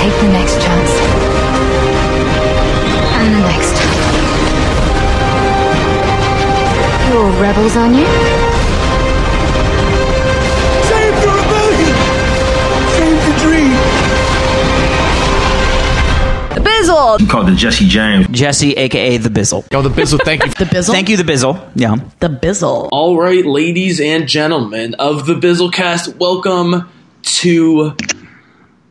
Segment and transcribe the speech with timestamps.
[0.00, 0.92] Take the next chance.
[3.20, 3.76] And the next.
[7.10, 8.06] You're rebels, aren't you?
[10.88, 11.96] Save the rebellion!
[12.96, 13.76] Save the dream!
[16.54, 17.20] The Bizzle!
[17.20, 18.26] You called the Jesse James.
[18.28, 19.66] Jesse, aka the Bizzle.
[19.74, 20.50] Oh, the Bizzle, thank you.
[20.58, 20.92] the Bizzle?
[20.92, 21.70] Thank you, the Bizzle.
[21.74, 21.96] Yeah.
[22.20, 22.88] The Bizzle.
[22.90, 26.88] All right, ladies and gentlemen of the Bizzlecast, welcome
[27.22, 27.94] to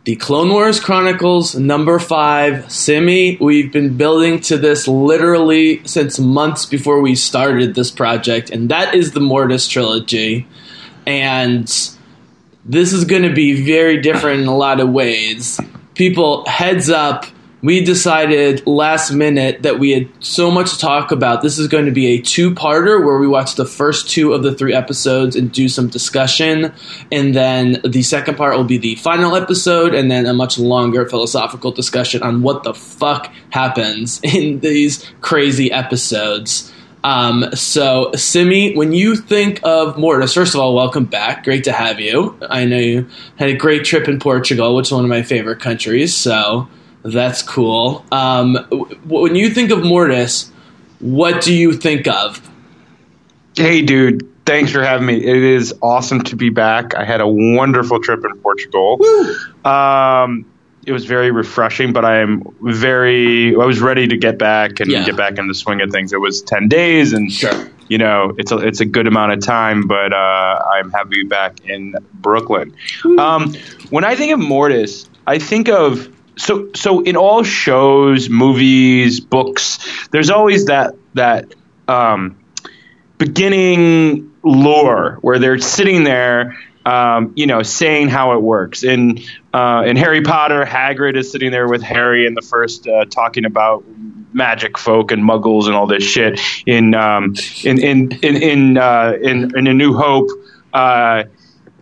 [0.09, 2.71] the Clone Wars Chronicles number five.
[2.71, 8.69] Simi, we've been building to this literally since months before we started this project, and
[8.69, 10.47] that is the Mortis trilogy.
[11.05, 11.67] And
[12.65, 15.59] this is going to be very different in a lot of ways.
[15.93, 17.27] People, heads up,
[17.61, 21.41] we decided last minute that we had so much to talk about.
[21.41, 24.43] This is going to be a two parter where we watch the first two of
[24.43, 26.73] the three episodes and do some discussion.
[27.11, 31.07] And then the second part will be the final episode and then a much longer
[31.07, 36.71] philosophical discussion on what the fuck happens in these crazy episodes.
[37.01, 41.45] Um, so, Simi, when you think of Mortis, first of all, welcome back.
[41.45, 42.37] Great to have you.
[42.41, 45.61] I know you had a great trip in Portugal, which is one of my favorite
[45.61, 46.13] countries.
[46.13, 46.67] So,
[47.03, 48.05] that's cool.
[48.11, 48.55] Um,
[49.05, 50.51] when you think of Mortis,
[50.99, 52.41] what do you think of?
[53.55, 54.27] Hey, dude.
[54.45, 55.15] Thanks for having me.
[55.23, 56.95] It is awesome to be back.
[56.95, 58.99] I had a wonderful trip in Portugal.
[59.63, 60.45] Um,
[60.87, 63.53] it was very refreshing, but I am very.
[63.53, 65.05] I was ready to get back and Yeah.
[65.05, 66.13] get back in the swing of things.
[66.13, 67.51] It was ten days, and Sure.
[67.89, 69.85] you know, it's a it's a good amount of time.
[69.87, 72.73] But uh, I'm happy to be back in Brooklyn.
[73.19, 73.53] Um,
[73.91, 80.07] when I think of Mortis, I think of so so in all shows, movies, books.
[80.09, 81.53] There's always that that
[81.87, 82.37] um,
[83.17, 88.83] beginning lore where they're sitting there, um, you know, saying how it works.
[88.83, 89.19] In
[89.53, 93.45] uh, in Harry Potter, Hagrid is sitting there with Harry in the first, uh, talking
[93.45, 93.83] about
[94.31, 96.39] magic folk and muggles and all this shit.
[96.65, 100.29] In um, in in in in, uh, in in A New Hope.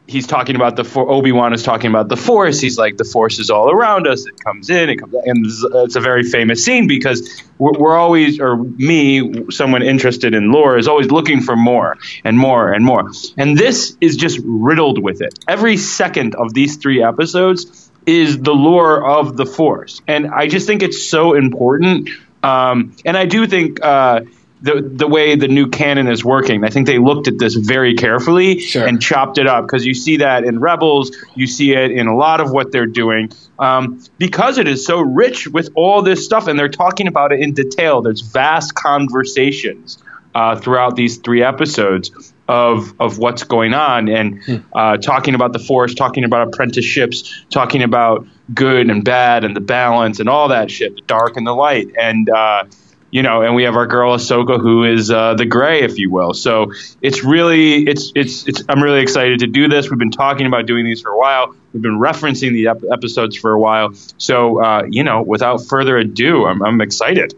[0.07, 2.61] He's talking about the for- Obi Wan is talking about the Force.
[2.61, 4.25] He's like the Force is all around us.
[4.25, 7.95] It comes in, it comes, and it's- it's a very famous scene because we're, we're
[7.97, 12.85] always, or me, someone interested in lore, is always looking for more and more and
[12.85, 13.11] more.
[13.37, 15.37] And this is just riddled with it.
[15.47, 20.67] Every second of these three episodes is the lore of the Force, and I just
[20.67, 22.09] think it's so important.
[22.43, 23.83] Um, and I do think.
[23.83, 24.21] Uh,
[24.61, 26.63] the the way the new canon is working.
[26.63, 28.87] I think they looked at this very carefully Sure.
[28.87, 32.15] and chopped it up because you see that in Rebels, you see it in a
[32.15, 36.47] lot of what they're doing um, because it is so rich with all this stuff,
[36.47, 38.01] and they're talking about it in detail.
[38.01, 39.97] There's vast conversations
[40.35, 45.59] uh, throughout these three episodes of of what's going on and uh, talking about the
[45.59, 50.71] force, talking about apprenticeships, talking about good and bad and the balance and all that
[50.71, 52.63] shit, the dark and the light, and uh,
[53.09, 56.11] you know, and we have our girl Ahsoka who is uh, the gray, if you
[56.11, 56.33] will.
[56.33, 58.63] So it's really, it's, it's, it's.
[58.67, 59.89] I'm really excited to do this.
[59.89, 61.55] We've been talking about doing these for a while.
[61.73, 63.93] We've been referencing the ep- episodes for a while.
[64.17, 67.33] So uh, you know, without further ado, I'm, I'm excited.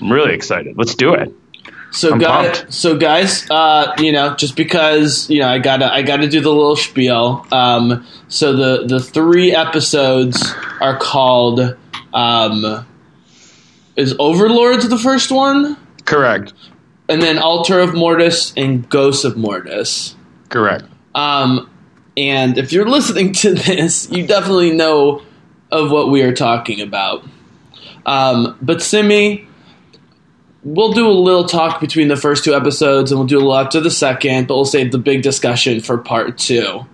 [0.00, 0.76] I'm really excited.
[0.76, 1.34] Let's do it.
[1.90, 2.74] So I'm guys, pumped.
[2.74, 6.52] so guys, uh, you know, just because you know, I gotta, I gotta do the
[6.52, 7.46] little spiel.
[7.50, 11.76] Um, so the the three episodes are called.
[12.12, 12.86] Um,
[13.98, 15.76] is Overlords the first one,
[16.06, 16.54] Correct.
[17.08, 20.14] and then Altar of Mortis and Ghost of Mortis.
[20.48, 20.84] Correct.
[21.14, 21.68] Um,
[22.16, 25.22] and if you're listening to this, you definitely know
[25.70, 27.24] of what we are talking about.
[28.06, 29.46] Um, but Simi,
[30.62, 33.56] we'll do a little talk between the first two episodes, and we'll do a little
[33.56, 36.86] after the second, but we'll save the big discussion for part two.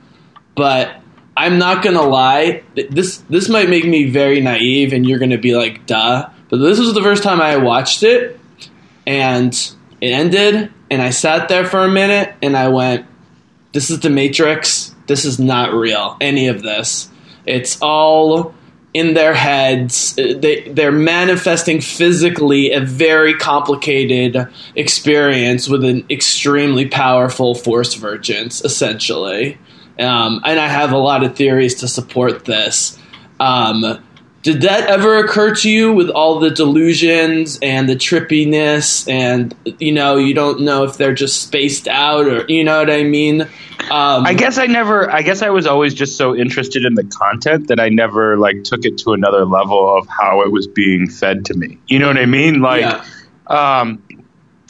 [0.57, 0.97] But
[1.37, 5.55] I'm not gonna lie, this this might make me very naive, and you're gonna be
[5.55, 8.39] like, "Duh." But this was the first time I watched it,
[9.07, 9.53] and
[10.01, 13.07] it ended, and I sat there for a minute, and I went,
[13.73, 14.95] "This is the Matrix.
[15.07, 16.17] This is not real.
[16.21, 17.09] Any of this.
[17.47, 18.55] It's all."
[18.95, 20.15] in their heads.
[20.15, 24.47] They they're manifesting physically a very complicated
[24.77, 29.59] experience with an extremely powerful force vergence, essentially.
[29.99, 32.97] um, and I have a lot of theories to support this.
[33.41, 33.99] Um,
[34.45, 39.91] did that ever occur to you with all the delusions and the trippiness, and you
[39.91, 43.41] know, you don't know if they're just spaced out or you know what I mean?
[43.91, 45.11] Um, I guess I never.
[45.11, 48.65] I guess I was always just so interested in the content that I never like
[48.65, 51.79] took it to another level of how it was being fed to me.
[51.89, 52.61] You know what I mean?
[52.61, 53.05] Like, Yeah.
[53.47, 54.03] um,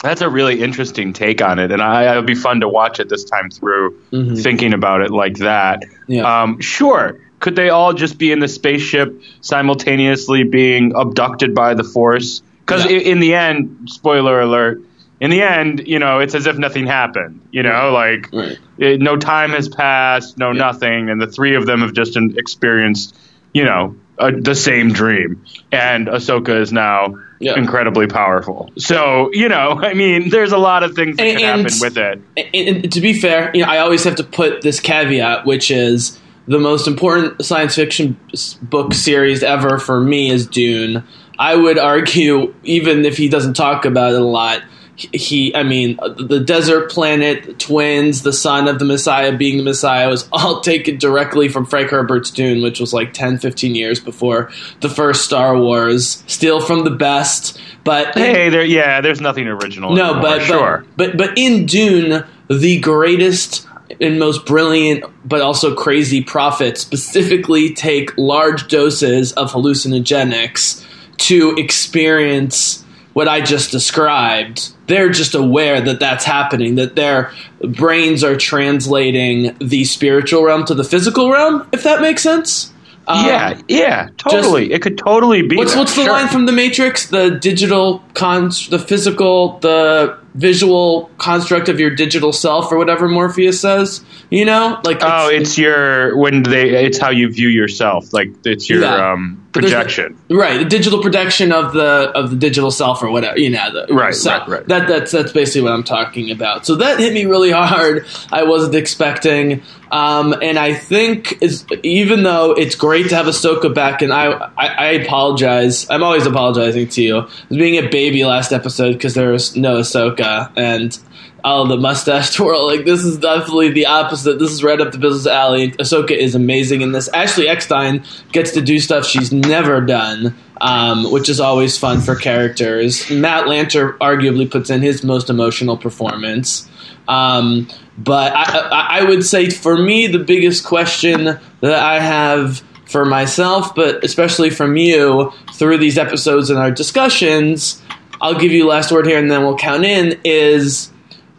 [0.01, 2.99] that's a really interesting take on it, and I, it would be fun to watch
[2.99, 3.99] it this time through,
[4.37, 5.81] thinking about it like that.
[5.81, 6.11] Mm-hmm.
[6.13, 6.41] Yeah.
[6.43, 7.19] Um, sure.
[7.45, 12.41] Could they all just be in the spaceship simultaneously being abducted by the Force?
[12.65, 12.97] Because Yeah.
[12.97, 14.81] in the end, spoiler alert.
[15.21, 17.41] In the end, you know, it's as if nothing happened.
[17.51, 18.57] You know, like Right.
[18.79, 23.15] it, no time has passed, no nothing, and the three of them have just experienced,
[23.53, 25.43] you know, a, the same dream.
[25.71, 27.57] And Ahsoka is now Yeah.
[27.57, 28.71] incredibly powerful.
[28.79, 31.97] So, you know, I mean, there's a lot of things that And- can happen with
[31.99, 32.21] it.
[32.55, 35.69] and, and to be fair, you know, I always have to put this caveat, which
[35.69, 38.19] is the most important science fiction
[38.61, 41.03] book series ever for me is Dune.
[41.37, 44.61] I would argue, even if he doesn't talk about it a lot,
[44.95, 49.57] he- I mean, uh, the desert planet, the twins, the son of the Messiah being
[49.57, 53.75] the Messiah was all taken directly from Frank Herbert's Dune, which was like 10, 15
[53.75, 54.49] years before
[54.79, 56.23] the first Star Wars.
[56.27, 59.93] Still from the best, but Hey, there, yeah, there's nothing original.
[59.93, 60.85] no, anymore, but, sure.
[60.95, 63.67] but but but in Dune, the greatest
[63.99, 70.85] and most brilliant, but also crazy prophets specifically take large doses of hallucinogenics
[71.17, 72.83] to experience
[73.13, 74.73] what I just described.
[74.87, 80.75] They're just aware that that's happening, that their brains are translating the spiritual realm to
[80.75, 81.67] the physical realm.
[81.71, 82.73] If that makes sense.
[83.07, 84.73] Um, yeah, yeah, totally.
[84.73, 85.57] it could totally be.
[85.57, 86.11] What's that, what's the sure.
[86.11, 87.07] line from the Matrix?
[87.07, 93.59] The digital cons, the physical, the visual construct of your digital self, or whatever Morpheus
[93.59, 94.03] says.
[94.29, 96.85] You know, like Oh, it's your when they.
[96.85, 98.13] It's how you view yourself.
[98.13, 99.13] Like it's your Yeah.
[99.13, 100.17] um, projection.
[100.29, 103.39] right the digital projection of the of the digital self or whatever.
[103.39, 104.67] You know, the, Right, so right, right.
[104.67, 106.65] That that's that's basically what I'm talking about.
[106.65, 108.05] So that hit me really hard.
[108.31, 109.61] I wasn't expecting.
[109.91, 114.31] Um, and I think is even though it's great to have Ahsoka back, and I,
[114.57, 115.89] I, I apologize.
[115.89, 117.27] I'm always apologizing to you.
[117.49, 120.19] Being a baby last episode because there was no Ahsoka,
[120.55, 120.97] and
[121.43, 122.65] all the mustache twirl.
[122.65, 124.39] Like this is definitely the opposite.
[124.39, 125.71] This is right up the business alley.
[125.71, 127.07] Ahsoka is amazing in this.
[127.09, 132.15] Ashley Eckstein gets to do stuff she's never done, um, which is always fun for
[132.15, 133.09] characters.
[133.11, 136.69] Matt Lanter arguably puts in his most emotional performance.
[137.07, 137.67] Um,
[137.97, 143.05] but I, I, I would say for me, the biggest question that I have for
[143.05, 147.81] myself, but especially from you through these episodes and our discussions,
[148.21, 150.91] I'll give you last word here and then we'll count in, is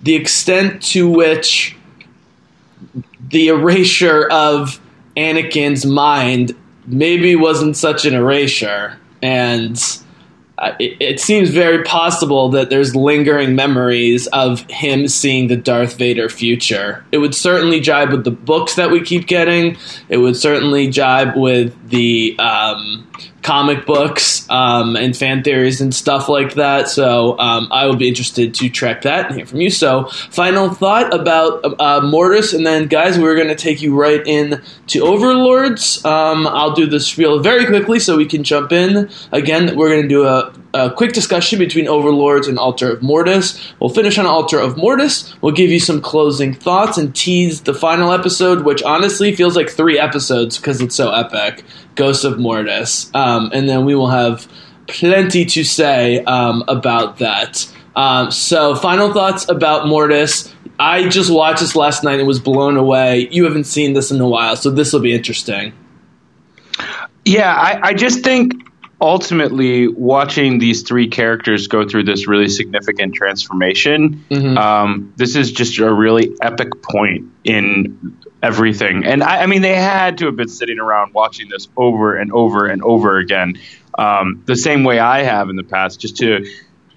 [0.03, 1.77] the extent to which
[3.31, 4.81] the erasure of
[5.17, 6.55] Anakin's mind
[6.87, 8.99] maybe wasn't such an erasure.
[9.23, 9.77] And
[10.59, 15.97] uh, it, it seems very possible that there's lingering memories of him seeing the Darth
[15.99, 17.05] Vader future.
[17.13, 19.77] It would certainly jibe with the books that we keep getting.
[20.09, 23.11] It would certainly jibe with the um,
[23.47, 26.89] comic books um, and fan theories and stuff like that.
[26.89, 29.71] So um, I will be interested to track that and hear from you.
[29.71, 34.21] So final thought about uh, Mortis, and then guys, we're going to take you right
[34.27, 36.05] in to Overlords.
[36.05, 39.11] Um, I'll do this spiel very quickly so we can jump in.
[39.31, 43.73] Again, we're going to do a, a quick discussion between Overlords and Altar of Mortis.
[43.81, 45.35] We'll finish on Altar of Mortis.
[45.41, 49.71] We'll give you some closing thoughts and tease the final episode, which honestly feels like
[49.71, 51.65] three episodes because it's so epic.
[51.95, 54.47] Ghost of Mortis, um, and then we will have
[54.87, 57.67] plenty to say um, about that.
[57.97, 60.53] Um, so, final thoughts about Mortis.
[60.79, 63.29] I just watched this last night and was blown away.
[63.31, 65.73] You haven't seen this in a while, so this will be interesting.
[67.25, 68.53] Yeah, I, I just think
[69.01, 74.25] ultimately watching these three characters go through this really significant transformation,
[74.57, 79.05] um, this is just a really epic point in everything.
[79.05, 82.33] And I, I mean, they had to have been sitting around watching this over and
[82.33, 83.59] over and over again,
[83.99, 86.47] um, the same way I have in the past, just to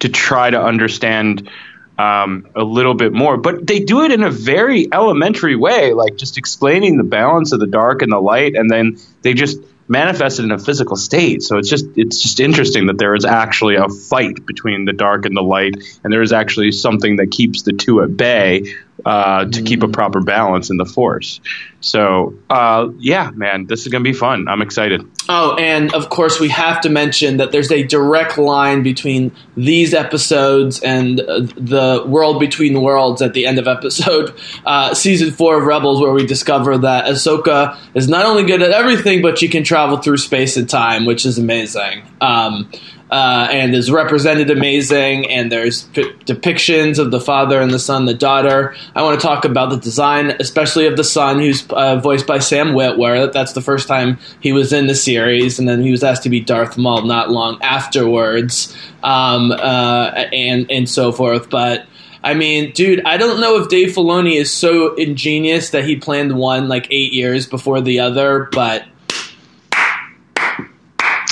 [0.00, 1.50] to try to understand
[1.98, 3.36] um, a little bit more.
[3.36, 7.60] But they do it in a very elementary way, like just explaining the balance of
[7.60, 9.58] the dark and the light, and then they just
[9.90, 11.42] manifest it in a physical state.
[11.42, 15.26] So it's just it's just interesting that there is actually a fight between the dark
[15.26, 18.72] and the light, and there is actually something that keeps the two at bay
[19.04, 21.40] uh, to keep a proper balance in the force.
[21.80, 24.48] So, uh, yeah, man, this is gonna be fun.
[24.48, 25.04] I'm excited.
[25.28, 29.94] Oh, and of course, we have to mention that there's a direct line between these
[29.94, 34.34] episodes and uh, the World Between Worlds at the end of episode
[34.66, 38.72] uh, season four of Rebels, where we discover that Ahsoka is not only good at
[38.72, 42.02] everything, but she can travel through space and time, which is amazing.
[42.20, 42.70] Um,
[43.10, 45.28] uh, and is represented amazing.
[45.30, 48.74] And there's p- depictions of the father and the son, the daughter.
[48.94, 52.38] I want to talk about the design, especially of the son, who's uh, voiced by
[52.38, 53.32] Sam Witwer.
[53.32, 56.30] That's the first time he was in the series, and then he was asked to
[56.30, 61.50] be Darth Maul not long afterwards, um, uh, and and so forth.
[61.50, 61.86] But
[62.22, 66.36] I mean, dude, I don't know if Dave Filoni is so ingenious that he planned
[66.36, 68.84] one like eight years before the other, but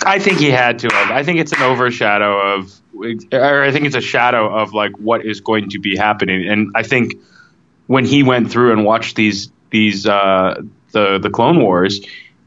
[0.04, 0.88] I think he had to.
[0.92, 2.72] I think it's an overshadow of,
[3.32, 6.48] or I think it's a shadow of like what is going to be happening.
[6.48, 7.14] And I think
[7.86, 10.60] when he went through and watched these these uh,
[10.92, 12.00] the the Clone Wars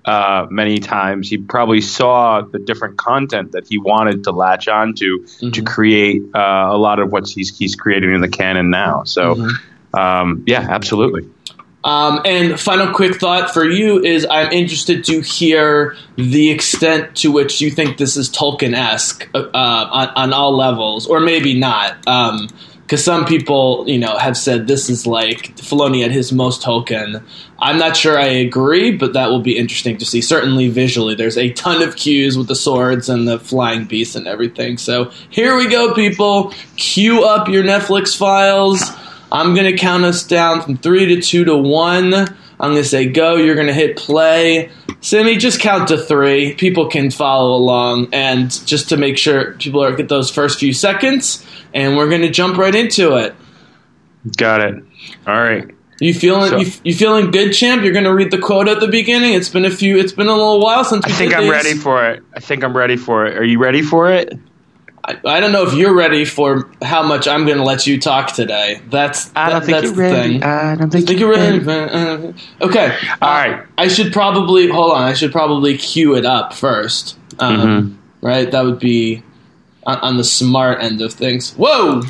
[0.06, 5.26] uh, many times, he probably saw the different content that he wanted to latch onto
[5.26, 9.04] to to create uh, a lot of what he's he's creating in the canon now.
[9.04, 9.50] So,
[9.94, 11.30] um, yeah, absolutely.
[11.84, 17.32] Um, and final quick thought for you is I'm interested to hear the extent to
[17.32, 22.08] which you think this is Tolkien esque uh, on, on all levels, or maybe not.
[22.92, 27.24] Because some people, you know, have said this is like Filoni at his most Tolkien.
[27.58, 30.20] I'm not sure I agree, but that will be interesting to see.
[30.20, 34.28] Certainly visually, there's a ton of cues with the swords and the flying beasts and
[34.28, 34.78] everything.
[34.78, 36.54] So here we go, people.
[36.76, 38.84] Cue up your Netflix files.
[39.32, 42.14] I'm going to count us down from three to two to one.
[42.14, 43.38] I'm going to say go.
[43.38, 44.70] You're going to hit play.
[45.00, 46.56] Simi, just count to three.
[46.56, 48.10] People can follow along.
[48.12, 52.22] And just to make sure people are get those first few seconds, and we're going
[52.22, 53.36] to jump right into it.
[54.38, 54.84] Got it.
[55.28, 55.68] All right.
[56.00, 57.84] You feeling So- you, you feeling good, champ?
[57.84, 59.34] You're going to read the quote at the beginning.
[59.34, 59.98] It's been a few.
[59.98, 61.52] It's been a little while since I think I'm these.
[61.52, 62.24] ready for it.
[62.36, 63.38] I think I'm ready for it.
[63.38, 64.34] Are you ready for it?
[65.04, 68.00] I, I don't know if you're ready for how much I'm going to let you
[68.00, 68.82] talk today.
[68.90, 70.34] That's I don't that- think that's you're the ready.
[70.34, 70.44] thing.
[70.44, 71.68] I don't think, think you're ready.
[71.68, 72.98] Uh, Okay.
[73.22, 73.66] All Uh, right.
[73.78, 75.02] I should probably hold on.
[75.04, 77.18] I should probably cue it up first.
[77.40, 78.26] Um, Mm-hmm.
[78.26, 78.52] Right.
[78.52, 79.24] That would be
[79.86, 81.54] on, on the smart end of things.
[81.54, 82.04] Whoa.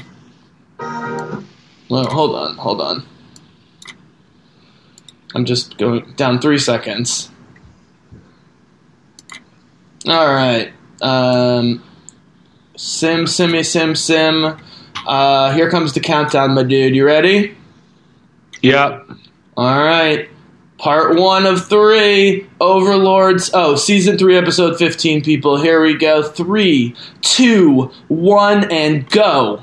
[0.80, 2.58] Well, hold on.
[2.58, 3.06] Hold on.
[5.36, 7.30] I'm just going down three seconds.
[10.08, 10.74] All right.
[11.02, 11.84] Um,
[12.76, 14.58] sim, simmy, sim, sim.
[15.08, 16.96] Uh, here comes the countdown, my dude.
[16.96, 17.56] You ready?
[18.62, 19.10] Yep.
[19.58, 20.30] All right.
[20.82, 22.48] Part one of three.
[22.60, 23.52] Overlords.
[23.54, 25.62] Oh, season three, episode 15, people.
[25.62, 26.24] Here we go.
[26.24, 29.62] Three, two, one, and go.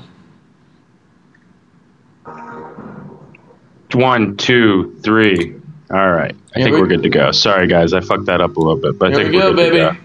[3.93, 5.55] One, two, three.
[5.91, 6.35] All right.
[6.55, 7.31] I Here think we- we're good to go.
[7.31, 7.93] Sorry, guys.
[7.93, 9.97] I fucked that up a little bit, but I think we we're go, good to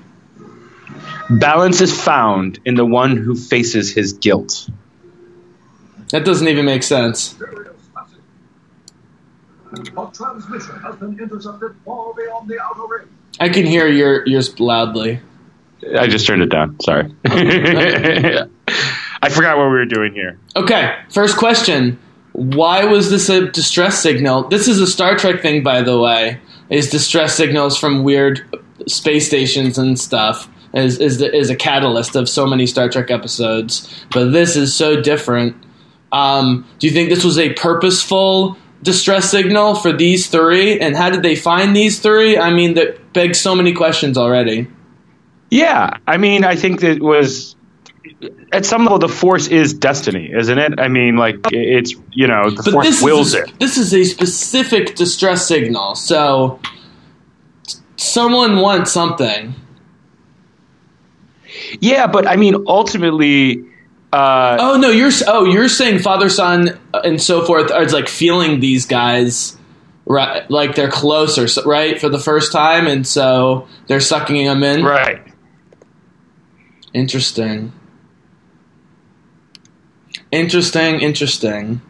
[1.30, 1.36] go.
[1.36, 4.68] Balance is found in the one who faces his guilt.
[6.10, 7.34] That doesn't even make sense.
[9.96, 13.08] Our transmission has been intercepted far beyond the Outer Rim.
[13.40, 15.20] I can hear your yours loudly.
[15.98, 16.78] I just turned it down.
[16.80, 17.12] Sorry.
[17.24, 18.48] I
[19.30, 20.38] forgot what we were doing here.
[20.56, 21.98] Okay, first question.
[22.32, 24.48] Why was this a distress signal?
[24.48, 26.40] This is a Star Trek thing, by the way.
[26.70, 28.40] Is distress signals from weird
[28.86, 33.10] space stations and stuff is is, the, is a catalyst of so many Star Trek
[33.10, 34.04] episodes.
[34.12, 35.56] But this is so different.
[36.12, 40.78] Um, do you think this was a purposeful distress signal for these three?
[40.78, 42.38] And how did they find these three?
[42.38, 44.68] I mean, that begs so many questions already.
[45.50, 47.56] Yeah, I mean, I think that was
[48.52, 50.78] at some level the force is destiny, isn't it?
[50.78, 53.58] I mean, like it's you know the But force wills a, it.
[53.58, 55.94] this is a specific distress signal.
[55.94, 56.60] So
[57.96, 59.54] someone wants something.
[61.80, 63.64] Yeah, but I mean, ultimately,
[64.14, 68.08] uh, Oh no, you're oh you're saying father son uh, and so forth are like
[68.08, 69.56] feeling these guys
[70.06, 74.84] right like they're closer right for the first time and so they're sucking them in.
[74.84, 75.22] right.
[76.92, 77.72] Interesting.
[80.30, 81.80] Interesting, interesting.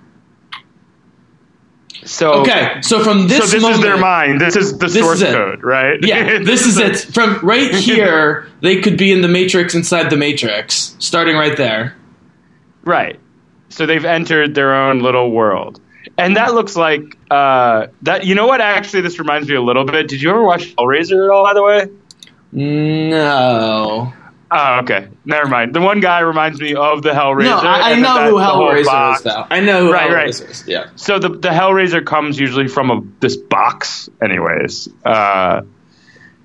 [2.05, 4.41] So Okay, so from this, so this moment, is their mind.
[4.41, 5.99] This is the source is code, right?
[6.03, 6.99] Yeah, this is it.
[7.15, 11.95] From right here, they could be in the Matrix inside the Matrix, starting right there.
[12.85, 13.19] Right.
[13.71, 15.81] So they've entered their own little world.
[16.19, 18.25] And that looks like uh, that.
[18.25, 18.61] You know what?
[18.61, 20.07] Actually, this reminds me a little bit.
[20.09, 21.45] Did you ever watch Hellraiser at all?
[21.45, 21.89] By the way,
[23.11, 24.13] No.
[24.51, 25.09] Oh, okay.
[25.25, 25.75] Never mind.
[25.75, 27.45] The one guy reminds me of the Hellraiser.
[27.45, 29.47] No, I, I know that- who Hellraiser is, though.
[29.51, 30.29] I know who Right, right.
[30.29, 30.65] Hellraiser is.
[30.69, 30.91] Yeah.
[30.97, 34.89] So the the Hellraiser comes usually from a this box, anyways.
[35.05, 35.63] Uh,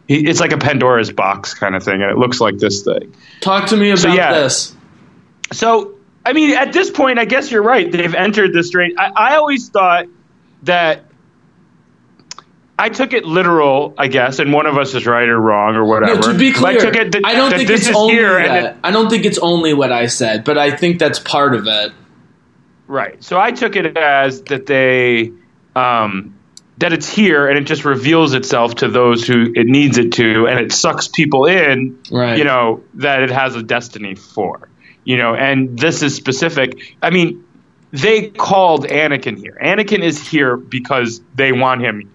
[0.07, 3.13] he, it's like a Pandora's box kind of thing, and it looks like this thing.
[3.41, 4.33] Talk to me about So, yeah.
[4.33, 4.75] this.
[5.51, 5.98] So,
[6.29, 7.91] I mean, at this point, I guess you're right.
[7.91, 8.93] They've entered this strange.
[8.97, 10.05] I, I always thought
[10.63, 11.05] that.
[12.77, 15.83] I took it literal, I guess, and one of us is right or wrong or
[15.83, 16.15] whatever.
[16.15, 17.95] No, to be clear, I took it that, I don't that think this it's is
[17.95, 18.63] only here that.
[18.63, 21.67] it, I don't think it's only what I said, but I think that's part of
[21.67, 21.91] it.
[22.87, 23.21] Right.
[23.21, 25.33] So I took it as that they
[25.75, 26.39] um,
[26.77, 30.47] that it's here and it just reveals itself to those who it needs it to,
[30.47, 31.99] and it sucks people in.
[32.09, 32.37] Right.
[32.37, 34.68] You know that it has a destiny for.
[35.09, 36.95] You know, and this is specific.
[37.01, 37.43] I mean,
[37.89, 39.57] they called Anakin here.
[39.59, 42.13] Anakin is here because they want him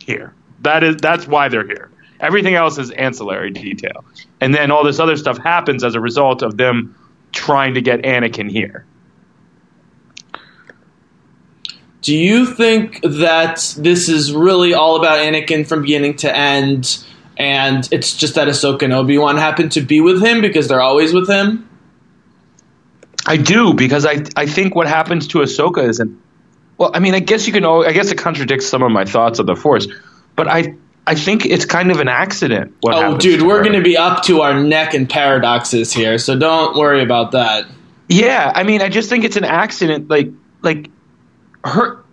[0.00, 0.32] here.
[0.62, 1.90] That is that's why they're here.
[2.18, 4.06] Everything else is ancillary detail,
[4.40, 6.96] and then all this other stuff happens as a result of them
[7.32, 8.86] trying to get Anakin here.
[12.00, 17.04] Do you think that this is really all about Anakin from beginning to end,
[17.36, 20.80] and it's just that Ahsoka and Obi Wan happen to be with him because they're
[20.80, 21.67] always with him?
[23.28, 26.20] I do because I I think what happens to Ahsoka isn't.
[26.76, 27.64] Well, I mean, I guess you can.
[27.64, 29.88] I guess it contradicts some of my thoughts of the Force,
[30.36, 30.74] but I
[31.08, 32.74] I think it's kind of an accident.
[32.80, 36.38] What Oh, dude, we're going to be up to our neck in paradoxes here, so
[36.38, 37.64] don't worry about that.
[38.10, 40.10] Yeah, I mean, I just think it's an accident.
[40.10, 40.28] Like
[40.60, 40.90] like
[41.64, 42.04] her.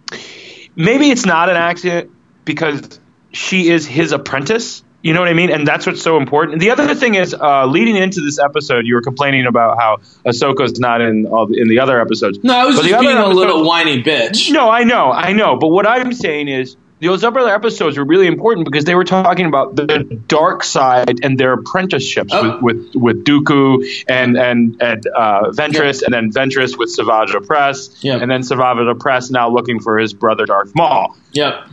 [0.77, 2.11] Maybe it's not an accident
[2.45, 3.01] because
[3.33, 4.81] she is his apprentice.
[5.05, 5.51] You know what I mean?
[5.51, 6.59] And that's what's so important.
[6.59, 10.79] The other thing is, uh, leading into this episode, you were complaining about how Ahsoka's
[10.79, 12.39] not in all the, in the other episodes.
[12.43, 14.51] No, I was But just being a little whiny bitch.
[14.51, 15.57] No, I know, I know.
[15.57, 19.45] But what I'm saying is, those other episodes were really important because they were talking
[19.45, 19.85] about the
[20.27, 22.57] dark side and their apprenticeships Oh.
[22.63, 28.03] with, with with Dooku and and and uh, Ventress, and then Ventress with Savage Opress,
[28.03, 28.21] Yep.
[28.23, 31.15] and then Savage Opress now looking for his brother Darth Maul.
[31.33, 31.67] Yep.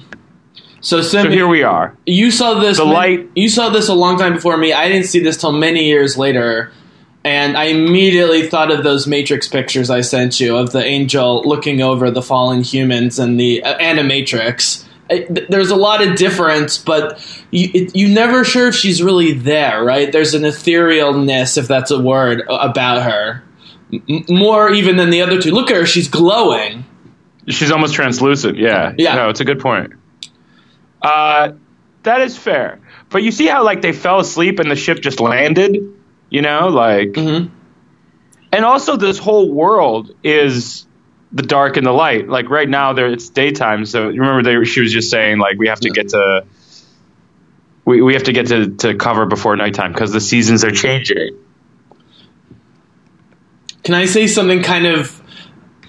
[0.83, 1.97] So, So here we are.
[2.07, 2.77] you saw this.
[2.79, 4.73] The many- light- You saw this a long time before me.
[4.73, 6.73] I didn't see this till many years later,
[7.25, 11.81] and I immediately thought of those Matrix pictures I sent you of the angel looking
[11.81, 14.85] over the fallen humans and the uh, Animatrix.
[15.09, 17.21] I- th- There's a lot of difference, but
[17.53, 20.11] you it, you never sure if she's really there, right?
[20.11, 23.45] There's an etherealness, if that's a word, about her.
[23.93, 25.53] M- more even than the other two.
[25.53, 26.85] Look at her; she's glowing.
[27.49, 28.57] She's almost translucent.
[28.59, 28.95] Yeah.
[28.99, 29.15] Yeah.
[29.15, 29.93] No, it's a good point.
[31.03, 31.53] Uh,
[32.05, 32.81] that is fair.
[33.11, 35.77] But you see how like they fell asleep and the ship just landed.
[36.31, 37.11] You know, like.
[37.13, 37.51] Mhm.
[38.53, 40.87] And also, this whole world is
[41.33, 42.29] the dark and the light.
[42.29, 43.87] Like right now, there it's daytime.
[43.87, 46.45] So you remember, they, she was just saying like we have to get to.
[47.85, 51.37] We, we have to get to, to cover before nighttime because the seasons are changing.
[53.83, 55.21] Can I say something kind of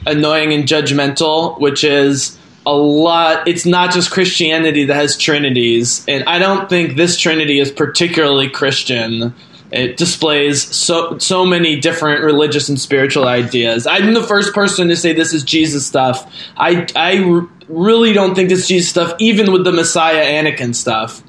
[0.06, 6.24] annoying and judgmental, which is a lot it's not just Christianity that has trinities, and
[6.26, 9.34] I don't think this trinity is particularly Christian.
[9.72, 13.88] It displays so so many different religious and spiritual ideas.
[13.88, 16.32] I'm the first person to say this is Jesus stuff.
[16.56, 21.24] I I really don't think it's Jesus stuff, even with the Messiah Anakin stuff.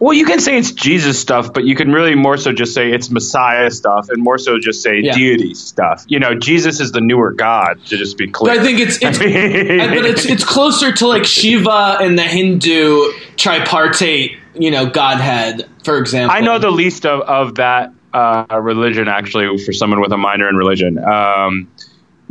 [0.00, 2.90] Well, you can say it's Jesus stuff, but you can really more so just say
[2.90, 5.14] it's Messiah stuff, and more so just say Yeah.
[5.14, 6.04] deity stuff.
[6.08, 7.84] You know, Jesus is the newer God.
[7.84, 11.06] To just be clear, But I think it's it's I- but it's it's closer to
[11.06, 16.34] like Shiva and the Hindu tripartite, you know, godhead, for example.
[16.34, 20.48] I know the least of, of that uh, religion actually for someone with a minor
[20.48, 20.98] in religion.
[20.98, 21.70] Um,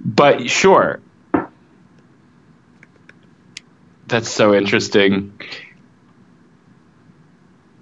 [0.03, 1.01] but sure.
[4.07, 5.39] That's so interesting.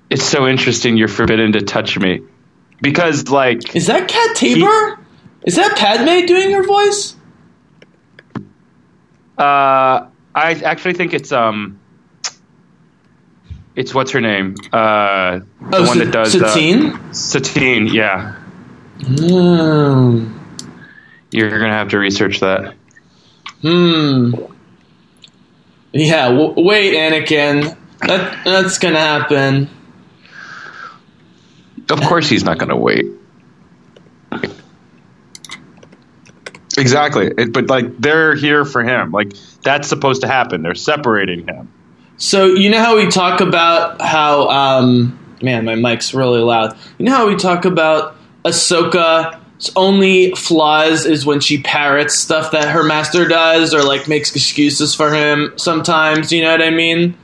[0.10, 2.22] It's so interesting you're forbidden to touch me.
[2.82, 5.00] Because like Is that Cat Taber?
[5.44, 7.16] Is that Padme doing her voice?
[9.38, 11.80] uh I actually think it's um
[13.76, 14.56] it's what's her name?
[14.72, 15.40] Uh
[15.70, 17.14] the Oh, one that does uh, Satine?
[17.14, 18.36] Satine, yeah.
[19.06, 20.34] Hmm.
[21.32, 22.74] You're gonna have to research that.
[23.62, 24.32] Hmm.
[25.94, 26.30] Yeah.
[26.30, 27.76] W- wait, Anakin.
[28.02, 29.70] That that's gonna happen.
[31.90, 33.06] Of course, he's not going to wait.
[36.78, 39.12] Exactly, it, but like they're here for him.
[39.12, 40.62] Like that's supposed to happen.
[40.62, 41.72] They're separating him.
[42.18, 46.78] So you know how we talk about how um man, my mic's really loud.
[46.98, 52.70] You know how we talk about Ahsoka's only flaws is when she parrots stuff that
[52.70, 57.18] her master does or like makes excuses for him sometimes, you know what I mean?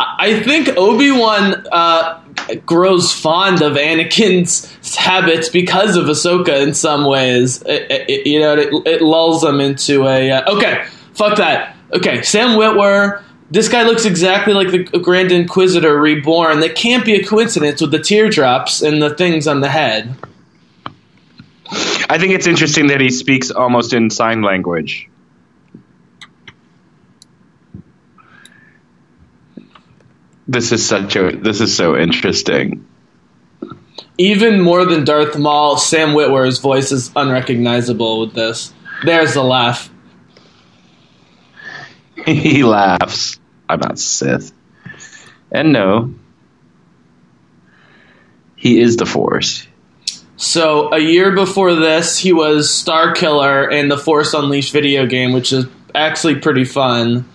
[0.00, 2.20] I think Obi Wan uh,
[2.66, 7.62] grows fond of Anakin's habits because of Ahsoka in some ways.
[7.62, 10.84] It- it- you know, it, it lulls him into a uh, okay.
[11.14, 11.76] Fuck that.
[11.92, 13.22] Okay, Sam Witwer.
[13.50, 16.60] This guy looks exactly like the Grand Inquisitor reborn.
[16.60, 20.14] That can't be a coincidence with the teardrops and the things on the head.
[22.08, 25.08] I think it's interesting that he speaks almost in sign language.
[30.46, 32.86] This is such a this is so interesting.
[34.18, 38.72] Even more than Darth Maul, Sam Witwer's voice is unrecognizable with this.
[39.04, 39.90] There's the laugh.
[42.26, 43.40] he laughs.
[43.68, 44.52] I'm not Sith.
[45.50, 46.14] And no.
[48.56, 49.66] He is the Force.
[50.36, 55.52] So a year before this, he was Starkiller in the Force Unleashed video game, which
[55.52, 57.28] is actually pretty fun.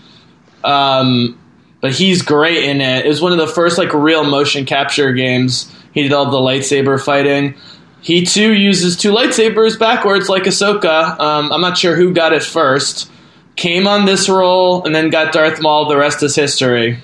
[0.64, 1.40] Um,
[1.82, 3.06] but he's great in it.
[3.06, 5.74] It was one of the first like real motion capture games.
[5.94, 7.56] He did all the lightsaber fighting.
[8.02, 11.20] He too uses two lightsabers backwards like Ahsoka.
[11.20, 13.12] Um, I'm not sure who got it first.
[13.56, 15.90] Came on this role and then got Darth Maul.
[15.90, 17.00] The rest is history.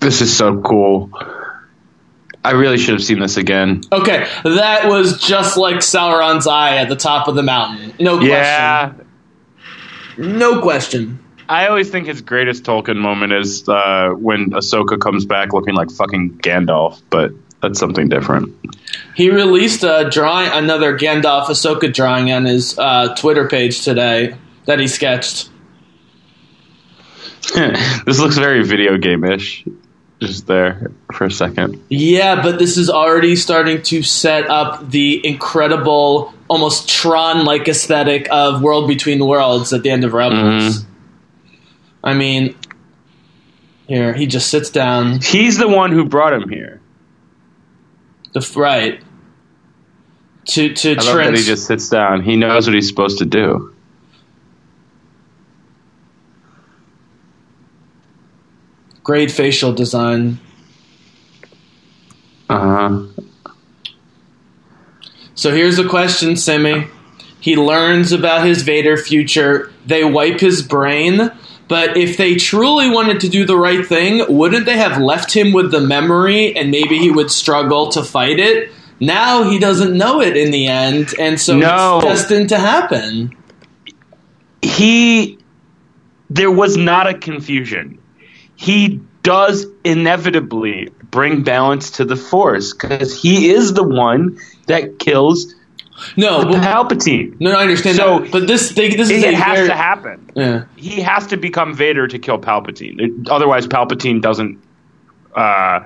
[0.00, 1.10] This is so cool.
[2.44, 3.80] I really should have seen this again.
[3.90, 7.94] Okay, that was just like Sauron's eye at the top of the mountain.
[7.98, 8.28] No question.
[8.28, 8.92] Yeah.
[10.18, 11.23] No question.
[11.48, 15.90] I always think his greatest Tolkien moment is uh, when Ahsoka comes back looking like
[15.90, 18.54] fucking Gandalf, but that's something different.
[19.14, 24.78] He released a drawing, another Gandalf Ahsoka drawing on his uh, Twitter page today that
[24.78, 25.50] he sketched.
[27.54, 29.64] this looks very video game-ish.
[30.20, 31.82] Just there for a second.
[31.90, 38.62] Yeah, but this is already starting to set up the incredible, almost Tron-like aesthetic of
[38.62, 40.86] World Between Worlds at the end of Rebels.
[42.04, 42.54] I mean,
[43.88, 45.20] here he just sits down.
[45.20, 46.80] He's the one who brought him here.
[48.32, 49.02] The right
[50.46, 52.22] to to I love that he just sits down.
[52.22, 53.74] He knows what he's supposed to do.
[59.04, 60.40] great facial design.
[62.48, 63.22] Uh huh.
[65.34, 66.88] So here's the question, Simi.
[67.38, 69.70] He learns about his Vader future.
[69.86, 71.30] They wipe his brain.
[71.68, 75.52] But if they truly wanted to do the right thing, wouldn't they have left him
[75.52, 78.70] with the memory and maybe he would struggle to fight it?
[79.00, 81.96] Now he doesn't know it in the end, and so No.
[81.98, 83.34] it's destined to happen.
[84.62, 85.38] He.
[86.30, 87.98] There was not a confusion.
[88.56, 95.54] He does inevitably bring balance to the Force because he is the one that kills
[96.16, 97.40] No, but, Palpatine.
[97.40, 98.32] no, no, I understand So, that.
[98.32, 100.30] But this, they, this is It has very- to happen.
[100.34, 100.64] Yeah.
[100.76, 103.00] He has to become Vader to kill Palpatine.
[103.00, 104.58] It- otherwise, Palpatine doesn't.
[105.34, 105.80] Uh,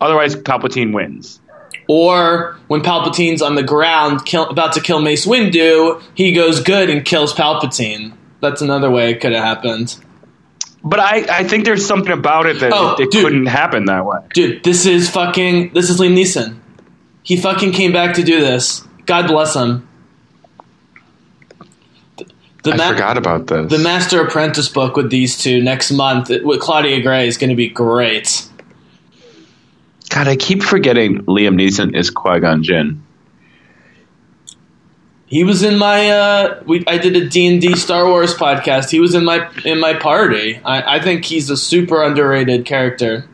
[0.00, 1.40] otherwise, Palpatine wins.
[1.88, 6.88] Or when Palpatine's on the ground, kill, about to kill Mace Windu, he goes good
[6.88, 8.14] and kills Palpatine.
[8.40, 9.96] That's another way it could have happened.
[10.82, 13.24] But I, I think there's something about it that Oh, it, it dude.
[13.24, 14.18] couldn't happen that way.
[14.32, 15.72] Dude, this is fucking.
[15.74, 16.58] This is Liam Neeson.
[17.22, 18.86] He fucking came back to do this.
[19.06, 19.88] God bless him.
[22.62, 23.70] The, I ma- forgot about this.
[23.70, 27.50] The Master Apprentice book with these two next month it- with Claudia Gray is going
[27.50, 28.48] to be great.
[30.08, 33.02] God, I keep forgetting Liam Neeson is Qui Gon Jinn.
[35.26, 36.10] He was in my.
[36.10, 38.90] Uh, we I did a D and D Star Wars podcast.
[38.90, 40.60] He was in my in my party.
[40.64, 43.26] I, I think he's a super underrated character.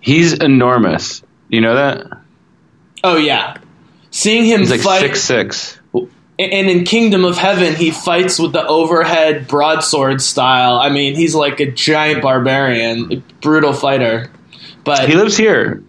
[0.00, 1.22] He's enormous.
[1.48, 2.06] You know that?
[3.04, 3.58] Oh yeah,
[4.10, 5.00] seeing him He's like fight.
[5.00, 5.76] six six.
[6.38, 10.76] And in Kingdom of Heaven, he fights with the overhead broadsword style.
[10.76, 14.30] I mean, he's like a giant barbarian, brutal fighter.
[14.82, 15.82] But He lives here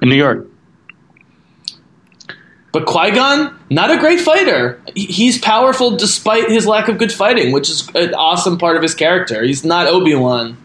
[0.00, 0.46] in New York.
[2.72, 4.80] but Qui Gon, not a great fighter.
[4.94, 8.94] He's powerful despite his lack of good fighting, which is an awesome part of his
[8.94, 9.42] character.
[9.42, 10.56] He's not Obi Wan,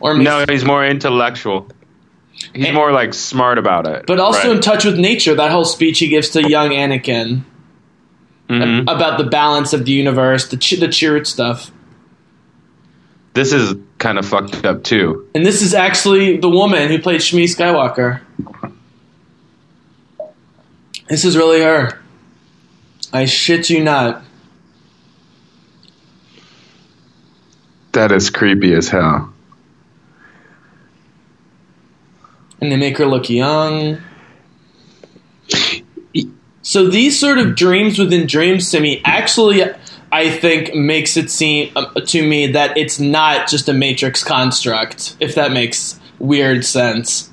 [0.00, 1.66] or No, he's more intellectual.
[2.54, 4.04] He's And- more like smart about it.
[4.06, 4.56] but also Right.
[4.56, 5.34] in touch with nature.
[5.34, 7.42] That whole speech he gives to young Anakin
[8.48, 8.82] Mhm.
[8.82, 11.70] about the balance of the universe, the ch- the Chirrut stuff.
[13.34, 15.24] This is kind of fucked up too.
[15.34, 18.20] And this is actually the woman who played Shmi Skywalker.
[21.08, 21.98] This is really her.
[23.12, 24.22] I shit you not.
[27.92, 29.31] That is creepy as hell.
[32.62, 34.00] And they make her look young.
[36.62, 39.62] So these sort of dreams within dreams to me actually
[40.12, 45.16] I think makes it seem um, to me that it's not just a matrix construct.
[45.20, 47.30] If that makes weird sense.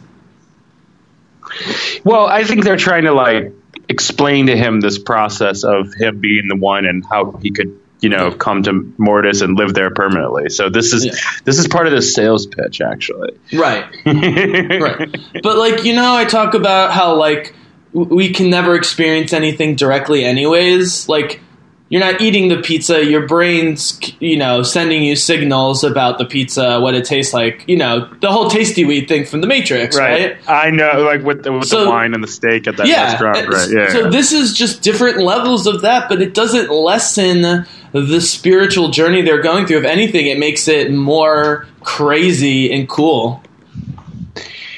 [2.06, 3.54] Well, I think they're trying to like
[3.90, 8.10] explain to him this process of him being the one and how he could, you
[8.10, 10.50] know, come to Mortis and live there permanently.
[10.50, 11.12] So this is Yeah.
[11.44, 13.38] this is part of the sales pitch, actually.
[13.54, 13.86] Right.
[14.06, 15.18] right.
[15.44, 17.54] But like you know, I talk about how like
[17.92, 21.10] we can never experience anything directly, anyways.
[21.10, 21.42] Like
[21.90, 26.80] you're not eating the pizza, your brain's you know sending you signals about the pizza,
[26.80, 27.64] what it tastes like.
[27.68, 30.38] You know, the whole Tasty Wheat thing from the Matrix, right?
[30.48, 33.12] I know, like with the, with So- the wine and the steak at that yeah.
[33.12, 33.70] restaurant, right?
[33.72, 33.88] Yeah.
[33.92, 39.24] So this is just different levels of that, but it doesn't lessen the spiritual journey
[39.24, 39.80] they're going through.
[39.80, 43.42] If anything, it makes it more crazy and cool.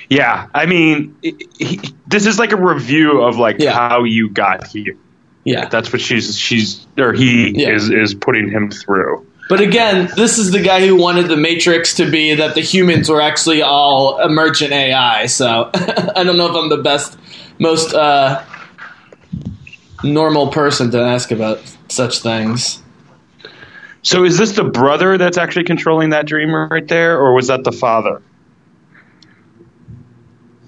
[0.10, 0.48] yeah.
[0.54, 3.74] I mean, he- this is like a review of like Yeah.
[3.74, 4.96] how you got here.
[5.44, 5.68] Yeah.
[5.70, 7.76] That's what she's she's or he Yeah.
[7.76, 9.26] is is putting him through.
[9.50, 13.10] But again, this is the guy who wanted the Matrix to be that the humans
[13.10, 15.26] were actually all emergent AI.
[15.26, 17.18] So I don't know if I'm the best,
[17.60, 18.44] most uh,
[20.04, 22.82] normal person to ask about such things.
[24.04, 27.64] So is this the brother that's actually controlling that dream right there, or was that
[27.64, 28.22] the father?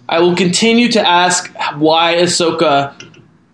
[0.10, 2.94] I will continue to ask why Ahsoka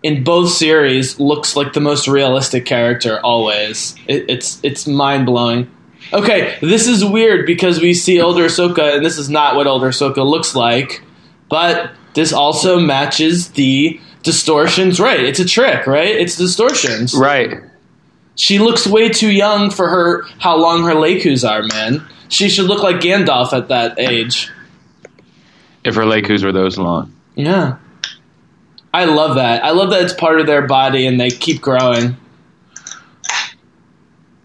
[0.02, 3.94] in both series looks like the most realistic character always.
[4.06, 5.70] It, it's it's mind blowing.
[6.12, 9.88] Okay, this is weird because we see older Ahsoka, and this is not what older
[9.88, 11.02] Ahsoka looks like.
[11.48, 14.98] But this also matches the distortions.
[14.98, 15.86] Right, it's a trick.
[15.86, 17.14] Right, it's distortions.
[17.14, 17.58] Right.
[18.36, 20.22] She looks way too young for her.
[20.38, 22.06] How long her lekkus are, man.
[22.28, 24.50] She should look like Gandalf at that age.
[25.84, 27.14] If her lekkus were those long.
[27.34, 27.76] Yeah.
[28.92, 29.64] I love that.
[29.64, 32.16] I love that it's part of their body and they keep growing.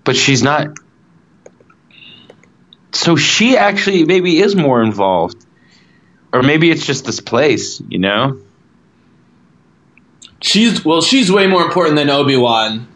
[0.04, 0.68] But she's not.
[2.92, 5.44] So she actually maybe is more involved.
[6.32, 8.40] Or maybe it's just this place, you know?
[10.42, 12.88] She's well, she's way more important than Obi Wan.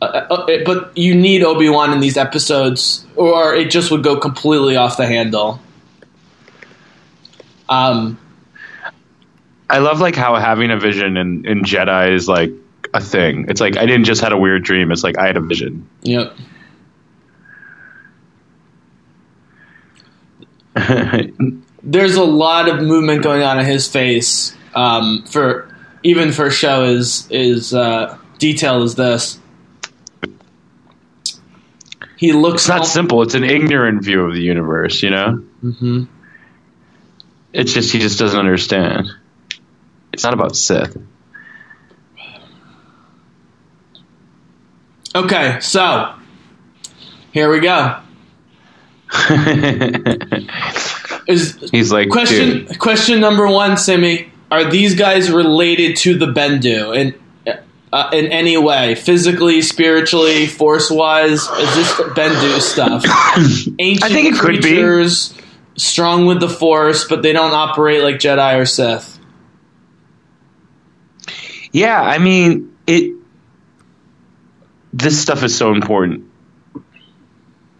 [0.00, 4.02] Uh, uh, uh, but you need Obi Wan in these episodes, or it just would
[4.02, 5.60] go completely off the handle.
[7.68, 8.18] Um,
[9.70, 12.50] I love like how having a vision in, in Jedi is like
[12.92, 13.46] a thing.
[13.48, 14.92] It's like I didn't just had a weird dream.
[14.92, 15.88] It's like I had a vision.
[16.02, 16.34] yep.
[21.84, 24.56] There's a lot of movement going on in his face.
[24.74, 29.38] Um, for even for a show is is uh, detailed as this.
[32.16, 33.22] He looks It's not al- simple.
[33.22, 35.42] It's an ignorant view of the universe, you know?
[35.64, 36.06] Mhm.
[37.52, 39.08] It's just he just doesn't understand.
[40.12, 40.96] It's not about Sith.
[45.14, 46.14] Okay, so
[47.32, 48.00] here we go.
[51.28, 54.32] Is He's like, question dude, question number one, Simi?
[54.50, 57.14] Are these guys related to the Bendu in
[57.92, 61.42] uh, in any way, physically, spiritually, force wise?
[61.42, 63.04] Is this Bendu stuff?
[63.78, 64.60] Ancient I think it could be.
[64.62, 65.34] creatures,
[65.76, 69.11] strong with the Force, but they don't operate like Jedi or Sith.
[71.72, 73.16] Yeah, I mean, it.
[74.92, 76.30] This stuff is so important.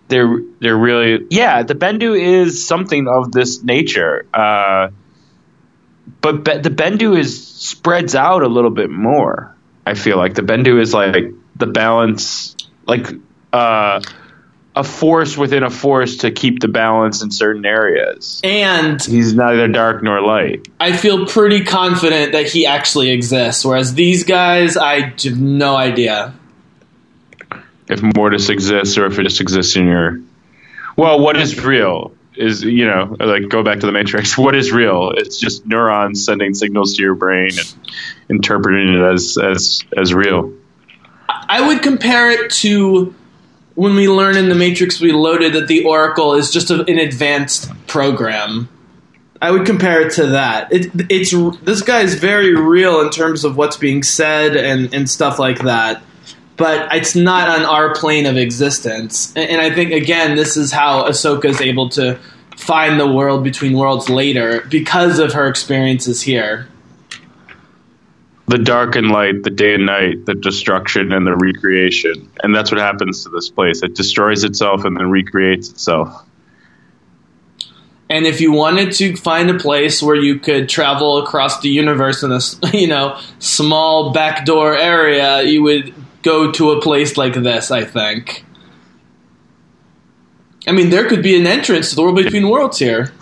[0.08, 1.62] They're they're really yeah.
[1.62, 4.88] The Bendu is something of this nature, uh,
[6.20, 9.54] but be, the Bendu is spreads out a little bit more.
[9.86, 13.08] I feel like the Bendu is like the balance, like
[13.52, 14.00] uh,
[14.74, 18.40] a force within a force to keep the balance in certain areas.
[18.42, 20.66] And He's neither dark nor light.
[20.80, 26.34] I feel pretty confident that he actually exists, whereas these guys, I have no idea.
[27.88, 30.20] if Mortis exists or if it just exists in your.
[30.96, 34.38] Well, what is real is you know like go back to the Matrix.
[34.42, 35.12] What is real?
[35.14, 37.74] It's just neurons sending signals to your brain and
[38.30, 40.52] interpreting it as as as real.
[41.28, 43.14] I would compare it to
[43.74, 47.70] when we learn in the Matrix Reloaded that the Oracle is just a, an advanced
[47.86, 48.68] program.
[49.40, 50.72] I would compare it to that.
[50.72, 51.32] It, it's
[51.62, 55.60] this guy is very real in terms of what's being said and, and stuff like
[55.60, 56.02] that,
[56.56, 59.32] but it's not on our plane of existence.
[59.34, 62.20] And, and I think again, this is how Ahsoka is able to
[62.56, 66.68] find the world between worlds later because of her experiences here.
[68.52, 72.70] The dark and light, the day and night, the destruction and the recreation, and that's
[72.70, 73.82] what happens to this place.
[73.82, 76.26] It destroys itself and then recreates itself.
[78.10, 82.22] And if you wanted to find a place where you could travel across the universe
[82.22, 82.40] in a
[82.76, 87.70] you know small backdoor area, you would go to a place like this.
[87.70, 88.44] I think.
[90.68, 93.14] I mean, there could be an entrance to the world between worlds here.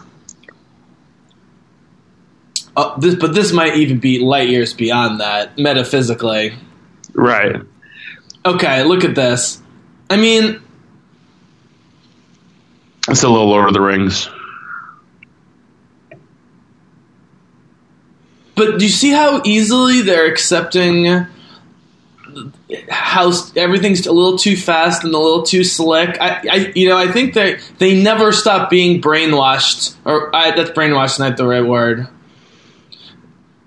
[2.77, 6.55] Uh, this, but this might even be light years beyond that, metaphysically.
[7.13, 7.57] Right.
[8.45, 9.61] Okay, look at this.
[10.09, 10.61] I mean,
[13.09, 14.29] It's a little Lord of the Rings.
[18.61, 21.27] but do you see how easily they're accepting
[22.91, 26.19] how everything's a little too fast and a little too slick?
[26.21, 30.71] I, I you know, I think they they never stop being brainwashed, or I, that's
[30.71, 32.07] brainwashed not the right word.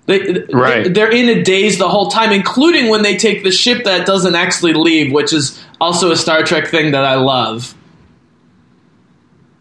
[0.06, 0.92] They, Right.
[0.92, 4.34] They're in a daze the whole time, including when they take the ship that doesn't
[4.34, 7.74] actually leave, which is also a Star Trek thing that I love.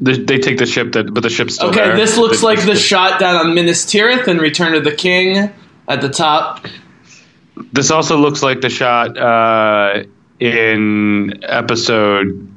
[0.02, 1.96] They, they take the ship that, but the ship's still Okay, there.
[1.96, 5.50] this looks They- like the shot down on Minas Tirith and Return of the King
[5.88, 6.66] at the top.
[7.72, 10.04] This also looks like the shot uh,
[10.40, 12.52] in episode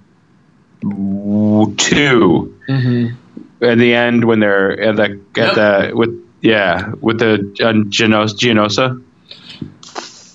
[0.83, 2.55] w- 2
[3.63, 8.35] at the end when they're at the at the with yeah with the uh, Genos,
[8.41, 9.03] Geonosis.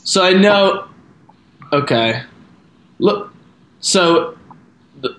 [0.07, 0.87] So I know.
[1.71, 2.23] Okay.
[2.99, 3.33] Look.
[3.79, 4.37] So.
[5.01, 5.15] th-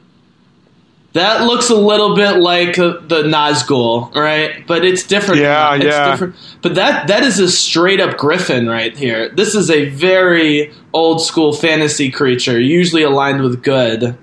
[1.15, 4.67] That looks a little bit like uh, the Nazgul, right?
[4.67, 5.41] But it's different.
[5.41, 5.75] Yeah.
[5.77, 6.11] It's yeah.
[6.11, 6.37] different.
[6.63, 9.29] But that that is a straight up griffin right here.
[9.29, 14.17] This is a very old school fantasy creature, usually aligned with good.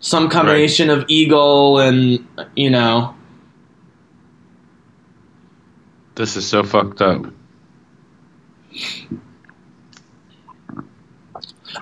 [0.00, 3.14] Some combination of eagle and you know.
[6.14, 7.26] This is so fucked up.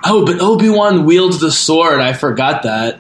[0.04, 2.00] Oh, but Obi Wan wields the sword.
[2.00, 2.98] I forgot that.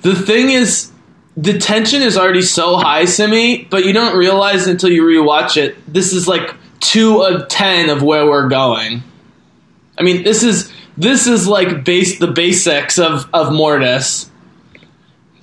[0.00, 0.92] The thing is,
[1.36, 5.76] the tension is already so high, Simi, but you don't realize until you rewatch it.
[5.90, 9.02] This is like two of ten of where we're going.
[9.98, 14.30] I mean, this is this is like base the basics of of Mortis.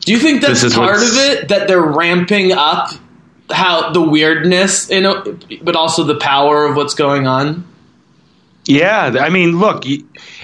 [0.02, 2.92] Do you think that's part of it that they're ramping up
[3.50, 4.88] how the weirdness,
[5.62, 7.68] but also the power of what's going on?
[8.66, 9.84] Yeah, I mean, look,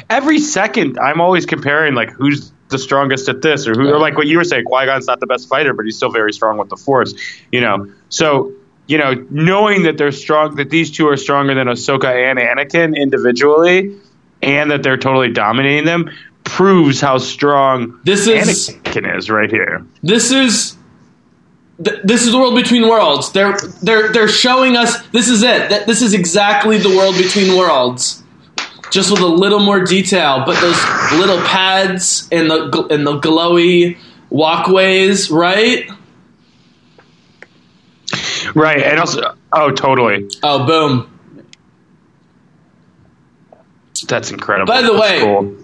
[0.10, 4.18] every second I'm always comparing like who's the strongest at this or who or like
[4.18, 6.58] what you were saying, Qui Gon's not the best fighter, but he's still very strong
[6.58, 7.14] with the Force.
[7.52, 8.54] You know, so
[8.88, 12.96] you know, knowing that they're strong, that these two are stronger than Ahsoka and Anakin
[12.96, 13.96] individually,
[14.42, 16.10] and that they're totally dominating them,
[16.48, 19.86] proves how strong This is Anakin is right here.
[20.04, 20.76] this is
[21.84, 23.32] th- this is the world between worlds.
[23.32, 25.70] They're they're they're showing us this is it.
[25.70, 28.24] That this is exactly the world between worlds,
[28.92, 30.44] just with a little more detail.
[30.46, 30.80] But those
[31.20, 33.98] little pads and the and the glowy
[34.30, 35.90] walkways, right?
[38.56, 41.17] Right, and also, oh, totally, Oh, boom!
[44.02, 44.68] That's incredible.
[44.72, 45.56] By the That's way- cool.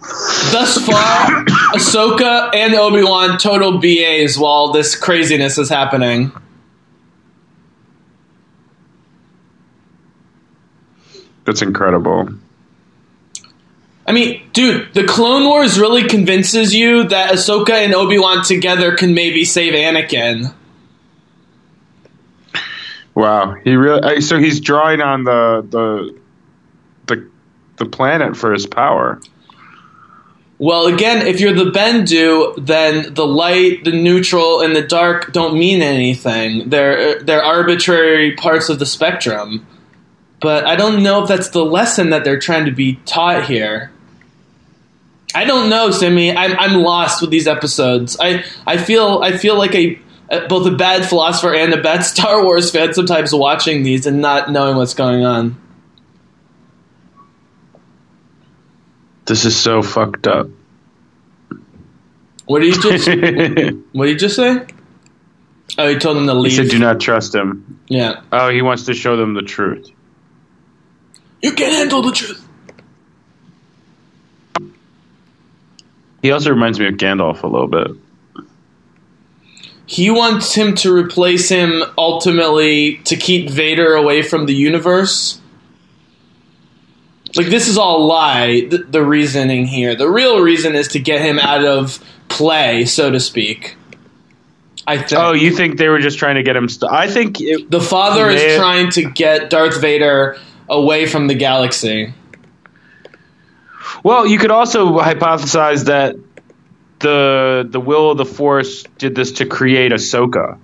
[0.52, 6.32] Thus far, Ahsoka and Obi Wan total BAs while this craziness is happening.
[11.46, 12.30] that's incredible.
[14.06, 18.96] I mean, dude, the Clone Wars really convinces you that Ahsoka and Obi Wan together
[18.96, 20.54] can maybe save Anakin.
[23.16, 26.23] Wow, he really uh, so he's drawing on the the the
[27.84, 29.20] the planet for his power.
[30.60, 35.58] Well, again, if you're the Bendu, then the light, the neutral, and the dark don't
[35.58, 36.70] mean anything.
[36.70, 39.66] They're they're arbitrary parts of the spectrum.
[40.40, 43.92] But I don't know if that's the lesson that they're trying to be taught here.
[45.36, 46.36] I don't know, Simi.
[46.36, 48.18] I'm I'm lost with these episodes.
[48.20, 50.00] I I feel I feel like a
[50.48, 54.52] both a bad philosopher and a bad Star Wars fan sometimes watching these and not
[54.52, 55.58] knowing what's going on.
[59.26, 60.48] This is so fucked up.
[62.46, 63.08] What did you just
[63.94, 64.66] What did you just say?
[65.78, 66.52] Oh, he told them to leave.
[66.52, 68.22] He said, "Do not trust him." yeah.
[68.32, 69.90] Oh, he wants to show them the truth.
[71.42, 72.48] You can't handle the truth.
[76.22, 77.88] He also reminds me of Gandalf a little bit.
[79.86, 85.42] He wants him to replace him ultimately to keep Vader away from the universe.
[87.36, 88.68] Like this is all a lie.
[88.70, 93.10] The, the reasoning here, the real reason is to get him out of play, so
[93.12, 93.76] to speak.
[94.86, 95.14] I think.
[95.14, 96.70] Oh, you think they were just trying to get him?
[96.70, 98.60] St- I think it, the father is Man.
[98.60, 100.38] trying to get Darth Vader
[100.70, 102.14] away from the galaxy.
[104.04, 106.16] Well, you could also hypothesize that
[107.00, 110.60] the the will of the Force did this to create Ahsoka.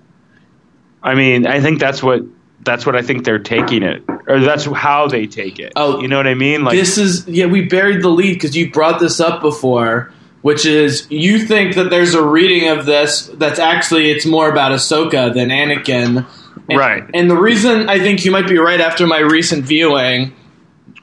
[1.01, 2.21] I mean, I think that's what
[2.61, 5.73] that's what I think they're taking it or that's how they take it.
[5.75, 6.63] Oh, you know what I mean?
[6.63, 10.13] Like this is yeah, we buried the lead because you brought this up before,
[10.43, 14.71] which is you think that there's a reading of this that's actually it's more about
[14.71, 16.25] Ahsoka than Anakin.
[16.69, 17.03] And, Right.
[17.15, 20.35] And the reason I think you might be right after my recent viewing,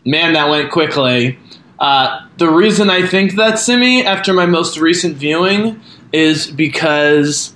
[0.05, 1.39] man, that went quickly.
[1.81, 5.81] Uh, the reason I think that Simi after my most recent viewing
[6.13, 7.53] is because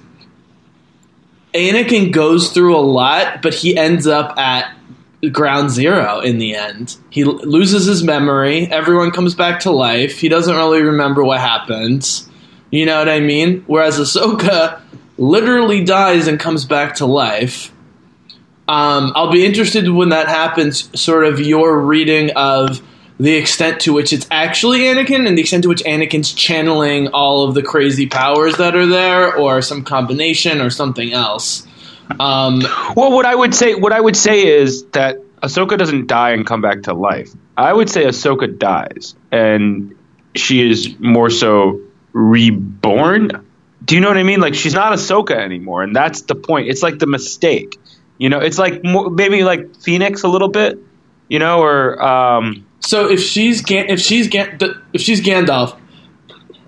[1.54, 4.74] Anakin goes through a lot, but he ends up at
[5.28, 6.96] ground zero in the end.
[7.10, 8.66] He l- loses his memory.
[8.66, 10.18] Everyone comes back to life.
[10.18, 12.08] He doesn't really remember what happened.
[12.70, 13.64] You know what I mean?
[13.66, 14.80] Whereas Ahsoka
[15.18, 17.72] literally dies and comes back to life.
[18.66, 20.88] Um, I'll be interested when that happens.
[20.98, 22.80] Sort of your reading of
[23.18, 27.46] the extent to which it's actually Anakin and the extent to which Anakin's channeling all
[27.46, 31.66] of the crazy powers that are there, or some combination, or something else.
[32.18, 32.60] Um,
[32.96, 36.46] Well, what I would say, what I would say is that Ahsoka doesn't die and
[36.46, 37.30] come back to life.
[37.56, 39.94] I would say Ahsoka dies, and
[40.34, 41.80] she is more so
[42.12, 43.46] reborn.
[43.84, 44.40] Do you know what I mean?
[44.40, 46.68] Like she's not Ahsoka anymore, and that's the point.
[46.68, 47.78] It's like the mistake.
[48.18, 50.78] You know, it's like more, maybe like Phoenix a little bit.
[51.28, 54.58] You know, or um, so if she's Gan- if she's Gan-
[54.92, 55.78] if she's Gandalf,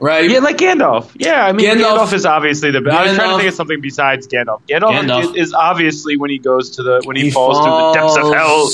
[0.03, 0.28] right?
[0.30, 1.11] yeah, like Gandalf.
[1.14, 2.80] Yeah, I mean Gandalf- Gandalf, is obviously the.
[2.82, 2.96] Best.
[2.96, 4.61] I was trying to think of something besides Gandalf.
[4.68, 5.36] Gandalf, Gandalf.
[5.36, 8.34] Is, is obviously when he goes to the when he, falls, through the depths of
[8.34, 8.68] hell.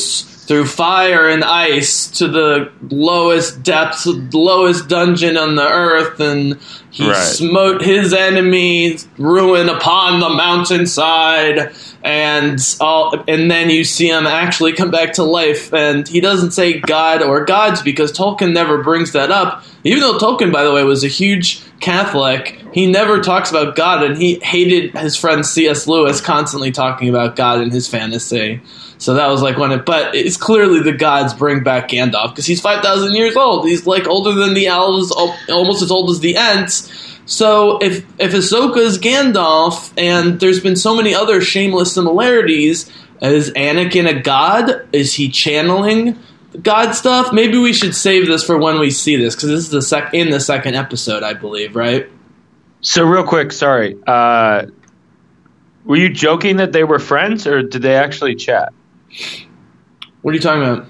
[0.49, 6.59] through fire and ice to the lowest depths, the lowest dungeon on the earth, and
[6.91, 7.14] he Right.
[7.16, 11.70] smote his enemies, ruin upon the mountainside,
[12.09, 13.22] and all.
[13.28, 17.22] And then you see him actually come back to life, and he doesn't say God
[17.22, 19.62] or gods because Tolkien never brings that up.
[19.84, 24.02] Even though Tolkien, by the way, was a huge Catholic, he never talks about God,
[24.02, 25.86] and he hated his friend C.S.
[25.86, 28.62] Lewis constantly talking about God in his fantasy.
[28.96, 32.46] So that was like one it, but it's clearly the gods bring back Gandalf because
[32.46, 33.66] he's 5,000 years old.
[33.66, 36.90] He's like older than the elves, almost as old as the Ents.
[37.29, 44.09] So if, if Ahsoka's Gandalf, and there's been so many other shameless similarities, is Anakin
[44.09, 44.89] a god?
[44.93, 46.18] Is he channeling
[46.62, 47.31] god stuff?
[47.31, 50.14] Maybe we should save this for when we see this because this is the sec-
[50.14, 52.09] in the second episode, I believe, right?
[52.81, 53.99] So real quick, sorry.
[54.07, 54.66] Uh,
[55.85, 58.72] were you joking that they were friends, or did they actually chat?
[60.22, 60.87] What are you talking about?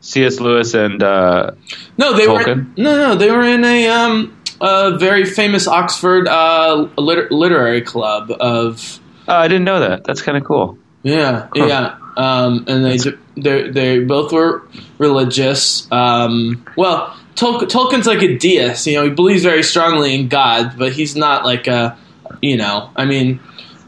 [0.00, 0.40] C.S.
[0.40, 1.52] Lewis and uh,
[1.96, 6.88] No, they were no, no, they were in a um a very famous Oxford uh
[6.98, 10.04] liter- literary club of oh, I didn't know that.
[10.04, 10.78] That's kind of cool.
[11.02, 12.98] yeah yeah um and they
[13.36, 14.62] they they both were
[14.98, 20.28] religious um well Tol- Tolkien's like a deist you know he believes very strongly in
[20.28, 21.96] God but he's not like a
[22.42, 23.40] you know I mean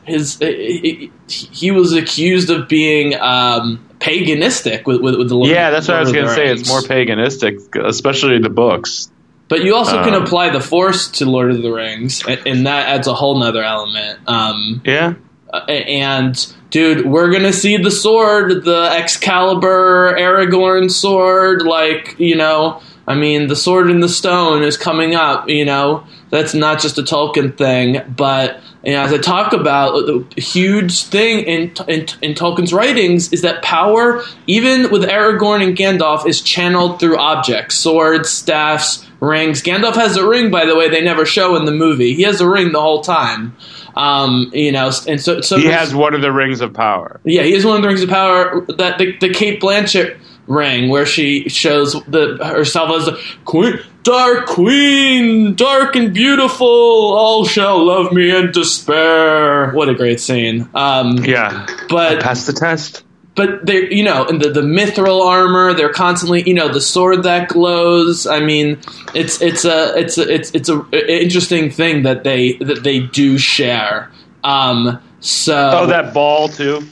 [0.04, 5.70] his he, he was accused of being um paganistic with with, with the Lord, Yeah,
[5.70, 6.50] that's what I was going to say.
[6.50, 9.11] It's more paganistic, especially the books.
[9.52, 12.88] But you also can Um, apply the Force to Lord of the Rings, and that
[12.88, 14.20] adds a whole nother element.
[14.26, 15.12] Um, Yeah.
[15.52, 16.34] uh, and
[16.70, 21.66] dude, we're gonna see the sword, the Excalibur, Aragorn sword.
[21.66, 25.50] Like you know, I mean, the sword in the stone is coming up.
[25.50, 28.58] You know, that's not just a Tolkien thing, but.
[28.84, 33.62] And as I talk about the huge thing in, in in Tolkien's writings is that
[33.62, 39.62] power, even with Aragorn and Gandalf, is channeled through objects, swords, staffs, rings.
[39.62, 42.12] Gandalf has a ring, by the way, they never show in the movie.
[42.12, 43.56] He has a ring the whole time.
[43.96, 47.20] Um, you know, and so so He has one of the rings of power.
[47.24, 50.18] yeah, he is one of the rings of power that the, the Cate Blanchett
[50.48, 56.66] ring where she shows the herself as the queen, dark queen, dark and beautiful.
[56.66, 59.70] All shall love me and despair.
[59.72, 60.68] What a great scene.
[60.74, 61.66] Um, Yeah.
[61.88, 63.04] but Pass the test.
[63.34, 67.22] But they you know and the, the mithril armor they're constantly you know the sword
[67.22, 68.78] that glows i mean
[69.14, 73.00] it's it's a it's a, it's it's a, a interesting thing that they that they
[73.00, 74.10] do share
[74.44, 76.82] um so Oh, that ball too.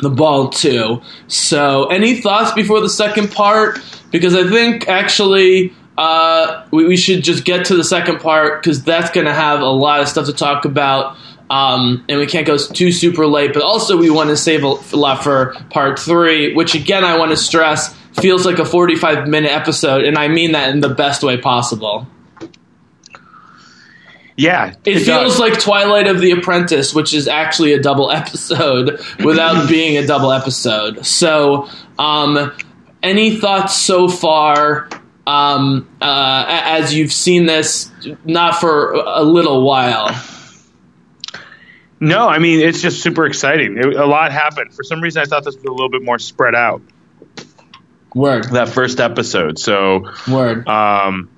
[0.00, 1.02] the ball too.
[1.28, 3.78] So, any thoughts before the second part?
[4.10, 8.82] Because I think actually uh, we, we should just get to the second part because
[8.82, 11.16] that's going to have a lot of stuff to talk about.
[11.52, 14.96] Um, and we can't go too super late, but also we want to save a
[14.96, 19.52] lot for part three, which again I want to stress feels like a 45 minute
[19.52, 22.06] episode, and I mean that in the best way possible.
[24.34, 24.74] Yeah.
[24.86, 25.38] It, feels does.
[25.40, 30.32] like Twilight of the Apprentice, which is actually a double episode without being a double
[30.32, 31.04] episode.
[31.04, 32.50] So, um,
[33.02, 34.88] any thoughts so far
[35.26, 37.90] um, uh, as you've seen this,
[38.24, 40.08] not for a little while?
[42.02, 43.78] No, I mean it's just super exciting.
[43.78, 44.74] It, a lot happened.
[44.74, 46.82] For some reason, I thought this was a little bit more spread out.
[48.14, 48.44] Word.
[48.50, 49.58] that first episode.
[49.58, 50.68] So Word.
[50.68, 51.30] um,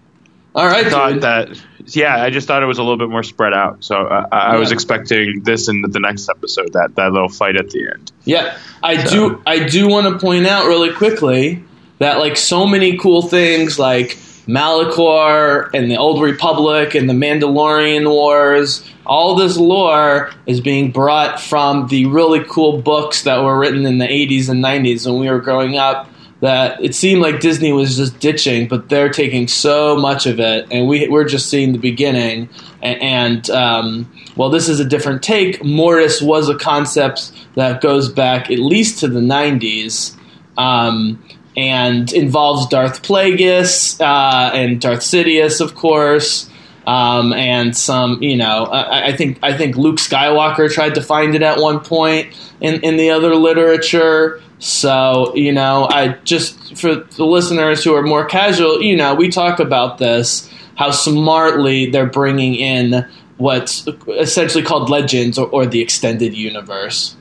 [0.54, 1.22] All right, I thought dude.
[1.22, 3.84] that yeah, I just thought it was a little bit more spread out.
[3.84, 7.56] So uh, I, I was expecting this in the next episode that that little fight
[7.56, 8.10] at the end.
[8.24, 9.42] Yeah, I So- do.
[9.46, 11.62] I do want to point out really quickly
[11.98, 18.09] that like so many cool things like Malachor and the Old Republic and the Mandalorian
[18.11, 23.86] Wars, all this lore is being brought from the really cool books that were written
[23.86, 26.11] in the 80s and 90s when we were growing up.
[26.40, 30.66] That it seemed like Disney was just ditching, but they're taking so much of it,
[30.70, 32.51] and we we're just seeing the beginning.
[32.82, 35.64] And, and um, well, this is a different take.
[35.64, 40.14] Mortis was a concept that goes back at least to the 90s
[40.59, 41.22] um,
[41.57, 46.50] and involves Darth Plagueis uh, and Darth Sidious, of course.
[46.86, 51.34] Um, and some, you know, I, I think I think Luke Skywalker tried to find
[51.34, 54.42] it at one point in, in the other literature.
[54.59, 59.30] So, you know, I just for the listeners who are more casual, you know, we
[59.30, 65.80] talk about this how smartly they're bringing in what's essentially called legends or, or the
[65.80, 67.16] extended universe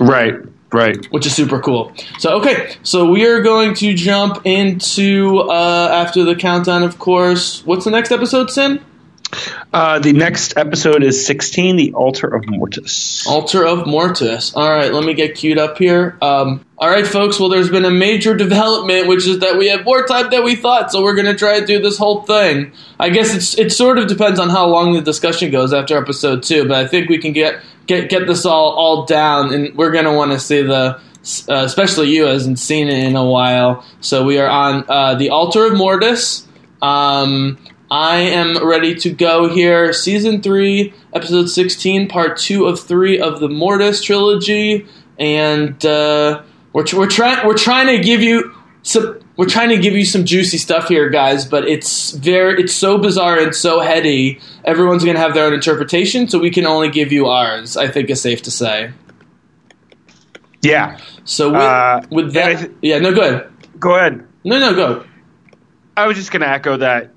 [0.00, 0.34] Right,
[0.74, 1.06] right.
[1.06, 1.92] which is super cool.
[2.18, 7.64] So okay, so we are going to jump into uh, after the countdown, of course.
[7.64, 8.84] What's the next episode, Sim?
[9.72, 13.26] Uh, the next episode is 16, The Altar of Mortis.
[13.26, 14.54] Altar of Mortis.
[14.54, 16.16] All right, let me get queued up here.
[16.22, 17.38] Um, all right, folks.
[17.38, 20.56] Well, there's been a major development, which is that we have more time than we
[20.56, 20.92] thought.
[20.92, 22.72] So we're going to try to do this whole thing.
[22.98, 26.42] I guess it's it sort of depends on how long the discussion goes after episode
[26.42, 29.92] two, but I think we can get get get this all all down, and we're
[29.92, 31.00] going to want to see the.
[31.48, 33.82] Uh, especially you, hasn't seen it in a while.
[34.00, 36.46] So we are on uh, the Altar of Mortis.
[36.82, 37.56] Um,
[37.94, 39.92] I am ready to go here.
[39.92, 44.84] Season 3, Episode 16, Part 2 of 3 of the Mortis trilogy.
[45.16, 46.42] And uh,
[46.72, 49.20] we're, we're, trying, we're trying to give you some.
[49.36, 52.98] We're trying to give you some juicy stuff here, guys, but it's very it's so
[52.98, 54.40] bizarre and so heady.
[54.64, 57.76] Everyone's gonna have their own interpretation, so we can only give you ours.
[57.76, 58.92] I think is safe to say.
[60.62, 60.98] Yeah.
[61.24, 63.48] So with, Uh, with that, th- yeah, no, good.
[63.80, 64.24] Go ahead.
[64.44, 65.04] No, no, go.
[65.96, 67.13] I was just going to echo that.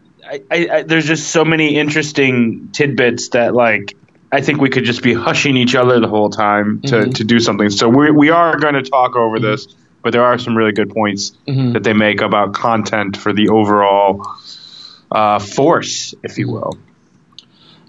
[0.51, 3.95] I, I, there's just so many interesting tidbits that, like,
[4.31, 7.15] I think we could just be hushing each other the whole time to, Mhm.
[7.15, 7.69] to do something.
[7.69, 9.67] So we, we are going to talk over this,
[10.03, 11.73] but there are some really good points Mhm.
[11.73, 14.25] that they make about content for the overall
[15.09, 16.77] uh, force, if you will.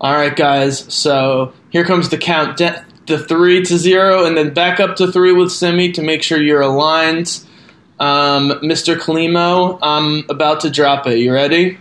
[0.00, 0.84] All right, guys.
[0.94, 5.10] So here comes the count, de- the three to zero, and then back up to
[5.10, 7.40] three with Simi to make sure you're aligned.
[7.98, 8.96] Um, Mr.
[8.96, 11.18] Kalimo, I'm about to drop it.
[11.18, 11.78] You ready?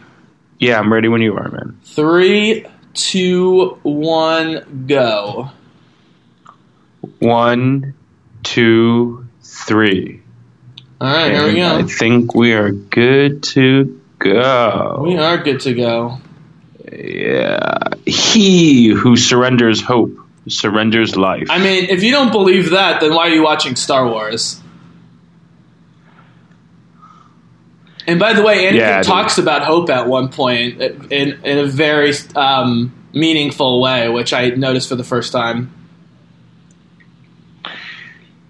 [0.59, 1.79] Yeah, I'm ready when you are, man.
[1.83, 5.51] Three, two, one, go.
[7.19, 7.93] One,
[8.43, 10.21] two, three.
[10.99, 11.77] All right, here we go.
[11.77, 15.03] I think we are good to go.
[15.05, 16.17] We are good to go.
[16.91, 17.89] Yeah.
[18.05, 21.49] He who surrenders hope surrenders life.
[21.49, 24.61] I mean, if you don't believe that, then why are you watching Star Wars?
[28.07, 31.65] And by the way, Anakin Yeah, talks about hope at one point in in a
[31.65, 35.71] very um, meaningful way, which I noticed for the first time.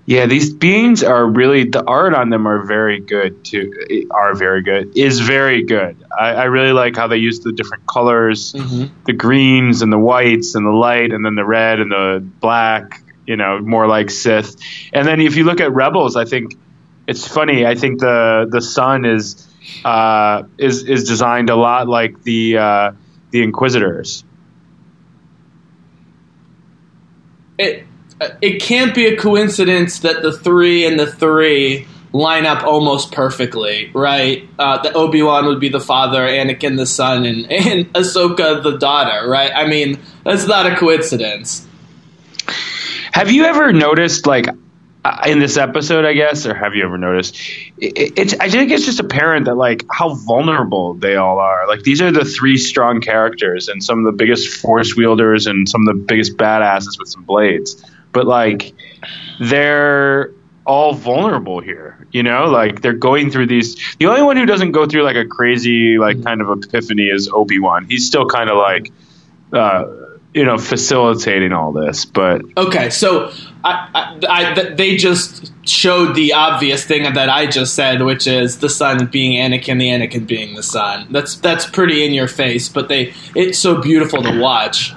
[0.05, 3.73] yeah, these beings are really the art on them are very good too.
[4.11, 4.95] Are very good.
[4.97, 5.97] Is very good.
[6.17, 8.89] I, I really like how they use the different colors, Mhm.
[9.05, 13.01] the greens and the whites and the light, and then the red and the black.
[13.25, 14.55] You know, more like Sith.
[14.93, 16.53] And then if you look at Rebels, I think
[17.07, 17.65] it's funny.
[17.65, 19.45] I think the the sun is
[19.83, 22.91] uh, is is designed a lot like the uh,
[23.31, 24.23] the Inquisitors.
[27.57, 27.85] It
[28.19, 33.11] uh, it can't be a coincidence that the three and the three line up almost
[33.11, 34.47] perfectly, right?
[34.57, 38.77] Uh, that Obi Wan would be the father, Anakin the son, and and Ahsoka the
[38.77, 39.51] daughter, right?
[39.53, 41.65] I mean, that's not a coincidence.
[43.11, 44.47] Have you ever noticed, like,
[45.25, 47.35] in this episode, I guess, or have you ever noticed?
[47.77, 51.67] It, it's I think it's just apparent that like how vulnerable they all are.
[51.67, 55.67] Like these are the three strong characters and some of the biggest force wielders and
[55.67, 57.83] some of the biggest badasses with some blades.
[58.11, 58.73] But like
[59.39, 60.31] they're
[60.65, 62.07] all vulnerable here.
[62.11, 63.75] You know, like they're going through these.
[63.99, 67.29] The only one who doesn't go through like a crazy like kind of epiphany is
[67.29, 67.85] Obi Wan.
[67.85, 68.91] He's still kind of like.
[69.51, 70.06] Uh,
[70.37, 73.31] you know, facilitating all this, but Okay, so
[73.63, 78.59] I, I, I, they just showed the obvious thing that I just said, which is
[78.59, 82.69] the sun being Anakin, the Anakin being the sun That's that's pretty in your face,
[82.69, 84.93] but they it's so beautiful to watch.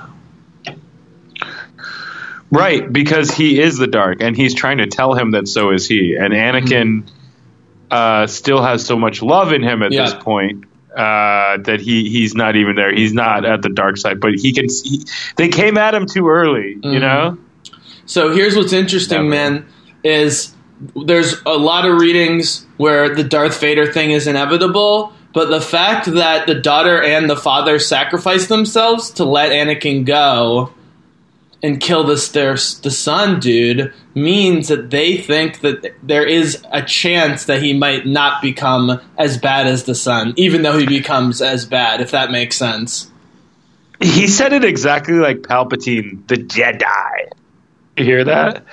[2.52, 5.86] Right, because he is the dark, and he's trying to tell him that so is
[5.86, 6.16] he.
[6.16, 7.08] And Anakin,
[7.90, 10.04] uh, still has so much love in him at Yeah.
[10.04, 10.64] this point
[10.96, 12.94] uh, that he he's not even there.
[12.94, 14.66] He's not at the dark side, but he can.
[14.84, 15.04] He,
[15.36, 16.92] they came at him too early, Mm-hmm.
[16.92, 17.38] you know.
[18.06, 19.66] So here's what's interesting, man,
[20.02, 20.52] is
[21.06, 26.06] there's a lot of readings where the Darth Vader thing is inevitable, but the fact
[26.06, 30.72] that the daughter and the father sacrifice themselves to let Anakin go
[31.62, 36.82] and kill this their the son dude means that they think that there is a
[36.82, 41.42] chance that he might not become as bad as the son, even though he becomes
[41.42, 43.10] as bad, if that makes sense.
[44.00, 47.28] He said it exactly like Palpatine, the Jedi.
[47.96, 48.64] You hear that?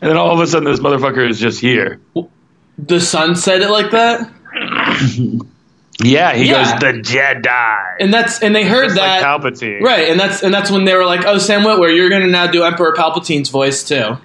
[0.00, 2.00] And then all of a sudden, this motherfucker is just here.
[2.78, 4.30] The son said it like that?
[6.08, 6.78] Yeah, he Yeah.
[6.78, 10.42] goes the Jedi, And that's and they heard Just that like Palpatine, Right, and that's
[10.42, 12.94] and that's when they were like, "Oh, Sam Witwer, you're going to now do Emperor
[12.94, 14.18] Palpatine's voice too."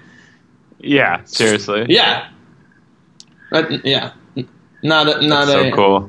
[0.80, 1.86] Yeah, seriously.
[1.90, 2.26] Yeah,
[3.52, 4.12] That- yeah,
[4.82, 5.72] not a, not so a.
[5.72, 6.08] cool.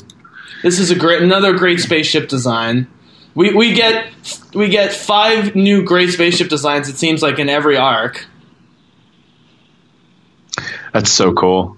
[0.62, 2.86] This is a great, another great spaceship design.
[3.34, 4.06] We we get
[4.54, 6.88] we get five new great spaceship designs.
[6.88, 8.26] It seems like in every arc.
[10.92, 11.76] That's so cool.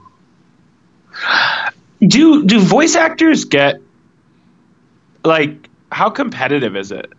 [2.01, 3.80] Do do voice actors get
[5.24, 7.12] like how competitive is it?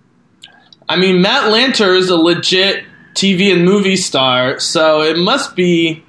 [0.87, 2.83] I mean, Matt Lanter is a legit
[3.13, 6.03] TV and movie star, so it must be.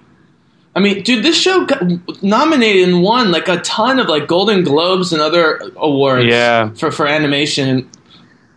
[0.75, 1.83] I mean, dude, this show got
[2.23, 6.27] nominated and won like a ton of like Golden Globes and other awards.
[6.27, 6.71] Yeah.
[6.75, 7.91] for for animation.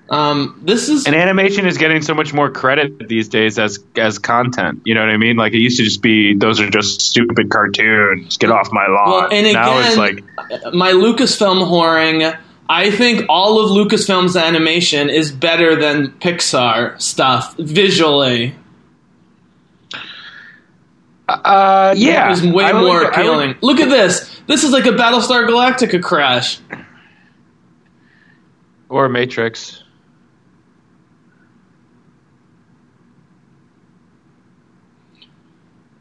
[0.10, 4.18] Um, this is And animation is getting so much more credit these days as as
[4.18, 4.82] content.
[4.84, 5.38] You know what I mean?
[5.38, 8.38] Like it used to just be those are just stupid cartoons.
[8.38, 9.10] Get off my lawn.
[9.10, 10.24] well, and again, now it's like
[10.74, 12.38] my Lucasfilm whoring.
[12.72, 18.54] I think all of Lucasfilm's animation is better than Pixar stuff visually.
[21.28, 22.28] uh yeah.
[22.28, 23.56] It was way I more would- appealing.
[23.62, 24.40] Look at this.
[24.48, 26.60] This is like a Battlestar Galactica crash.
[28.90, 29.84] or Matrix.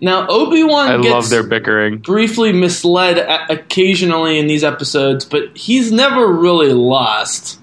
[0.00, 1.98] Now Obi Wan I gets love their bickering.
[1.98, 3.18] briefly misled
[3.50, 7.58] occasionally in these episodes, but he's never really lost.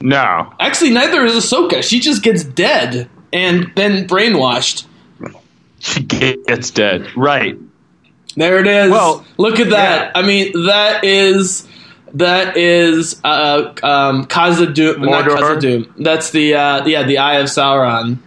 [0.00, 0.52] No.
[0.60, 1.82] Actually, neither is Ahsoka.
[1.82, 4.84] She just gets dead and then brainwashed.
[5.78, 7.08] She gets dead.
[7.16, 7.58] Right.
[8.36, 8.90] There it is.
[8.90, 10.12] Well, look at that.
[10.14, 10.20] yeah.
[10.20, 11.66] I mean, that is
[12.14, 14.98] that is uh, um, Khazad-dûm.
[14.98, 15.38] Not Mordor?
[15.38, 15.92] Khazad-dûm.
[15.98, 18.18] That's the uh, yeah the Eye of Sauron.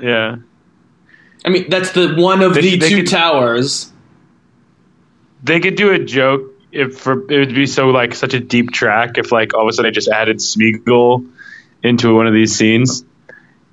[0.00, 0.36] Yeah.
[1.44, 3.90] I mean, that's the one of They- the they two could- towers.
[5.42, 8.72] They could do a joke if for it would be so like such a deep
[8.72, 11.26] track if like all of a sudden they just added Smeagol
[11.82, 13.04] into one of these scenes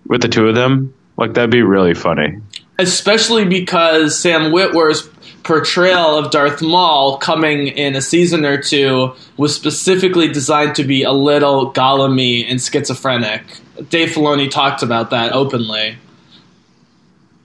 [0.05, 0.93] with the two of them.
[1.17, 2.37] Like that'd be really funny.
[2.79, 5.07] especially because Sam Witwer's
[5.43, 11.03] portrayal of Darth Maul coming in a season or two was specifically designed to be
[11.03, 13.43] a little Gollum and schizophrenic.
[13.89, 15.97] Dave Filoni talked about that openly,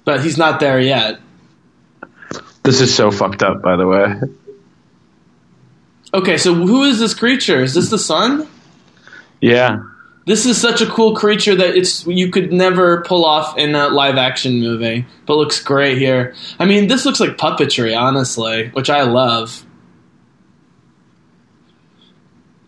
[0.07, 1.21] but he's not there yet.
[2.63, 4.15] This is so fucked up, by the way.
[6.15, 7.63] Okay, so who is this creature?
[7.63, 8.49] Is this the sun?
[9.43, 9.83] Yeah.
[10.27, 13.89] This is such a cool creature that it's you could never pull off in a
[13.89, 16.35] live action movie, but looks great here.
[16.59, 19.65] I mean, this looks like puppetry, honestly, which I love.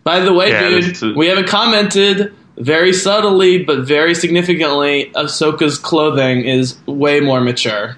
[0.03, 5.11] By the way, Yeah, dude, is- we haven't commented very subtly but very significantly.
[5.15, 7.97] Ahsoka's clothing is way more mature.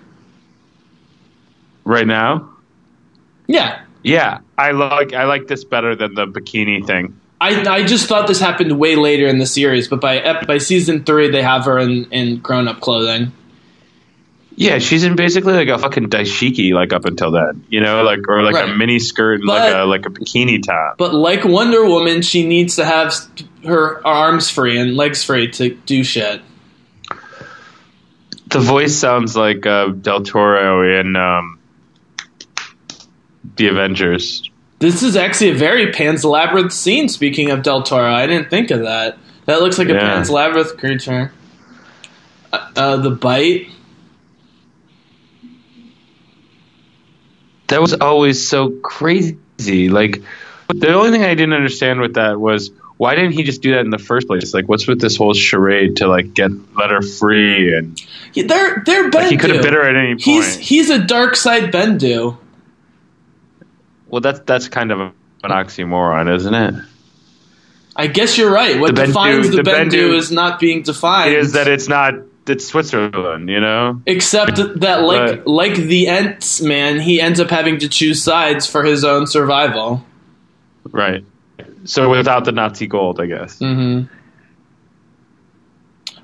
[1.84, 2.50] Right now?
[3.48, 4.40] Yeah, Yeah.
[4.58, 7.20] I like I like this better than the bikini thing.
[7.42, 11.04] I, I just thought this happened way later in the series, but by by season
[11.04, 13.32] three, they have her in, in grown up clothing.
[14.56, 17.66] Yeah, she's in basically like a fucking dashiki like up until then.
[17.70, 18.70] You know, like or like Right.
[18.70, 20.98] a mini skirt and like a like a bikini top.
[20.98, 23.14] But like Wonder Woman, she needs to have
[23.66, 26.42] her arms free and legs free to do shit.
[28.48, 31.58] The voice sounds like uh, Del Toro in um,
[33.56, 34.50] the Avengers.
[34.80, 37.08] This is actually a very Pan's Labyrinth scene.
[37.08, 39.18] Speaking of Del Toro, I didn't think of that.
[39.46, 40.00] That looks like a Yeah.
[40.02, 41.32] Pan's Labyrinth creature.
[42.52, 43.68] Uh, uh, the bite.
[47.72, 49.90] That was always so crazy.
[49.90, 50.22] Like
[50.70, 53.80] the only thing I didn't understand with that was why didn't he just do that
[53.80, 54.54] in the first place?
[54.54, 58.00] Like, what's with this whole charade to like get let her free and
[58.34, 59.14] Yeah, they're they're Bendu.
[59.16, 60.22] like he could have bit her at any point?
[60.22, 62.38] He's he's a dark side Bendu.
[64.08, 65.14] well, that's that's kind of an
[65.44, 66.74] oxymoron, isn't it?
[67.96, 68.80] I guess you're right.
[68.80, 71.34] What The Bendu- defines the, the Bendu, Bendu is not being defined.
[71.36, 72.14] Is that it's not
[72.48, 74.02] it's Switzerland, you know.
[74.06, 78.66] Except that, like But- like the Ents man, he ends up having to choose sides
[78.68, 80.06] for his own survival.
[80.92, 81.24] Right.
[81.84, 83.58] So without the Nazi gold, I guess.
[83.60, 84.14] Mm-hmm.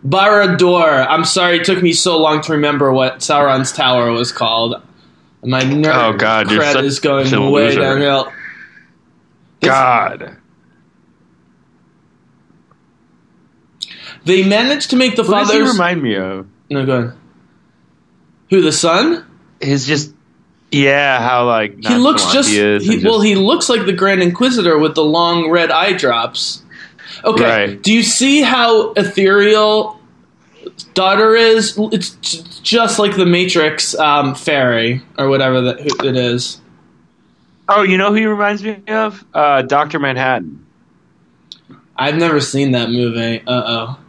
[0.08, 1.06] Barad-dûr.
[1.10, 4.82] I'm sorry, it took me so long to remember what Sauron's tower was called.
[5.44, 7.80] My nerd Oh, God, you're cred such is going way loser.
[7.82, 8.32] downhill.
[9.62, 10.38] God.
[14.28, 16.48] They managed to make the Who does he remind me of?
[16.70, 17.14] no, go ahead.
[18.50, 19.26] Who the son?
[19.62, 20.14] His just
[20.72, 23.22] yeah, how like He looks just, he is he, and well.
[23.22, 26.62] He looks like the Grand Inquisitor with the long red eye drops.
[27.24, 27.82] Okay, Right.
[27.82, 30.00] do you see how ethereal
[30.94, 31.78] daughter is?
[31.94, 32.12] It's
[32.62, 36.60] just like the Matrix um, fairy or whatever that who it is.
[37.70, 39.24] Oh, you know who he reminds me of?
[39.34, 40.66] Uh, Doctor Manhattan.
[41.98, 43.40] I've never seen that movie.
[43.48, 44.00] Uh oh.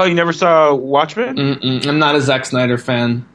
[0.00, 1.36] Oh, you never saw Watchmen?
[1.36, 1.86] Mm-mm.
[1.86, 3.26] I'm not a Zack Snyder fan.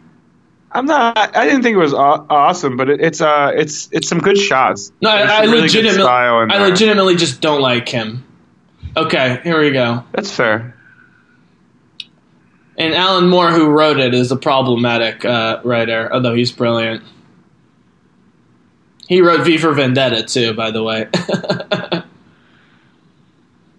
[0.71, 1.15] I'm not.
[1.37, 4.35] I didn't think it was aw- awesome, but it, it's uh, it's it's some good
[4.35, 4.91] shots.
[4.99, 6.69] No, There's I, I really legitimately, I there.
[6.69, 8.25] legitimately just don't like him.
[8.97, 10.03] Okay, here we go.
[10.11, 10.75] That's fair.
[12.79, 17.03] And Alan Moore, who wrote it, is a problematic uh, writer, although he's brilliant.
[19.07, 21.09] He wrote V for Vendetta too, by the way.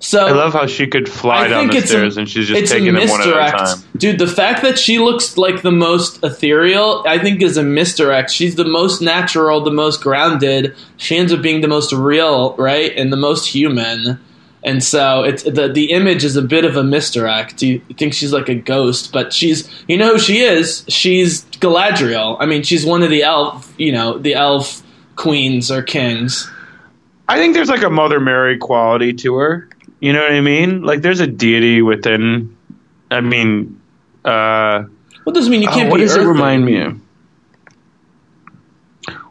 [0.07, 2.73] so I love how she could fly I down the stairs a, and she's just
[2.73, 3.79] taking them one at a time.
[3.97, 8.31] Dude, the fact that she looks like the most ethereal, I think, is a misdirect.
[8.31, 10.77] She's the most natural, the most grounded.
[10.97, 14.21] She ends up being the most real, right, and the most human.
[14.63, 17.61] And so it's the the image is a bit of a misdirect.
[17.61, 20.85] You think she's like a ghost, but she's you know who she is.
[20.87, 22.37] She's Galadriel.
[22.39, 24.85] I mean, she's one of the elf, you know, the elf
[25.17, 26.49] queens or kings.
[27.29, 29.69] I think there's like a Mother Mary quality to her.
[30.01, 30.83] You know what I mean?
[30.83, 32.57] Like there's a deity within.
[33.11, 33.81] I mean,
[34.25, 34.85] uh,
[35.25, 36.33] What does it mean you oh, can't what be does it earthly.
[36.33, 37.01] remind me of?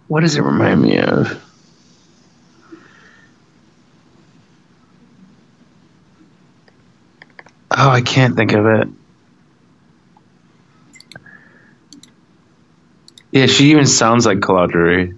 [0.07, 1.41] What does it remind me of?
[7.71, 8.87] Oh, I can't think of it.
[13.31, 15.17] Yeah, she even sounds like Galadriel.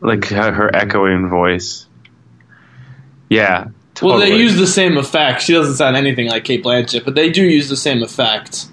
[0.00, 1.86] Like her, her echoing voice.
[3.28, 3.68] Yeah.
[4.02, 5.42] Well, they use the same effect.
[5.42, 8.66] She doesn't sound anything like Cate Blanchett, but they do use the same effect.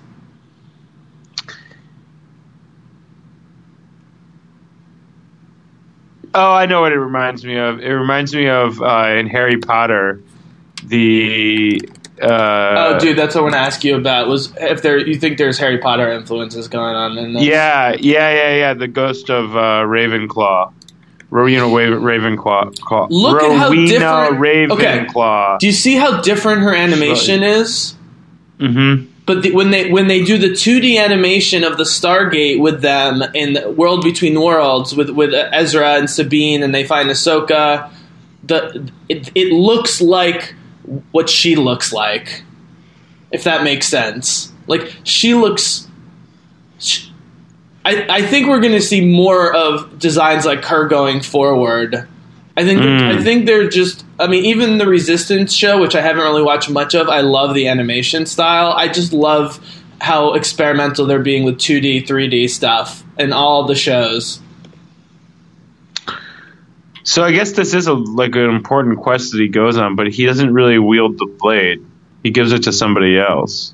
[6.34, 7.80] Oh, I know what it reminds me of.
[7.80, 10.22] It reminds me of uh, in Harry Potter,
[10.84, 11.82] the.
[12.22, 12.28] Uh,
[12.96, 14.28] oh, dude, that's what I want to ask you about.
[14.28, 17.44] Was if there you think there's Harry Potter influences going on in this?
[17.44, 18.74] Yeah, yeah, yeah, yeah.
[18.74, 20.74] The ghost of uh, Ravenclaw.
[21.30, 22.80] Rowena Ravenclaw.
[22.82, 25.00] Claw- Look at how Rowena different- okay.
[25.60, 27.96] Do you see how different her animation is?
[28.60, 29.06] mm-hmm.
[29.26, 33.22] But the, when they when they do the 2D animation of the Stargate with them
[33.36, 37.92] in the World Between Worlds with with Ezra and Sabine, and they find Ahsoka,
[38.44, 40.56] the it, it looks like
[41.12, 42.44] what she looks like,
[43.32, 44.52] if that makes sense.
[44.66, 45.88] Like she looks.
[46.80, 47.09] sh
[47.90, 52.08] I, I think we're going to see more of designs like her going forward.
[52.56, 53.18] I think Mm.
[53.18, 54.06] I think they're just.
[54.20, 57.56] I mean, even the Resistance show, which I haven't really watched much of, I love
[57.56, 58.74] the animation style.
[58.74, 59.60] I just love
[60.02, 64.40] how experimental they're being with 2D, 3D stuff in all the shows.
[67.04, 70.08] So I guess this is a like an important quest that he goes on, but
[70.08, 71.84] he doesn't really wield the blade.
[72.22, 73.74] He gives it to somebody else.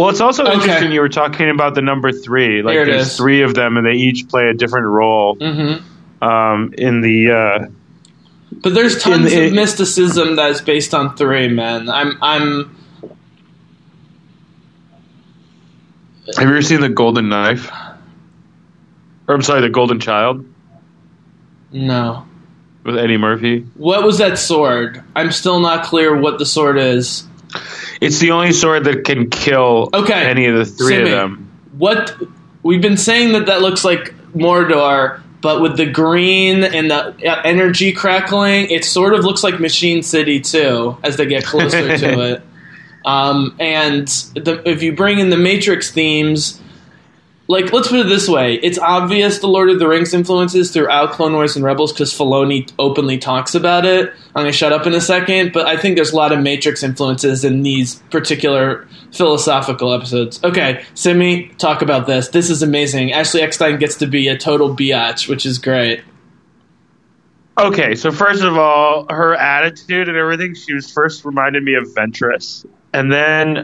[0.00, 0.54] Well, it's also Okay.
[0.54, 2.62] interesting you were talking about the number three.
[2.62, 3.16] Like there's is.
[3.18, 5.74] three of them, and they each play a different role hmm
[6.22, 7.30] um, in the.
[7.30, 7.66] Uh,
[8.62, 11.90] But there's tons of mysticism that's based on three, man.
[11.90, 12.74] I'm I'm
[16.34, 17.70] have you ever seen the Golden Knife?
[19.28, 20.46] Or I'm sorry, the Golden Child
[21.72, 22.24] no.
[22.84, 23.66] with Eddie Murphy.
[23.74, 25.04] What was that sword?
[25.14, 27.24] I'm still not clear what the sword is.
[28.00, 30.14] It's the only sword that can kill Okay.
[30.28, 31.50] any of the three Simi, of them.
[31.76, 32.16] What
[32.62, 37.42] we've been saying that that looks like Mordor, but with the green and the uh,
[37.44, 42.20] energy crackling, it sort of looks like Machine City too as they get closer to
[42.32, 42.42] it.
[43.04, 46.59] Um, and the, if you bring in the Matrix themes,
[47.50, 51.10] like let's put it this way, it's obvious the Lord of the Rings influences throughout
[51.10, 54.12] Clone Wars and Rebels because Filoni openly talks about it.
[54.36, 56.84] I'm gonna shut up in a second, but I think there's a lot of Matrix
[56.84, 60.38] influences in these particular philosophical episodes.
[60.44, 62.28] Okay, Simi, talk about this.
[62.28, 63.12] This is amazing.
[63.12, 66.04] Ashley Eckstein gets to be a total biatch, which is great.
[67.58, 71.82] Okay, so first of all, her attitude and everything, she was first reminded me of
[71.96, 72.64] Ventress.
[72.92, 73.60] And then uh,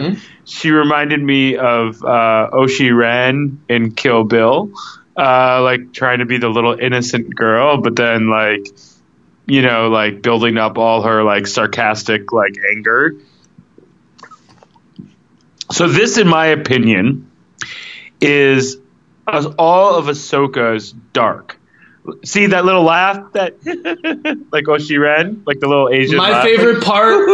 [0.00, 0.18] Mm-hmm.
[0.44, 4.70] she reminded me of uh, Oshi Ren in Kill Bill,
[5.16, 8.66] uh, like trying to be the little innocent girl, but then like,
[9.46, 13.16] you know, like building up all her like sarcastic like anger.
[15.70, 17.30] So this, in my opinion,
[18.20, 18.76] is
[19.26, 21.59] all of Ahsoka's dark.
[22.24, 23.54] See that little laugh that
[24.52, 26.16] like oh, she Ren, like the little Asian.
[26.16, 26.44] My laugh?
[26.44, 27.28] favorite part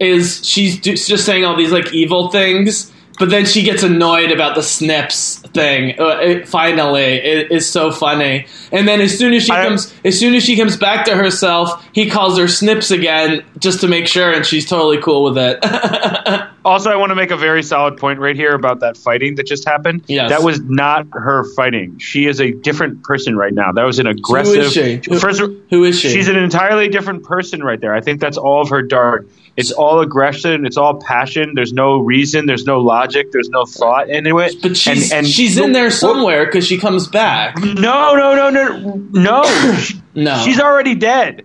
[0.00, 4.54] is she's just saying all these like evil things, but then she gets annoyed about
[4.54, 5.98] the snips thing.
[5.98, 8.46] Uh, it, finally, it is so funny.
[8.70, 11.16] And then as soon as she I- comes, as soon as she comes back to
[11.16, 15.38] herself, he calls her snips again just to make sure, and she's totally cool with
[15.38, 15.58] it.
[16.68, 19.46] Also, I want to make a very solid point right here about that fighting that
[19.46, 20.04] just happened.
[20.06, 20.28] Yes.
[20.30, 21.98] That was not her fighting.
[21.98, 23.72] She is a different person right now.
[23.72, 24.70] That was an aggressive.
[24.72, 25.00] she?
[25.08, 25.40] Who- First,
[25.70, 26.10] who is she?
[26.10, 27.94] She's an entirely different person right there.
[27.94, 29.26] I think that's all of her dark.
[29.56, 30.66] It's all aggression.
[30.66, 31.54] It's all passion.
[31.54, 32.46] There's no reason.
[32.46, 33.32] There's no logic.
[33.32, 34.56] There's no thought into it.
[34.62, 37.56] but she's And- and- she's in there somewhere because she comes back.
[37.58, 39.42] No, no, no, no, no.
[40.14, 40.42] No.
[40.44, 41.44] She's already dead.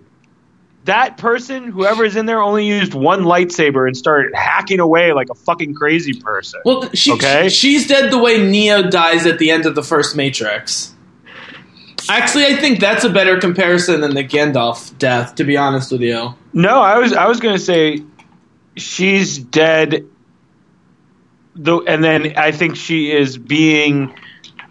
[0.84, 5.30] That person, whoever is in there, only used one lightsaber and started hacking away like
[5.30, 6.60] a fucking crazy person.
[6.64, 7.48] Well, she, Okay.
[7.48, 10.92] she's dead the way Neo dies at the end of the first Matrix.
[12.10, 15.36] Actually, I think that's a better comparison than the Gandalf death.
[15.36, 18.02] To be honest with you, No, I was I was gonna say
[18.76, 20.04] she's dead.
[21.56, 24.12] Though, and then I think she is being.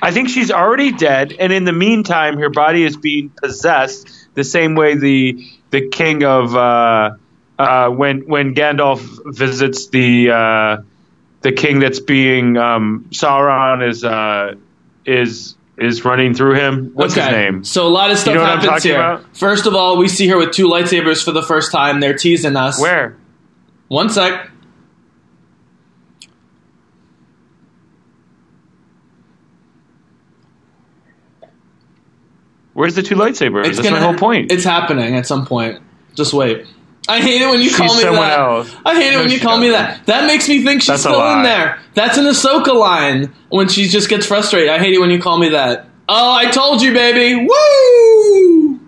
[0.01, 4.43] I think she's already dead, and in the meantime, her body is being possessed the
[4.43, 5.43] same way the
[5.73, 7.15] the king of uh,
[7.57, 10.77] uh, when when Gandalf visits the uh,
[11.41, 14.53] the king that's being um, Sauron is uh,
[15.03, 16.91] is is running through him.
[16.93, 17.63] What's his name?
[17.63, 18.95] So a lot of stuff know happens here.
[18.95, 19.35] about?
[19.35, 21.99] First of all, we see her with two lightsabers for the first time.
[21.99, 22.79] They're teasing us.
[22.79, 23.17] Where?
[23.87, 24.51] One sec.
[32.73, 33.65] Where's the two lightsabers?
[33.67, 34.51] It's That's gonna, my whole point.
[34.51, 35.81] It's happening at some point.
[36.15, 36.65] Just wait.
[37.07, 38.39] I hate it when you She's call me that.
[38.39, 38.75] else.
[38.85, 40.05] I hate it No, when you call me that.
[40.05, 41.79] That makes me think she's That's still in there.
[41.95, 44.69] That's an Ahsoka line when she just gets frustrated.
[44.69, 45.85] I hate it when you call me that.
[46.07, 47.45] Oh, I told you, baby.
[47.45, 48.79] Woo!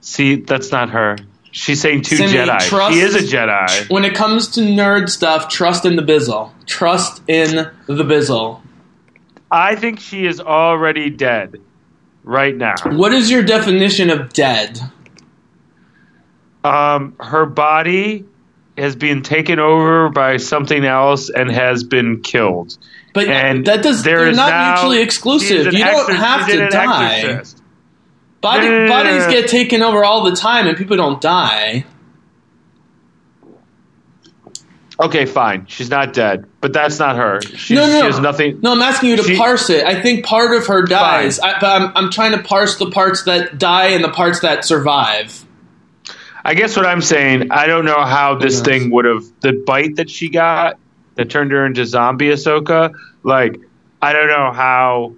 [0.00, 1.16] See, that's not her.
[1.50, 2.60] She's saying two Simi, Jedi.
[2.60, 3.90] trust- she is a Jedi.
[3.90, 6.50] When it comes to nerd stuff, trust in the bizzle.
[6.66, 7.56] Trust in
[7.86, 8.60] the bizzle.
[9.50, 11.60] I think she is already dead
[12.22, 12.74] right now.
[12.84, 14.80] What is your definition of dead?
[16.64, 18.24] Um, her body
[18.76, 22.76] has been taken over by something else and has been killed.
[23.14, 24.02] But And that does.
[24.02, 25.72] They're not mutually exclusive.
[25.72, 27.42] You don't exor- have to die.
[28.40, 31.84] Body, no, no, no, bodies get taken over all the time, and people don't die.
[35.00, 35.66] Okay, fine.
[35.66, 37.40] She's not dead, but that's not her.
[37.40, 38.60] She's, no, no, She has nothing.
[38.62, 39.84] No, I'm asking you to She- parse it.
[39.84, 43.22] I think part of her dies, I, but I'm, I'm trying to parse the parts
[43.24, 45.44] that die and the parts that survive.
[46.44, 49.96] I guess what I'm saying, I don't know how this thing would have the bite
[49.96, 50.78] that she got
[51.14, 52.92] that turned her into zombie Ahsoka.
[53.22, 53.60] Like,
[54.00, 55.14] I don't know how.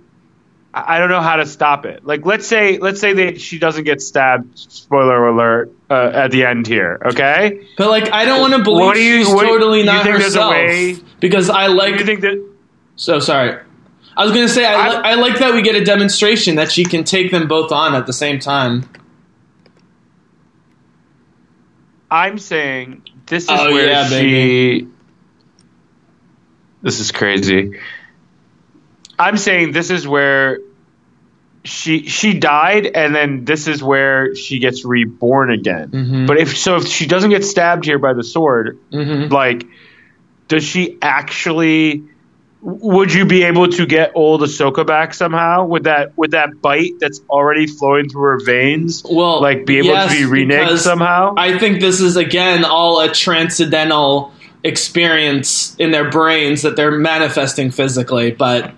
[0.72, 2.04] I I don't know how to stop it.
[2.06, 4.58] Like, let's say, let's say that she doesn't get stabbed.
[4.58, 5.72] Spoiler alert!
[5.90, 7.66] Uh, at the end here, okay?
[7.76, 10.04] But like, I don't want to believe What do you- she's what- totally you not
[10.04, 11.98] think there's a herself way- because I like.
[11.98, 12.48] you think that?
[12.96, 13.58] so sorry.
[14.16, 16.84] I was gonna say I, li- I like that we get a demonstration that she
[16.84, 18.84] can take them both on at the same time.
[22.10, 24.14] I'm saying this is Oh, where yeah, she.
[24.14, 24.88] baby.
[26.82, 27.78] This is crazy.
[29.20, 30.58] I'm saying this is where
[31.62, 35.88] she she died, and then this is where she gets reborn again.
[35.90, 36.26] Mhm.
[36.26, 39.32] But if so, if she doesn't get stabbed here by the sword, Mm-hmm.
[39.32, 39.66] like,
[40.48, 42.04] does she actually?
[42.62, 46.92] Would you be able to get old Ahsoka back somehow with that with that bite
[47.00, 49.02] that's already flowing through her veins?
[49.08, 51.34] Well, like be able yes, to be reneged somehow.
[51.38, 57.70] I think this is again all a transcendental experience in their brains that they're manifesting
[57.70, 58.72] physically, but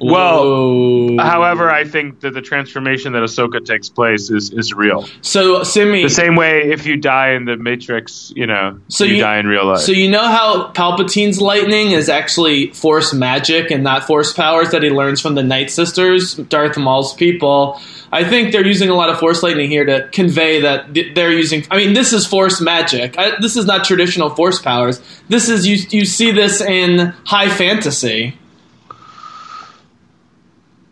[0.00, 1.16] Well, Whoa.
[1.18, 5.06] However, I think that the transformation that Ahsoka takes place is, is real.
[5.20, 9.16] so Simi, The same way if you die in the Matrix, you know, So you,
[9.16, 9.78] you- die in real life.
[9.80, 14.82] So you know how Palpatine's lightning is actually force magic and not force powers that
[14.82, 17.80] he learns from the Night Sisters, Darth Maul's people.
[18.10, 21.64] I think they're using a lot of force lightning here to convey that they're using.
[21.70, 23.16] I mean, this is force magic.
[23.18, 25.00] I, this is not traditional force powers.
[25.28, 25.76] This is you.
[25.90, 28.38] You see this in high fantasy.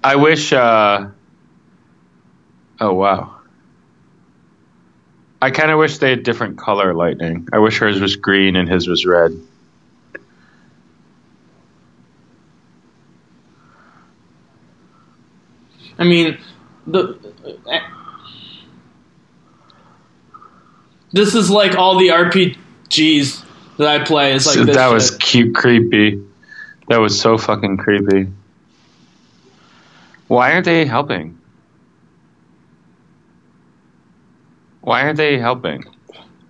[0.05, 1.09] I wish uh,
[2.83, 3.37] Oh wow.
[5.41, 7.49] I kind of wish they had different color lightning.
[7.53, 9.41] I wish hers was green and his was red.
[15.97, 16.39] I mean,
[16.89, 17.17] the
[17.71, 17.79] uh,
[21.13, 23.45] this is like all the RPGs
[23.77, 24.33] that I play.
[24.33, 25.21] Is like that was shit.
[25.21, 26.21] cute, creepy.
[26.89, 28.33] That was so fucking creepy.
[30.33, 31.39] Why aren't they helping?
[34.81, 35.85] Why aren't they helping?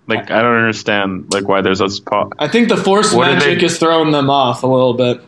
[0.06, 1.32] Like I don't understand.
[1.32, 2.32] Like why there's a spot.
[2.38, 5.20] I think the force What magic they- is throwing them off a little bit.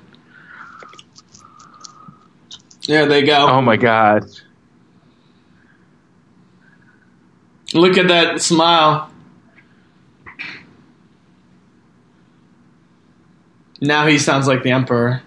[2.86, 3.48] There they go.
[3.48, 4.22] Oh my god.
[7.72, 9.10] Look at that smile.
[13.80, 15.22] Now he sounds like the emperor.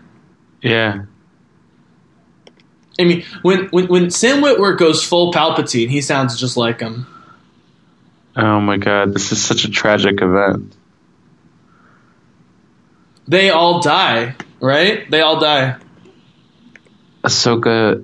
[0.62, 1.04] Yeah.
[3.00, 7.06] I mean, when when when Sam Witwer goes full Palpatine, he sounds just like him.
[8.36, 9.14] Oh my god.
[9.14, 10.76] This is such a tragic event.
[13.28, 15.10] They all die, right?
[15.10, 15.76] They all die.
[17.24, 18.04] Ahsoka.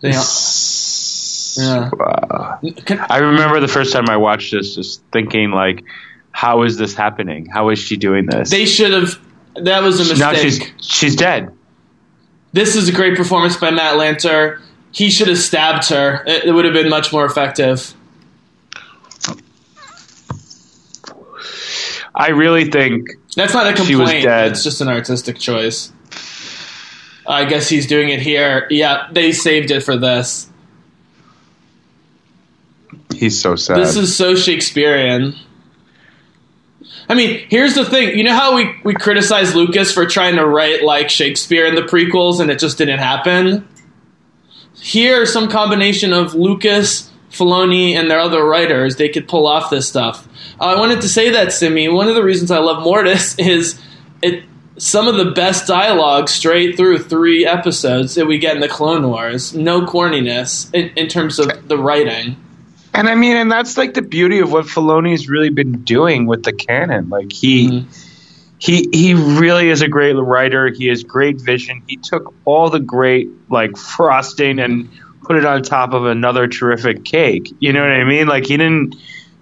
[0.00, 0.24] They all,
[1.56, 1.90] yeah.
[1.92, 2.60] Wow.
[2.84, 5.84] Can- I remember the first time I watched this, just thinking like,
[6.30, 7.46] how is this happening?
[7.46, 8.50] How is she doing this?
[8.50, 9.18] They should have.
[9.56, 10.18] That was a mistake.
[10.18, 11.55] now she's she's dead.
[12.56, 14.62] This is a great performance by Matt Lanter.
[14.90, 16.24] He should have stabbed her.
[16.26, 17.92] It, it would have been much more effective.
[22.14, 24.24] I really think That's not a She was complaint.
[24.24, 24.48] dead.
[24.52, 25.92] That's just an artistic choice.
[27.28, 28.66] I guess he's doing it here.
[28.70, 30.48] Yeah, they saved it for this.
[33.14, 33.76] he's so sad.
[33.80, 35.34] This is so Shakespearean.
[37.08, 38.18] I mean, here's the thing.
[38.18, 41.82] You know how we, we criticize Lucas for trying to write like Shakespeare in the
[41.82, 43.68] prequels and it just didn't happen?
[44.74, 49.88] Here, some combination of Lucas, Filoni, and their other writers, they could pull off this
[49.88, 50.28] stuff.
[50.60, 51.88] Uh, I wanted to say that, Simi.
[51.88, 53.80] One of the reasons I love Mortis is
[54.22, 54.44] it
[54.78, 59.08] some of the best dialogue straight through three episodes that we get in the Clone
[59.08, 59.54] Wars.
[59.54, 62.36] No corniness in, in terms of the writing.
[62.96, 66.42] And I mean, and that's like the beauty of what Filoni's really been doing with
[66.42, 67.08] the canon.
[67.08, 67.68] Like he.
[67.68, 68.02] Mm-hmm.
[68.58, 70.70] He he really is a great writer.
[70.70, 71.82] He has great vision.
[71.86, 74.88] He took all the great like frosting and
[75.24, 77.52] put it on top of another terrific cake.
[77.58, 78.26] You know what I mean?
[78.26, 78.96] Like he didn't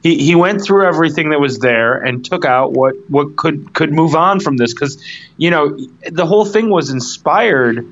[0.05, 3.93] he, he went through everything that was there and took out what, what could could
[3.93, 5.03] move on from this because
[5.39, 5.79] you know
[6.11, 7.91] the whole thing was inspired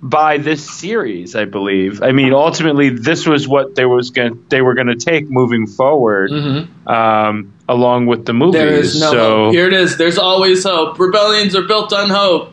[0.00, 4.62] by this series I believe I mean ultimately this was what they was going they
[4.62, 6.30] were going to take moving forward
[6.86, 9.54] um, along with the movies There is no so hope.
[9.54, 9.96] Here it is.
[9.96, 10.98] There's always hope.
[11.00, 12.52] Rebellions are built on hope.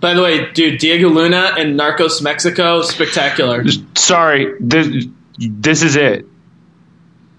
[0.00, 3.64] By the way, dude, Diego Luna and Narcos Mexico, spectacular.
[3.94, 5.06] sorry this,
[5.38, 6.26] this is it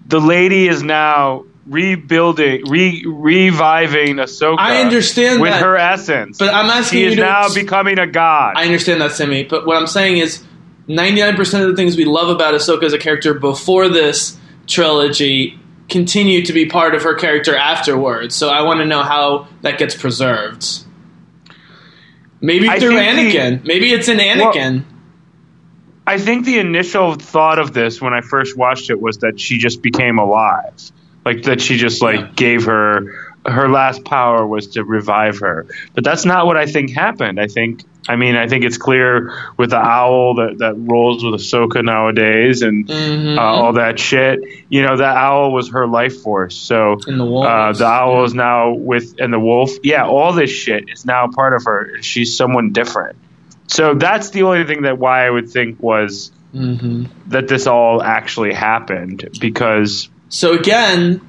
[0.06, 6.52] the lady is now rebuilding re, reviving Ahsoka I understand with that, her essence but
[6.52, 9.44] I'm asking she you is to now ex- becoming a god I understand that, Simi,
[9.44, 10.42] but what I'm saying is
[10.88, 14.36] 99% of the things we love about Ahsoka as a character before this
[14.66, 15.58] trilogy
[15.88, 18.34] continue to be part of her character afterwards.
[18.34, 20.66] So I want to know how that gets preserved.
[22.40, 23.64] Maybe I through think the- Anakin.
[23.64, 24.84] Maybe it's in Anakin.
[26.06, 29.58] I think the initial thought of this when I first watched it was that she
[29.58, 30.74] just became alive,
[31.24, 32.30] like that she just like Yeah.
[32.34, 33.00] gave her
[33.44, 35.66] her last power was to revive her.
[35.96, 37.40] But that's not what I think happened.
[37.40, 41.34] I think I mean I think it's clear with the owl that that rolls with
[41.34, 43.38] Ahsoka nowadays and Mhm.
[43.38, 44.38] uh, all that shit.
[44.68, 46.54] You know that owl was her life force.
[46.56, 49.70] So the uh, the owl is now with and the wolf.
[49.82, 52.00] Yeah, all this shit is now part of her.
[52.00, 53.16] She's someone different.
[53.66, 58.00] So that's the only thing that why I would think was hmm that this all
[58.02, 61.20] actually happened because So again,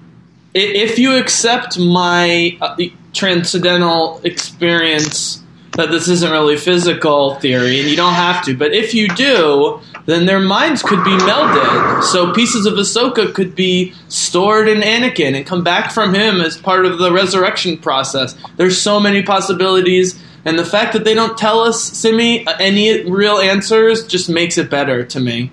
[0.53, 2.77] if you accept my uh,
[3.11, 5.43] transcendental experience
[5.73, 9.81] that this isn't really physical theory, and you don't have to, but if you do,
[10.05, 12.03] then their minds could be melded.
[12.03, 16.55] So pieces of Ahsoka could be stored in Anakin and come back from him as
[16.55, 18.37] part of the resurrection process.
[18.55, 20.17] There's so many possibilities.
[20.45, 24.69] And the fact that they don't tell us, Simi, any real answers just makes it
[24.69, 25.51] better to me.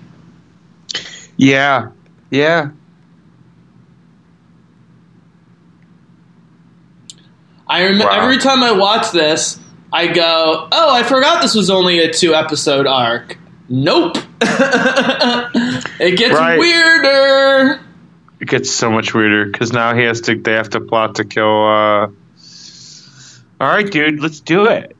[1.35, 1.89] yeah,
[2.29, 2.71] yeah.
[7.71, 8.09] I rem- Wow.
[8.11, 9.57] every time I watch this,
[9.93, 13.37] I go, "Oh, I forgot this was only a two episode arc."
[13.69, 14.17] Nope.
[14.41, 16.59] it gets Right.
[16.59, 17.79] weirder.
[18.41, 20.35] It gets so much weirder because now he has to.
[20.35, 21.45] They have to plot to kill.
[21.67, 22.07] Uh...
[23.61, 24.95] All right, dude, let's do it.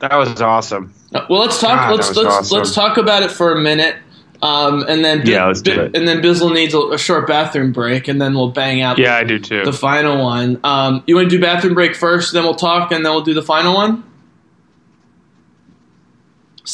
[0.00, 0.94] That was awesome.
[1.14, 1.78] Uh, Well, let's talk.
[1.78, 2.58] God, let's let's awesome.
[2.58, 3.96] let's talk about it for a minute,
[4.42, 5.96] um, and then Yeah, let's do it.
[5.96, 8.98] And then Bizzle needs a, a short bathroom break, and then we'll bang out.
[8.98, 9.64] Yeah, I do too.
[9.64, 10.60] the final one.
[10.64, 13.34] Um, you want to do bathroom break first, then we'll talk, and then we'll do
[13.34, 14.04] the final one.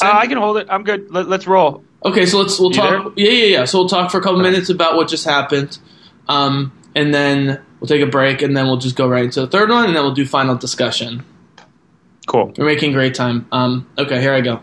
[0.01, 0.67] Uh, I can hold it.
[0.69, 1.11] I'm good.
[1.11, 1.83] Let, let's roll.
[2.03, 3.13] Okay, so let's we'll You talk.
[3.15, 3.65] Yeah, yeah, yeah.
[3.65, 5.77] So we'll talk for a couple minutes about what just happened,
[6.27, 9.47] um, and then we'll take a break, and then we'll just go right into the
[9.47, 11.23] third one, and then we'll do final discussion.
[12.27, 12.53] Cool.
[12.57, 13.47] We're making great time.
[13.51, 14.61] Um, okay, here I go.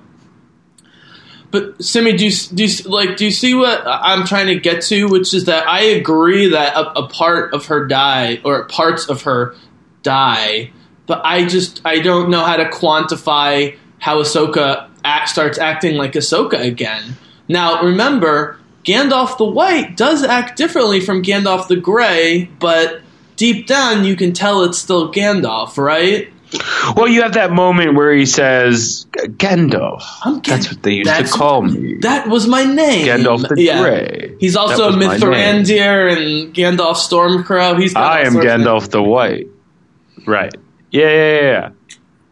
[1.51, 4.82] But Simi, do you, do you like do you see what I'm trying to get
[4.84, 5.09] to?
[5.09, 9.22] Which is that I agree that a, a part of her die or parts of
[9.22, 9.57] her
[10.03, 10.70] die,
[11.07, 16.12] but I just I don't know how to quantify how Ahsoka act, starts acting like
[16.12, 17.16] Ahsoka again.
[17.48, 23.03] Now remember, Gandalf the White does act differently from Gandalf the Gray, but
[23.34, 26.32] deep down you can tell it's still Gandalf, right?
[26.96, 30.03] Well, you have that moment where he says, Gandalf.
[30.44, 31.98] That's what they used to call me.
[32.01, 33.07] That was my name.
[33.07, 33.80] Gandalf the yeah.
[33.80, 34.36] Grey.
[34.40, 37.80] He's also That was my Mithrandir and Gandalf Stormcrow.
[37.80, 39.48] He's I am Gandalf the White.
[40.26, 40.53] Right.
[40.90, 41.70] Yeah, yeah, yeah, yeah.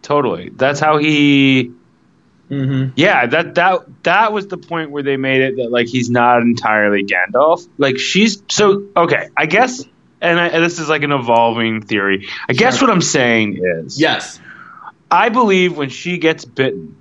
[0.03, 0.51] Totally.
[0.51, 1.73] That's how he.
[2.51, 2.93] Mhm.
[2.97, 6.41] Yeah, that that that was the point where they made it that like he's not
[6.41, 7.69] entirely Gandalf.
[7.77, 9.29] Like she's so okay.
[9.37, 9.85] I guess,
[10.21, 12.27] and, I, and this is like an evolving theory.
[12.49, 14.41] I guess what I'm saying is, Yes.
[15.11, 16.97] I believe when she gets bitten,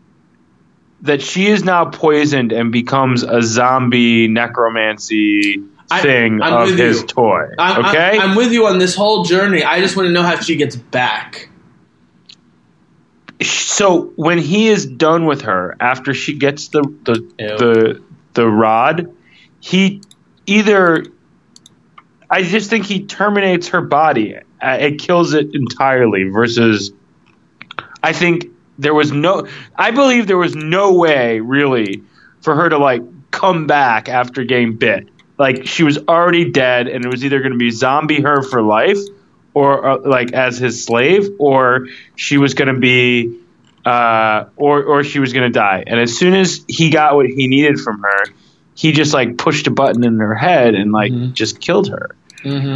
[1.01, 5.61] that she is now poisoned and becomes a zombie necromancy
[6.01, 7.07] thing I'm of his you.
[7.07, 7.45] toy.
[7.59, 9.63] I'm, okay, I'm, I'm with you on this whole journey.
[9.63, 11.49] I just want to know how she gets back.
[13.41, 17.57] so when he is done with her after she gets the the Ew.
[17.57, 18.03] the,
[18.33, 19.13] the rod,
[19.59, 20.01] he
[20.45, 21.05] either
[22.29, 24.35] I just think he terminates her body.
[24.35, 26.23] Uh, it kills it entirely.
[26.23, 26.91] Versus,
[28.03, 28.47] I think
[28.77, 29.47] there was no.
[29.75, 32.03] I believe there was no way really
[32.41, 33.01] for her to like
[33.31, 35.07] come back after getting bit.
[35.37, 38.61] Like she was already dead, and it was either going to be zombie her for
[38.61, 38.99] life,
[39.53, 43.39] or uh, like as his slave, or she was going to be,
[43.85, 45.83] uh, or or she was going to die.
[45.85, 48.25] And as soon as he got what he needed from her,
[48.77, 52.15] he just like pushed a button in her head and like just killed her.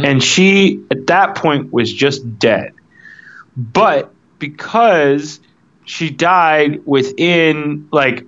[0.04, 2.72] And she at that point was just dead.
[3.56, 5.38] But because
[5.84, 8.26] she died within like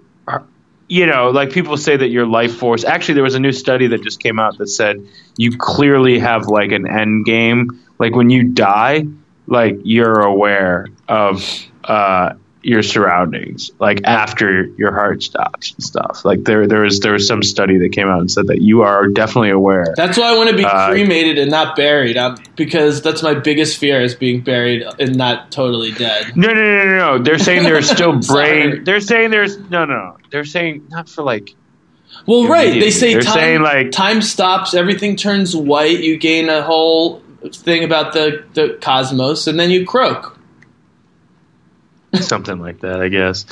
[0.86, 2.84] you know, like people say that your life force.
[2.84, 5.04] Actually, there was a new study that just came out that said
[5.36, 7.80] you clearly have like an end game.
[7.98, 9.04] Like when you die,
[9.48, 11.42] like you're aware of
[11.82, 12.34] uh,
[12.64, 13.70] your surroundings.
[13.78, 16.24] Like after your heart stops and stuff.
[16.24, 18.82] Like there, there was there was some study that came out and said that you
[18.82, 19.86] are definitely aware.
[19.96, 23.34] That's why I want to be Uh, cremated and not buried, um, because that's my
[23.34, 26.36] biggest fear is being buried and not totally dead.
[26.36, 27.18] No, no, no, no, no.
[27.22, 28.84] They're saying there's still brain.
[28.84, 29.94] They're saying there's no, no.
[29.94, 30.16] no.
[30.30, 31.54] They're saying not for like.
[32.26, 32.80] Well, right.
[32.80, 37.20] They say They're time, saying, like- time stops, everything turns white, you gain a whole
[37.52, 40.33] thing about the, the cosmos, and then you croak.
[42.20, 43.46] something like that, I guess.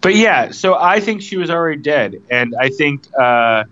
[0.00, 3.64] But yeah, so I think she was already dead, and I think uh,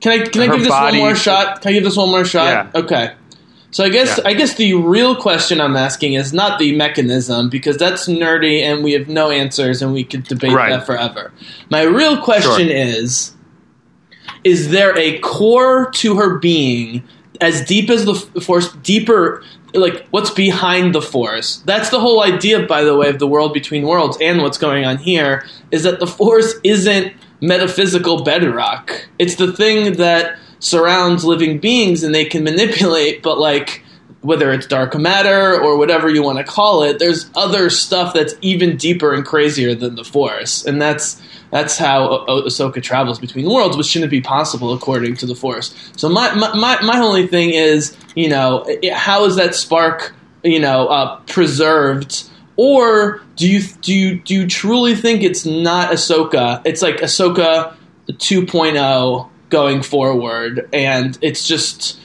[0.00, 1.60] Can I can I give this one more shot?
[1.62, 2.70] Can I give this one more shot?
[2.74, 2.80] Yeah.
[2.80, 3.14] Okay.
[3.72, 4.28] So I guess Yeah.
[4.30, 8.82] I guess the real question I'm asking is not the mechanism because that's nerdy and
[8.82, 10.70] we have no answers and we could debate Right.
[10.70, 11.30] that forever.
[11.70, 12.76] My real question Sure.
[12.76, 13.32] is
[14.42, 17.04] is there a core to her being
[17.40, 21.62] as deep as the force deeper like what's behind the force.
[21.64, 24.84] That's the whole idea by the way of the world between worlds and what's going
[24.84, 29.08] on here is that the force isn't metaphysical bedrock.
[29.18, 33.82] It's the thing that surrounds living beings and they can manipulate but like
[34.22, 38.34] whether it's dark matter or whatever you want to call it there's other stuff that's
[38.42, 43.44] even deeper and crazier than the force and that's that's how Ah- Ahsoka travels between
[43.50, 45.74] worlds, which shouldn't be possible according to the Force.
[45.96, 50.14] So my my, my, my only thing is, you know, i- how is that spark,
[50.44, 52.22] you know, uh, preserved?
[52.54, 56.62] Or do you do you do you truly think it's not Ahsoka?
[56.64, 57.74] It's like Ahsoka
[58.08, 61.99] 2.0 going forward, and it's just it,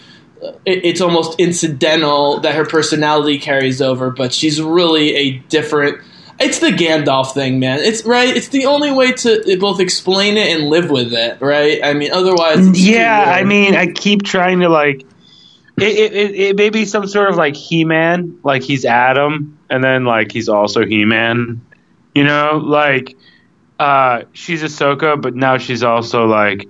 [0.66, 6.00] it's almost incidental that her personality carries over, but she's really a different.
[6.40, 7.80] It's the Gandalf thing, man.
[7.80, 8.36] It's right.
[8.36, 11.80] It's the only way to both explain it and live with it, right?
[11.84, 15.06] I mean, otherwise, yeah, I mean, I keep trying to like.
[15.78, 19.58] It, it, it, it may be some sort of like He Man, like he's Adam,
[19.70, 21.62] and then like he's also He Man.
[22.14, 23.18] You know, like
[23.80, 26.68] uh, she's Ahsoka, but now she's also like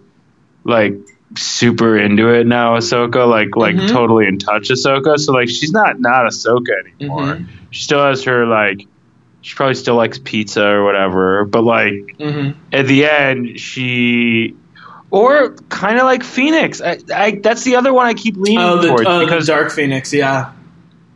[0.63, 0.93] like
[1.37, 2.77] super into it now.
[2.77, 3.89] Ahsoka, like like Mhm.
[3.89, 5.17] totally in touch Ahsoka.
[5.17, 7.21] So like she's not not Ahsoka anymore.
[7.21, 7.45] Mhm.
[7.71, 8.85] She still has her like
[9.41, 11.45] she probably still likes pizza or whatever.
[11.45, 12.53] But like Mhm.
[12.71, 14.55] at the end, she
[15.11, 16.81] or kind of like Phoenix.
[16.81, 19.47] I, I that's the other one I keep leaning Oh, the, towards oh, the because
[19.47, 20.49] Dark Phoenix, yeah.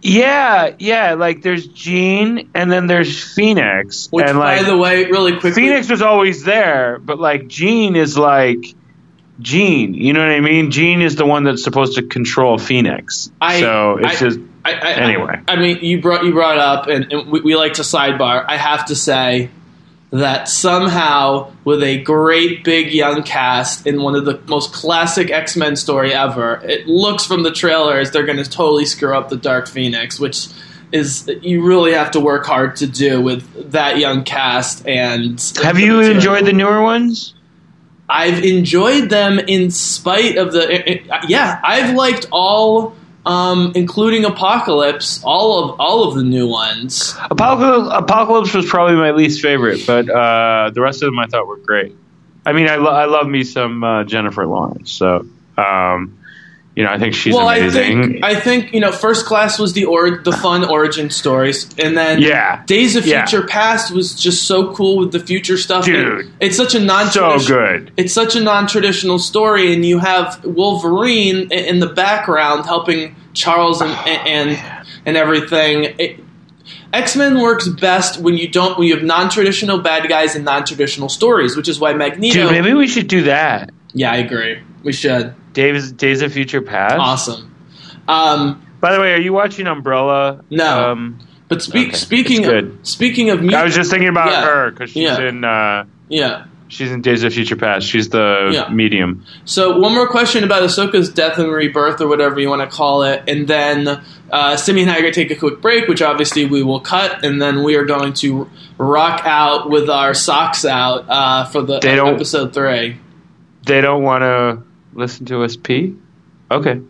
[0.02, 5.06] yeah, yeah, like there's Jean and then there's Phoenix, Which, and like by the way,
[5.06, 8.73] really quickly, Phoenix was always there, but like Jean is like
[9.40, 9.94] Jean.
[9.94, 10.72] You know what I mean?
[10.72, 13.32] Jean is the one that's supposed to control Phoenix.
[13.41, 15.40] I- so it's I- just I, I, Anyway.
[15.48, 18.44] I, mean, you brought you brought it up, and, and we, we like to sidebar.
[18.48, 19.49] I have to say
[20.11, 25.56] that somehow, with a great big young cast in one of the most classic X
[25.56, 29.38] Men story ever, it looks from the trailers they're going to totally screw up the
[29.38, 30.48] Dark Phoenix, which
[30.91, 34.86] is you really have to work hard to do with that young cast.
[34.88, 37.34] And have you enjoyed the newer ones?
[38.10, 41.02] I've enjoyed them in spite of the.
[41.27, 42.95] Yeah, I've liked all,
[43.26, 47.15] um, including Apocalypse, all of all of the new ones.
[47.30, 51.45] Apocalypse, Apocalypse was probably my least favorite, but uh, the rest of them I thought
[51.48, 51.95] were great.
[52.45, 55.27] I mean, I, lo- I love me some uh, Jennifer Lawrence, so
[55.57, 56.18] um,
[56.80, 57.99] you know I think she's well, amazing.
[57.99, 61.68] I think I think you know, First Class was the or the fun origin stories,
[61.77, 62.64] and then Yeah.
[62.65, 63.26] Days of Yeah.
[63.26, 65.84] Future Past was just so cool with the future stuff.
[65.84, 65.97] Dude.
[66.22, 67.91] It- it's such a non so good.
[67.97, 73.91] it's such a non-traditional story, and you have Wolverine in the background helping Charles and
[73.91, 74.57] oh, and
[75.06, 75.95] and everything.
[75.99, 76.19] It,
[76.93, 81.56] X-Men works best when you don't when you have non-traditional bad guys and non-traditional stories,
[81.57, 82.43] which is why Magneto.
[82.43, 83.69] Dude, maybe we should do that.
[83.93, 84.60] yeah, I agree.
[84.84, 85.34] We should.
[85.53, 86.95] Days Days of Future Past.
[86.99, 87.56] Awesome.
[88.07, 90.43] Um, By the way, are you watching Umbrella?
[90.49, 90.91] No.
[90.91, 94.45] Um, but speak, Okay, speaking of speaking of, mu- I was just thinking about Yeah.
[94.45, 95.19] her because she's Yeah.
[95.27, 96.43] in uh, yeah.
[96.69, 97.88] she's in Days of Future Past.
[97.88, 98.69] She's the Yeah.
[98.69, 99.23] medium.
[99.45, 103.01] So one more question about Ahsoka's death and rebirth, or whatever you want to call
[103.03, 103.99] it, and then
[104.31, 106.80] uh, Simi and I are going to take a quick break, which obviously we will
[106.80, 108.47] cut, and then we are going to
[108.77, 112.97] rock out with our socks out uh, for the They don't- episode three.
[113.65, 114.60] They don't want to
[114.99, 115.95] listen to us pee.
[116.51, 116.81] Okay.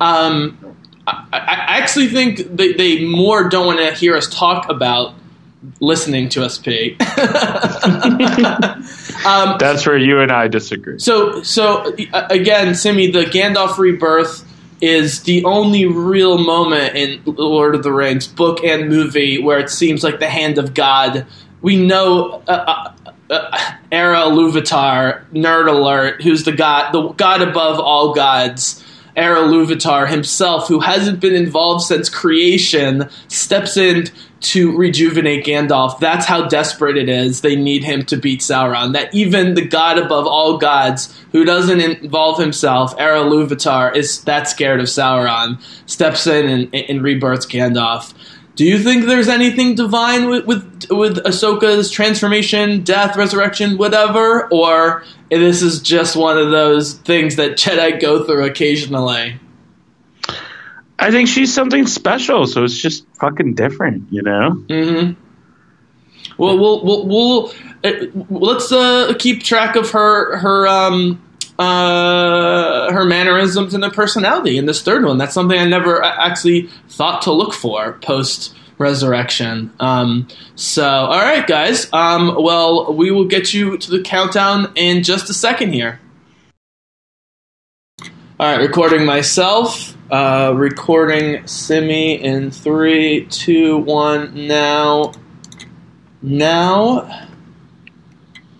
[0.00, 0.76] Um,
[1.06, 5.14] I, I actually think they, they more don't want to hear us talk about
[5.80, 6.96] listening to us pee.
[9.26, 10.98] um, That's where you and I disagree.
[10.98, 14.44] So, so uh, again, Simi, the Gandalf rebirth
[14.80, 19.70] is the only real moment in Lord of the Rings book and movie where it
[19.70, 21.26] seems like the hand of God.
[21.62, 27.78] We know uh, uh, uh, Eru Ilúvatar, nerd alert, who's the god, the god above
[27.78, 28.82] all gods.
[29.16, 34.08] Eru Ilúvatar himself, who hasn't been involved since creation, steps in
[34.40, 35.98] to rejuvenate Gandalf.
[35.98, 37.40] That's how desperate it is.
[37.40, 38.92] They need him to beat Sauron.
[38.92, 44.48] That even the god above all gods, who doesn't involve himself, Eru Ilúvatar, is that
[44.48, 48.12] scared of Sauron, steps in and, and rebirths Gandalf.
[48.56, 55.04] Do you think there's anything divine with, with with Ahsoka's transformation, death, resurrection, whatever, or
[55.28, 59.38] this is just one of those things that Jedi go through occasionally?
[60.98, 64.64] I think she's something special, so it's just fucking different, you know.
[64.68, 65.20] Mm-hmm.
[66.38, 67.52] Well, we'll we'll, we'll
[67.84, 71.22] uh, let's uh, keep track of her her um
[71.58, 75.18] uh her mannerisms and her personality in this third one.
[75.18, 79.72] That's something I never actually thought to look for post resurrection.
[79.80, 81.92] Um, so, all right, guys.
[81.92, 86.00] Um, well, we will get you to the countdown in just a second here.
[88.38, 89.96] All right, recording myself.
[90.10, 94.46] Uh, recording Simi in three, two, one.
[94.46, 95.12] Now,
[96.20, 97.28] now.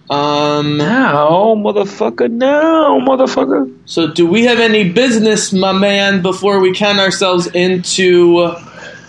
[0.08, 0.78] Um.
[0.78, 3.76] Now, motherfucker, now, motherfucker.
[3.86, 8.54] So, do we have any business, my man, before we count ourselves into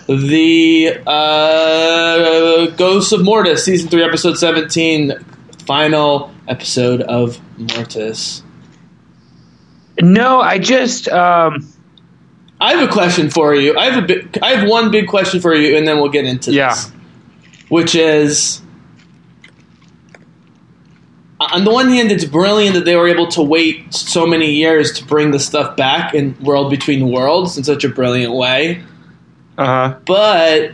[0.08, 5.12] the uh, Ghosts of Mortis, season three, episode seventeen,
[5.66, 8.42] final episode of Mortis?
[10.00, 11.72] No, I just um
[12.60, 13.76] I have a question for you.
[13.78, 16.24] I have a big, I have one big question for you, and then we'll get
[16.24, 16.70] into Yeah.
[16.70, 16.90] this.
[17.68, 18.62] Which is,
[21.40, 24.92] on the one hand, it's brilliant that they were able to wait so many years
[24.98, 28.82] to bring the stuff back in World Between Worlds in such a brilliant way.
[29.56, 29.98] uh huh.
[30.04, 30.72] But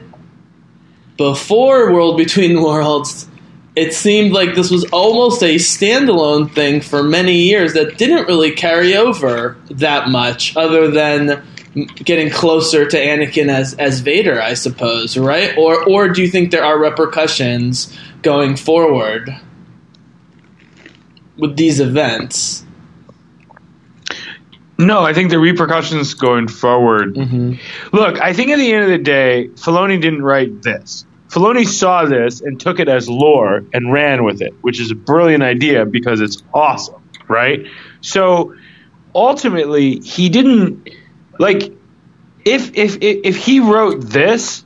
[1.16, 3.28] before World Between Worlds,
[3.76, 8.52] it seemed like this was almost a standalone thing for many years that didn't really
[8.52, 11.44] carry over that much, other than
[11.96, 15.58] getting closer to Anakin as as Vader, I suppose, right?
[15.58, 19.28] Or or do you think there are repercussions going forward
[21.36, 22.64] with these events?
[24.76, 27.14] No, I think the repercussions going forward.
[27.14, 27.96] Mm-hmm.
[27.96, 31.06] Look, I think at the end of the day, Filoni didn't write this.
[31.28, 34.94] Filoni saw this and took it as lore and ran with it, which is a
[34.94, 37.66] brilliant idea because it's awesome, right?
[38.00, 38.54] So
[39.14, 40.90] ultimately, he didn't
[41.38, 41.72] like
[42.44, 44.64] if if if, if he wrote this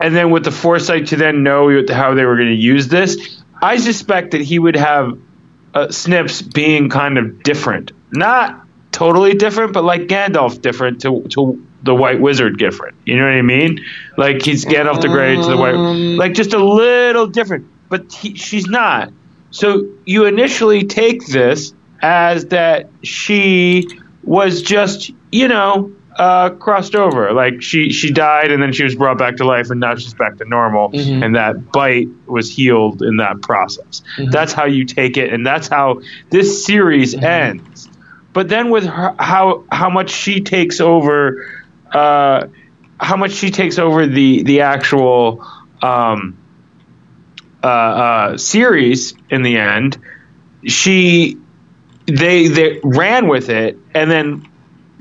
[0.00, 3.42] and then with the foresight to then know how they were going to use this,
[3.62, 5.18] I suspect that he would have
[5.78, 11.64] uh, Snips being kind of different, not totally different, but like Gandalf different to to
[11.82, 12.96] the White Wizard different.
[13.04, 13.84] You know what I mean?
[14.16, 17.66] Like he's Gandalf the Grey to the White, like just a little different.
[17.88, 19.12] But he, she's not.
[19.50, 21.72] So you initially take this
[22.02, 23.88] as that she
[24.22, 27.32] was just you know uh, crossed over.
[27.32, 30.14] Like she she died and then she was brought back to life and now she's
[30.14, 30.90] back to normal.
[30.90, 31.24] Mhm.
[31.24, 34.02] And that bite was healed in that process.
[34.18, 34.30] Mhm.
[34.32, 36.00] That's how you take it, and that's how
[36.30, 37.88] this series ends.
[38.32, 41.46] But then with her, how how much she takes over,
[41.92, 42.46] uh,
[42.98, 45.44] how much she takes over the the actual
[45.82, 46.36] um,
[47.62, 49.98] uh, uh, series in the end,
[50.64, 51.36] she
[52.06, 54.47] they they ran with it and then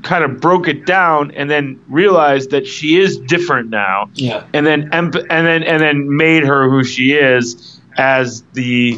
[0.07, 4.45] kind of broke it down and then realized that she is different now Yeah.
[4.53, 8.97] and then and then and then made her who she is as the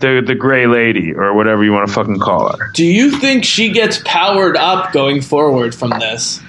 [0.00, 2.70] the the gray lady or whatever you want to fucking call her.
[2.74, 6.40] Do you think she gets powered up going forward from this?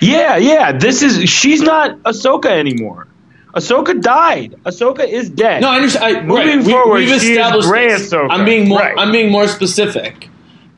[0.00, 0.72] Yeah, yeah.
[0.72, 3.06] This is she's not Ahsoka anymore.
[3.54, 4.54] Ahsoka died.
[4.64, 5.60] Ahsoka is dead.
[5.62, 6.04] No, I understand.
[6.16, 6.66] I, Moving right.
[6.66, 7.88] forward, we've she is established Gray.
[7.88, 8.28] Ahsoka.
[8.30, 8.78] I'm being more.
[8.80, 8.94] Right.
[8.98, 10.28] I'm being more specific.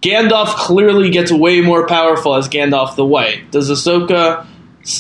[0.05, 3.51] Gandalf clearly gets way more powerful as Gandalf the White.
[3.51, 4.47] Does Ahsoka?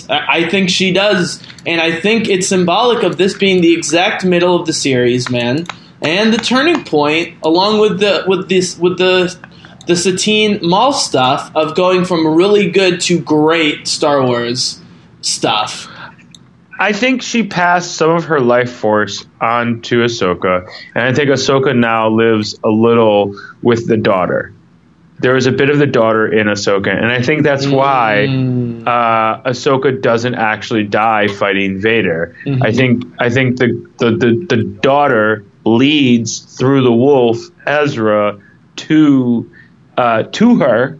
[0.08, 4.58] I think she does, and I think it's symbolic of this being the exact middle
[4.58, 5.66] of the series, man,
[6.00, 9.36] and the turning point, along with the with this with the
[9.86, 14.80] the Satine Maul stuff of going from really good to great Star Wars
[15.20, 15.86] stuff.
[16.80, 21.28] I think she passed some of her life force on to Ahsoka, and I think
[21.28, 24.54] Ahsoka now lives a little with the daughter.
[25.24, 29.40] There is a bit of the daughter in Ahsoka, and I think that's why uh,
[29.48, 32.36] Ahsoka doesn't actually die fighting Vader.
[32.60, 38.38] I think I think the, the, the, the daughter leads through the wolf Ezra
[38.76, 39.50] to
[39.96, 40.98] uh, to her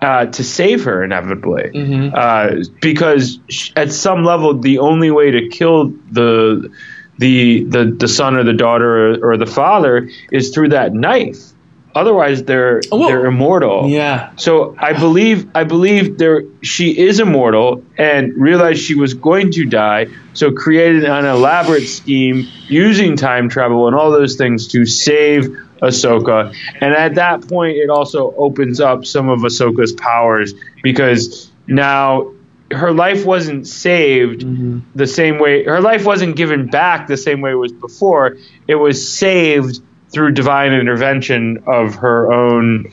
[0.00, 1.70] uh, to save her inevitably.
[2.14, 3.40] Uh, because
[3.76, 6.72] at some level the only way to kill the
[7.18, 11.52] the the, the son or the daughter or, or the father is through that knife
[11.96, 13.06] otherwise they're oh, Whoa.
[13.08, 14.30] they're immortal Yeah.
[14.36, 19.64] so I believe I believe there she is immortal and realized she was going to
[19.64, 25.56] die, so created an elaborate scheme using time travel and all those things to save
[25.82, 26.54] Ahsoka.
[26.80, 32.32] And at that point it also opens up some of Ahsoka's powers because now
[32.70, 34.80] her life wasn't saved mm-hmm.
[34.94, 38.36] the same way her life wasn't given back the same way it was before.
[38.66, 39.80] It was saved
[40.12, 42.90] through divine intervention of her own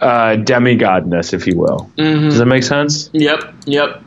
[0.00, 1.90] uh, demigodness, if you will.
[1.98, 2.30] Mhm.
[2.30, 3.10] Does that make sense?
[3.12, 3.52] Yep.
[3.66, 4.02] Yep.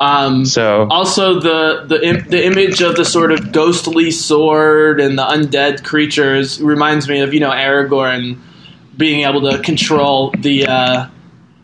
[0.00, 5.16] Um, So also the the im- the image of the sort of ghostly sword and
[5.16, 8.36] the undead creatures reminds me of you know Aragorn
[8.96, 11.06] being able to control the uh,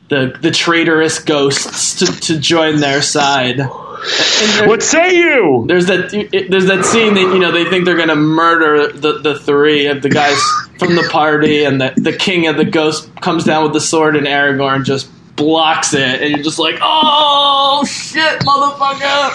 [0.09, 3.61] the the traitorous ghosts to, to join their side.
[4.65, 5.65] What say you?
[5.67, 6.11] there's that
[6.51, 10.03] there's that scene that you know they think they're gonna murder the, the three of
[10.03, 10.41] the guys
[10.79, 14.15] from the party and the, the king of the ghosts comes down with the sword
[14.15, 19.35] and Aragorn just blocks it and you're just like oh shit motherfucker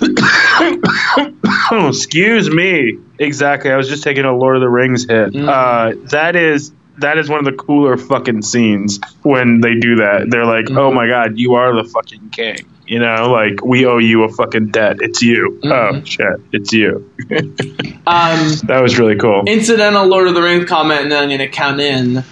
[1.70, 2.98] Oh, excuse me.
[3.18, 3.70] Exactly.
[3.70, 5.34] I was just taking a Lord of the Rings hit.
[5.34, 10.26] Uh, that is that is one of the cooler fucking scenes when they do that.
[10.30, 12.56] They're like, "Oh my god, you are the fucking king."
[12.86, 14.98] You know, like we owe you a fucking debt.
[15.00, 15.58] It's you.
[15.64, 17.10] Oh shit, it's you.
[17.30, 19.44] um That was really cool.
[19.46, 22.24] incidental Lord of the Rings comment and then I'm gonna count in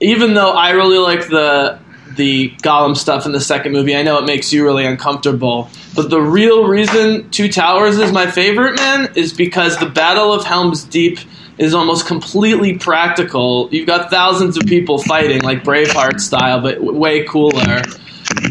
[0.00, 1.78] even though I really like the
[2.16, 5.68] the Gollum stuff in the second movie, I know it makes you really uncomfortable.
[5.94, 10.44] But the real reason Two Towers is my favorite, man, is because the Battle of
[10.44, 11.18] Helm's Deep
[11.58, 13.68] is almost completely practical.
[13.70, 17.82] You've got thousands of people fighting, like Braveheart style, but way cooler.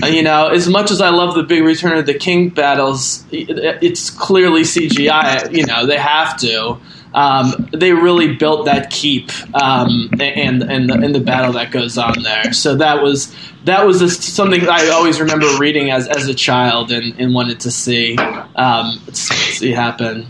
[0.07, 3.77] You know, as much as I love the big Return of the King battles, it-
[3.83, 5.49] it's clearly CGI.
[5.51, 6.77] You know, they have to.
[7.13, 11.97] Um, they really built that keep um, and and the, and the battle that goes
[11.97, 12.51] on there.
[12.53, 13.33] So that was
[13.65, 17.61] that was just something I always remember reading as as a child and, and wanted
[17.61, 18.17] to see
[18.55, 20.27] um, see happen.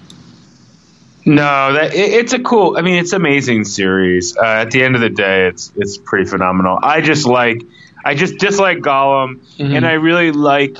[1.27, 2.77] No, that it, it's a cool.
[2.77, 4.35] I mean, it's amazing series.
[4.37, 6.79] Uh, at the end of the day, it's it's pretty phenomenal.
[6.81, 7.61] I just like,
[8.03, 9.75] I just dislike Gollum, Mhm.
[9.75, 10.77] and I really like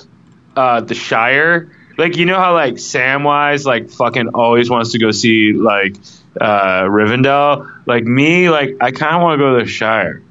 [0.56, 1.72] uh, the Shire.
[1.98, 5.96] like you know how like Samwise like fucking always wants to go see like
[6.40, 7.70] uh, Rivendell.
[7.86, 10.24] Like me, like I kind of want to go to the Shire.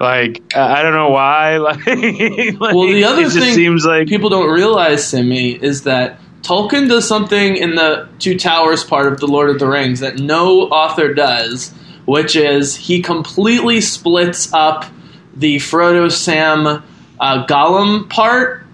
[0.00, 1.58] Like I don't know why.
[1.58, 1.86] Like,
[2.60, 7.56] Well, the other thing seems like people don't realize, Simi, is that Tolkien does something
[7.56, 11.72] in the Two Towers part of The Lord of the Rings that no author does,
[12.04, 14.84] which is he completely splits up
[15.34, 16.82] the Frodo, Sam,
[17.20, 18.66] uh, Gollum part,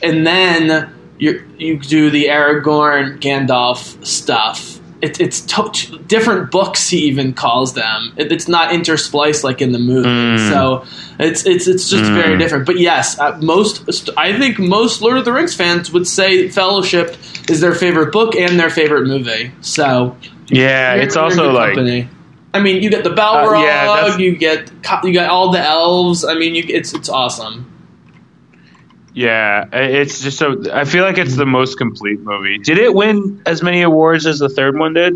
[0.00, 4.77] and then you you do the Aragorn, Gandalf stuff.
[5.00, 6.88] It, it's to- different books.
[6.88, 8.12] He even calls them.
[8.16, 10.08] It, it's not interspliced like in the movie.
[10.50, 10.84] So
[11.20, 12.66] it's it's it's just very different.
[12.66, 17.16] But yes, uh, most I think most Lord of the Rings fans would say Fellowship
[17.48, 19.52] is their favorite book and their favorite movie.
[19.60, 20.16] So
[20.48, 22.08] yeah, it's also like company.
[22.52, 24.70] I mean, you get the Balrog, Uh, yeah, you get
[25.04, 26.24] you got all the elves.
[26.24, 27.67] I mean, you, it's it's awesome.
[29.18, 32.58] Yeah, it's just so I feel like it's the most complete movie.
[32.58, 35.14] Did it win as many awards as the third one did?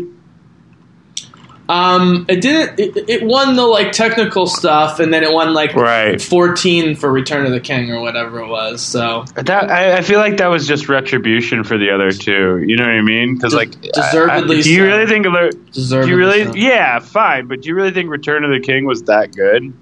[1.69, 2.77] Um, it didn't.
[2.77, 6.21] It, it won the like technical stuff, and then it won like Right.
[6.21, 8.81] fourteen for Return of the King or whatever it was.
[8.81, 12.61] So That I, I feel like that was just retribution for the other two.
[12.67, 13.35] You know what I mean?
[13.35, 14.83] Because Des- like, deservedly I- do you so.
[14.85, 15.23] really think?
[15.23, 16.43] Do you really?
[16.43, 16.53] so.
[16.55, 17.47] Yeah, fine.
[17.47, 19.73] But do you really think Return of the King was that good?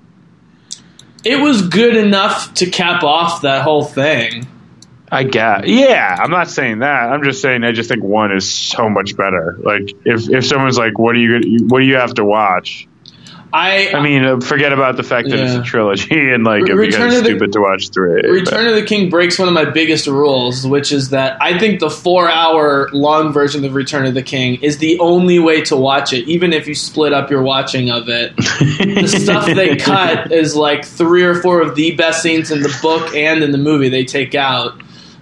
[1.24, 4.48] It was good enough to cap off that whole thing.
[5.12, 5.64] I guess.
[5.66, 7.12] Yeah, I'm not saying that.
[7.12, 9.58] I'm just saying I just think one is so much better.
[9.62, 12.88] Like if if someone's like, "What do you what do you have to watch?"
[13.54, 16.72] I, I mean, uh, forget about the fact that it's a trilogy and like Re-
[16.72, 18.22] it Return becomes of the- stupid to watch three.
[18.22, 21.80] Return of the King breaks one of my biggest rules, which is that I think
[21.82, 26.14] the four-hour long version of Return of the King is the only way to watch
[26.14, 28.36] it, even if you split up your watching of it.
[28.38, 32.74] the stuff they cut is like three or four of the best scenes in the
[32.82, 34.82] book and in the movie they take out.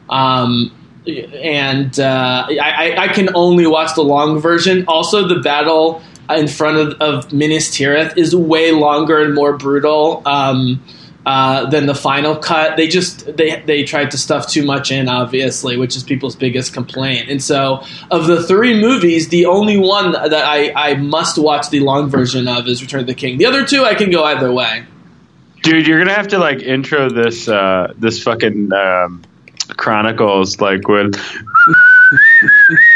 [0.09, 0.71] Um,
[1.07, 4.85] and uh, I- I can only watch the long version.
[4.87, 10.21] Also, the battle in front of, of Minas Tirith is way longer and more brutal
[10.25, 10.83] um,
[11.25, 12.77] uh, than the final cut.
[12.77, 16.73] They just they they tried to stuff too much in, obviously, which is people's biggest
[16.73, 17.29] complaint.
[17.29, 21.81] And so, of the three movies, the only one that I, I must watch the
[21.81, 23.37] long version of is Return of the King.
[23.37, 24.85] The other two, I can go either way.
[25.61, 29.23] Dude, you're gonna have to like intro this uh this fucking um
[29.77, 31.15] chronicles like with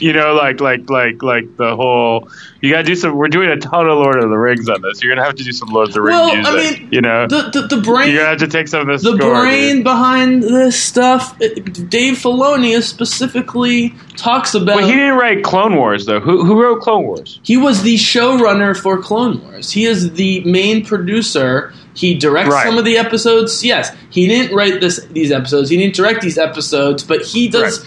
[0.00, 2.28] you know like like like like the whole
[2.60, 5.02] you gotta do some we're doing a ton of lord of the rings on this
[5.02, 7.00] you're gonna have to do some lord of the rings Well, I music mean, you
[7.00, 9.40] know The the, the brain you're gonna have to take some of this the score,
[9.42, 9.84] brain dude.
[9.84, 11.36] behind this stuff.
[11.40, 14.76] it- Dave Filoni specifically talks about.
[14.76, 17.94] Wait, he didn't write clone wars though who, who wrote clone wars He was the
[17.96, 19.70] showrunner for Clone Wars.
[19.70, 21.72] He is the main producer.
[21.94, 22.66] He directs Right.
[22.66, 23.64] some of the episodes.
[23.64, 25.70] Yes, he didn't write this these episodes.
[25.70, 27.86] He didn't direct these episodes, but he does.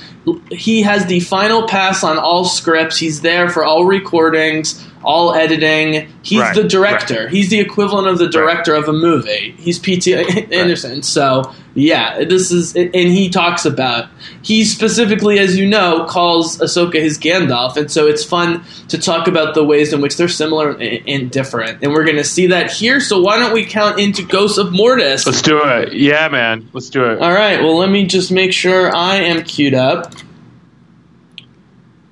[0.52, 2.98] He has the final pass on all scripts.
[2.98, 6.12] He's there for all recordings, all editing.
[6.22, 7.30] He's Right, the director.
[7.30, 9.56] He's the equivalent of the director of a movie.
[9.58, 10.14] He's P.T.
[10.54, 11.02] Anderson.
[11.02, 14.10] So yeah, this is, and he talks about.
[14.42, 19.28] He specifically, as you know, calls Ahsoka his Gandalf, and so it's fun to talk
[19.28, 21.84] about the ways in which they're similar and, and different.
[21.84, 23.00] And we're going to see that here.
[23.00, 25.26] So why don't we count into Ghosts of Mortis?
[25.26, 27.62] let's do it yeah man let's do it All right.
[27.62, 30.14] Well, let me just make sure I am queued up.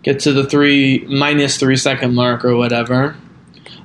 [0.05, 3.15] Get to the three minus three second mark or whatever.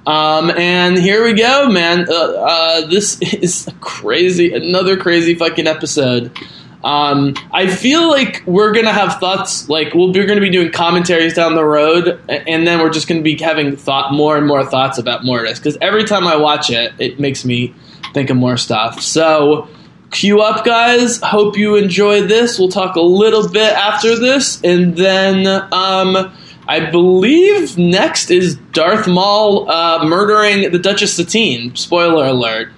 [0.06, 2.06] Um, and here we go, man.
[2.10, 6.30] Uh, uh, this is crazy, another crazy fucking episode.
[6.84, 9.70] Um, I feel like we're gonna have thoughts.
[9.70, 13.22] Like we'll, we're gonna be doing commentaries down the road, and then we're just gonna
[13.22, 15.58] be having thought more and more thoughts about Mortis.
[15.58, 17.74] Because every time I watch it, it makes me
[18.12, 19.00] think of more stuff.
[19.00, 19.68] So
[20.10, 21.20] Cue up, guys.
[21.22, 22.58] Hope you enjoy this.
[22.58, 26.32] We'll talk a little bit after this, and then um,
[26.66, 31.76] I believe next is Darth Maul uh, murdering the Duchess Satine.
[31.76, 32.72] Spoiler alert.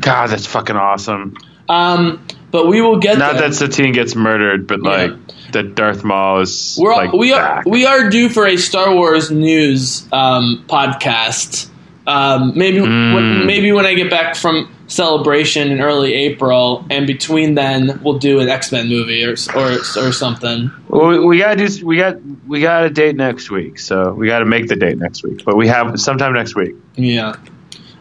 [0.00, 1.36] god that's fucking awesome
[1.68, 3.48] Um, but we will get not there.
[3.50, 4.90] that Satine gets murdered but Yeah.
[4.90, 5.12] like
[5.52, 9.30] that Darth Maul is We're like we are we are due for a Star Wars
[9.30, 11.68] news um, podcast.
[12.06, 13.14] Um, maybe Mm.
[13.14, 18.18] when, maybe when I get back from celebration in early April, and between then we'll
[18.18, 20.70] do an X Men movie or or or something.
[20.88, 21.86] Well, we, we gotta do.
[21.86, 22.16] We got
[22.46, 25.44] we got a date next week, so we got to make the date next week.
[25.44, 26.74] But we have sometime next week.
[26.96, 27.36] Yeah.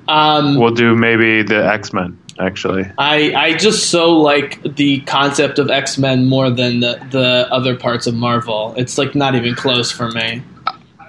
[0.07, 2.17] Um, We'll do maybe the X Men.
[2.39, 7.47] Actually, I I just so like the concept of X Men more than the the
[7.51, 8.73] other parts of Marvel.
[8.77, 10.41] It's like not even close for me.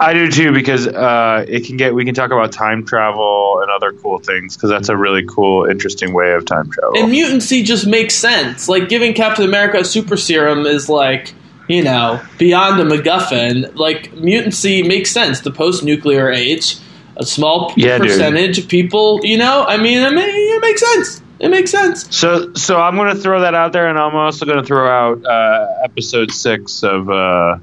[0.03, 3.71] I do too because uh, it can get we can talk about time travel and
[3.71, 6.99] other cool things because that's a really cool, interesting way of time travel.
[6.99, 8.69] And mutancy just makes sense.
[8.69, 11.35] Like giving Captain America a super serum is like,
[11.69, 13.77] you know, beyond a MacGuffin.
[13.77, 15.41] Like mutancy makes sense.
[15.41, 16.79] The post-nuclear age,
[17.17, 18.09] a small Yeah, dude.
[18.09, 19.21] percentage of people.
[19.23, 21.23] You know, I mean, it, may, it makes sense.
[21.39, 22.07] It makes sense.
[22.15, 24.89] so, so I'm going to throw that out there, and I'm also going to throw
[24.89, 27.59] out uh, episode six of uh,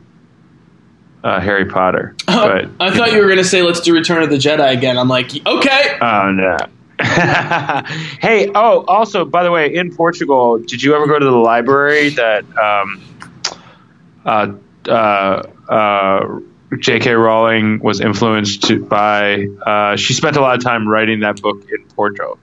[1.23, 2.15] uh, Harry Potter.
[2.25, 4.97] But I thought you were gonna say let's do Return of the Jedi again.
[4.97, 5.97] I'm like, okay.
[6.01, 6.57] Oh no.
[6.99, 12.09] hey, oh, also, by the way, in Portugal, did you ever go to the library
[12.09, 13.01] that um,
[14.25, 14.53] uh,
[14.85, 16.39] uh, uh,
[16.77, 17.13] J.K.
[17.13, 19.45] Rowling was influenced by?
[19.65, 22.37] Uh, she spent a lot of time writing that book in Porto.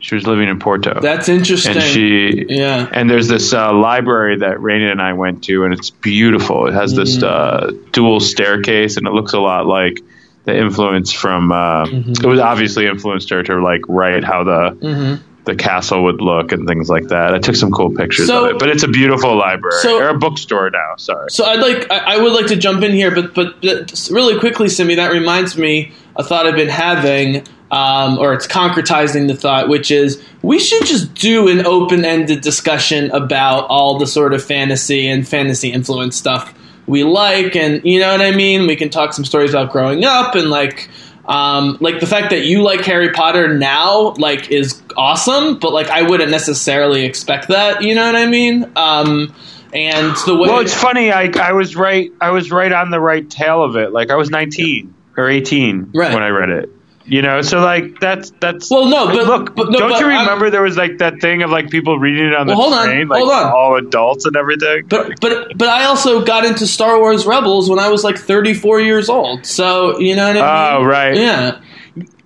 [0.00, 0.98] She was living in Porto.
[1.00, 1.76] That's interesting.
[1.76, 2.88] and she yeah.
[2.90, 6.66] and there's this uh, library that Raina and I went to, and it's beautiful.
[6.66, 10.00] It has this uh, dual staircase, and it looks a lot like
[10.44, 11.52] the influence from.
[11.52, 16.52] Uh, It was obviously influenced her to like write how the the castle would look
[16.52, 17.34] and things like that.
[17.34, 20.08] I took some cool pictures So- of it, but it's a beautiful library So- or
[20.08, 20.96] a bookstore now.
[20.96, 21.28] Sorry.
[21.30, 24.38] So I'd like, I, I would like to jump in here, but but but really
[24.38, 29.34] quickly, Simi, that reminds me a thought I've been having, um, or it's concretizing the
[29.34, 34.42] thought, which is we should just do an open-ended discussion about all the sort of
[34.44, 36.54] fantasy and fantasy influence stuff
[36.86, 38.66] we like, and you know what I mean.
[38.66, 40.88] We can talk some stories about growing up and like.
[41.26, 45.86] Um, like the fact that you like Harry Potter now, like, is awesome, but like
[45.86, 47.82] I wouldn't necessarily expect that.
[47.82, 48.72] You know what I mean?
[48.74, 49.32] Um,
[49.72, 51.12] and the way Well, it's funny.
[51.12, 52.10] I I was right.
[52.20, 53.92] I was right on the right tail of it.
[53.92, 56.12] Like I was 19 or 18 Right.
[56.12, 56.70] when I read it.
[57.10, 58.70] You know, so like that's that's.
[58.70, 61.20] Well, no, but- look, but- no, don't but you I'm- remember there was like that
[61.20, 63.52] thing of like people reading it on Well, the hold on, train, like hold on.
[63.52, 64.84] all adults and everything.
[64.88, 68.80] But but but I also got into Star Wars Rebels when I was like 34
[68.80, 69.44] years old.
[69.44, 70.82] So you know what I mean?
[70.82, 71.16] Oh, right.
[71.16, 71.60] Yeah.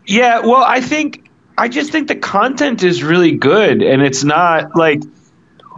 [0.06, 4.76] Yeah, well, I think I just think the content is really good, and it's not
[4.76, 5.00] like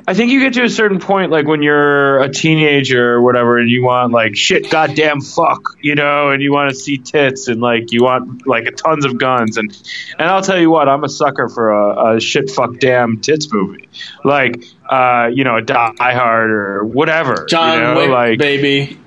[0.08, 3.58] I think you get to a certain point, like when you're a teenager or whatever,
[3.58, 7.48] and you want like shit, goddamn, fuck, you know, and you want to see tits
[7.48, 9.76] and like you want like tons of guns, and
[10.16, 13.52] and I'll tell you what, I'm a sucker for a, a shit, fuck, damn tits
[13.52, 13.88] movie,
[14.24, 19.00] like uh, you know, Die Hard or whatever, John you know, Wick, like baby.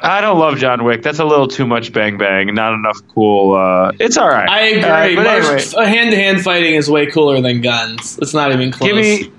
[0.00, 1.02] I don't love John Wick.
[1.02, 2.54] That's a little too much bang bang.
[2.54, 3.54] Not enough cool.
[3.54, 4.48] Uh, it's all right.
[4.48, 5.16] I agree.
[5.16, 8.18] Uh, but anyway, hand to hand fighting is way cooler than guns.
[8.20, 8.88] It's not even close.
[8.88, 9.32] give me,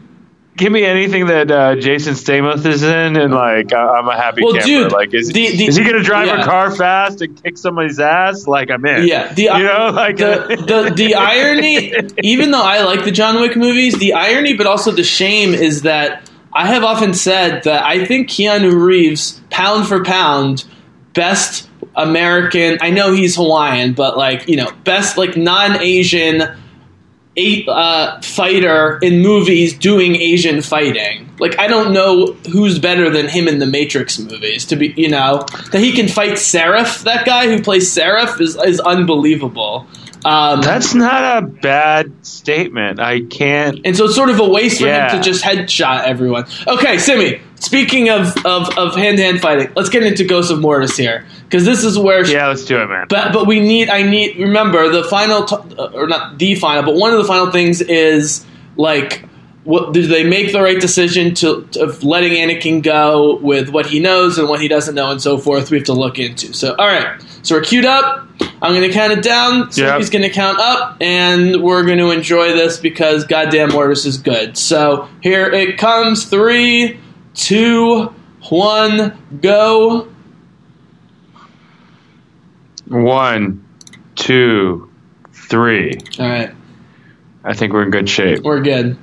[0.60, 4.44] give me anything that uh, Jason Statham is in, and like I- I'm a happy
[4.44, 4.68] Well, camper.
[4.68, 6.42] dude, like is, the- the- is he gonna drive yeah.
[6.42, 8.46] a car fast and kick somebody's ass?
[8.46, 9.08] Like I'm in.
[9.08, 11.94] Yeah, the you know, like the, the the irony.
[12.22, 15.82] Even though I like the John Wick movies, the irony, but also the shame is
[15.84, 20.66] that I have often said that I think Keanu Reeves, pound for pound,
[21.14, 22.78] best American.
[22.82, 26.44] I know he's Hawaiian, but like you know, best like non-Asian.
[27.40, 31.30] Eight uh, fighter in movies doing Asian fighting.
[31.40, 34.66] Like I don't know who's better than him in the Matrix movies.
[34.66, 37.04] To be, you know, that he can fight Seraph.
[37.04, 39.88] That guy who plays Seraph is is unbelievable.
[40.26, 43.00] Um, That's not a bad statement.
[43.00, 43.80] I can't.
[43.86, 45.12] and so it's sort of a waste for Yeah.
[45.14, 46.46] him to just headshot everyone.
[46.68, 47.40] Okay, Simi.
[47.56, 51.26] Speaking of of of hand to hand fighting, let's get into Ghost of Mortis here
[51.44, 53.06] because this is where Yeah, let's do it, man.
[53.10, 56.84] But but we need I need remember the final t- uh, or not the final,
[56.84, 58.46] but one of the final things is
[58.78, 59.24] like
[59.66, 64.00] what do they make the right decision to of letting Anakin go with what he
[64.00, 65.70] knows and what he doesn't know and so forth.
[65.70, 66.54] We have to look into.
[66.54, 68.26] So all right, so we're queued up.
[68.62, 69.72] I'm going to count it down.
[69.72, 69.98] So Yep.
[70.00, 74.18] he's going to count up, and we're going to enjoy this because goddamn Mortis is
[74.18, 74.58] good.
[74.58, 76.26] So here it comes.
[76.26, 77.00] Three,
[77.34, 78.14] two,
[78.50, 80.08] one, go.
[82.88, 83.66] One,
[84.16, 84.90] two,
[85.32, 85.98] three.
[86.20, 86.52] All right,
[87.44, 88.40] I think we're in good shape.
[88.44, 88.98] we're good.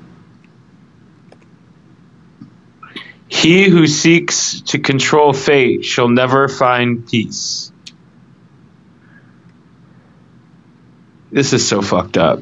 [3.37, 7.71] He who seeks to control fate shall never find peace.
[11.31, 12.41] This is so fucked up.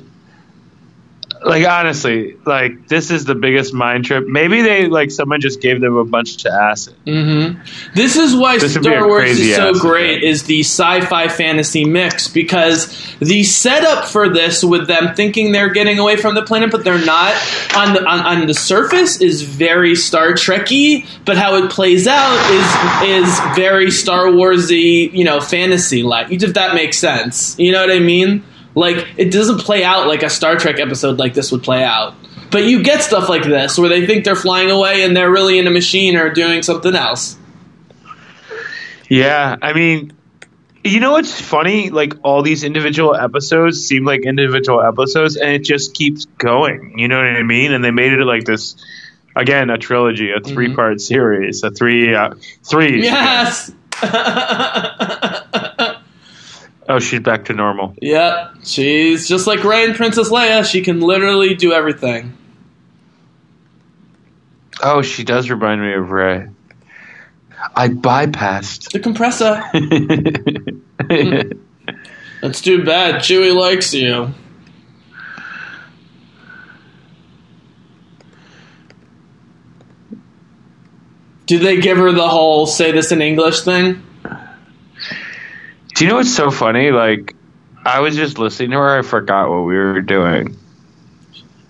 [1.45, 4.27] Like honestly, like this is the biggest mind trip.
[4.27, 6.95] Maybe they like someone just gave them a bunch to acid.
[7.05, 7.61] hmm
[7.95, 10.23] This is why This Star Wars is so great.
[10.23, 12.89] Is the sci-fi fantasy mix because
[13.19, 17.05] the setup for this, with them thinking they're getting away from the planet, but they're
[17.05, 17.35] not
[17.77, 21.07] on the on, on the surface, is very Star Trekky.
[21.27, 26.31] But how it plays out is is very Star Warsy, you know, fantasy like.
[26.31, 28.43] If that makes sense, you know what I mean?
[28.75, 32.15] Like it doesn't play out like a Star Trek episode like this would play out.
[32.51, 35.59] But you get stuff like this where they think they're flying away and they're really
[35.59, 37.37] in a machine or doing something else.
[39.09, 40.13] Yeah, I mean,
[40.83, 41.91] you know what's funny?
[41.91, 46.99] Like all these individual episodes seem like individual episodes, and it just keeps going.
[46.99, 47.73] You know what I mean?
[47.73, 48.77] And they made it like this
[49.35, 53.03] again, a trilogy, a three part series, a three uh, three.
[53.03, 53.73] Yes.
[56.89, 57.95] Oh, she's back to normal.
[58.01, 60.71] Yep, she's just like Rey and Princess Leia.
[60.71, 62.37] She can literally do everything.
[64.83, 66.49] Oh, she does remind me of Rey.
[67.75, 68.93] I bypassed.
[68.93, 69.63] The compressor.
[72.43, 73.23] That's too bad.
[73.23, 74.35] Chewie likes you.
[81.47, 84.03] Do they give her the whole say this in English thing?
[85.95, 86.91] Do you know what's so funny?
[86.91, 87.35] Like,
[87.85, 88.99] I was just listening to her.
[88.99, 90.57] I forgot what we were doing.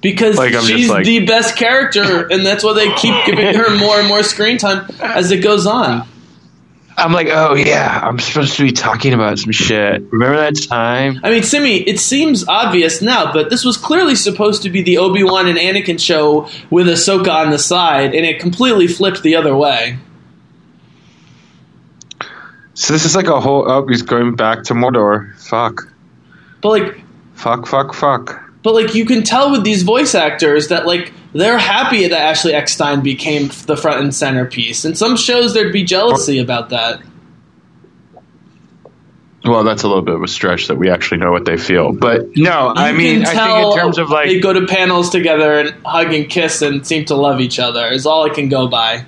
[0.00, 3.98] Because Like, she's like- the best character, and that's why they keep giving her more
[3.98, 6.06] and more screen time as it goes on.
[6.96, 10.02] I'm like, oh yeah, I'm supposed to be talking about some shit.
[10.12, 11.18] Remember that time?
[11.24, 14.98] I mean, Simi, it seems obvious now, but this was clearly supposed to be the
[14.98, 19.34] Obi Wan and Anakin show with Ahsoka on the side, and it completely flipped the
[19.34, 19.98] other way.
[22.74, 23.70] So this is like a whole.
[23.70, 25.34] Oh, he's going back to Mordor.
[25.38, 25.92] Fuck.
[26.60, 27.66] But like, Fuck.
[27.66, 27.94] Fuck.
[27.94, 28.42] Fuck.
[28.62, 32.54] but like, you can tell with these voice actors that like they're happy that Ashley
[32.54, 34.84] Eckstein became the front and centerpiece.
[34.84, 37.00] and some shows, there'd be jealousy about that.
[39.44, 41.92] Well, that's a little bit of a stretch that we actually know what they feel.
[41.92, 45.10] But no, I mean, can I think in terms of like they go to panels
[45.10, 48.48] together and hug and kiss and seem to love each other is all I can
[48.48, 49.04] go by.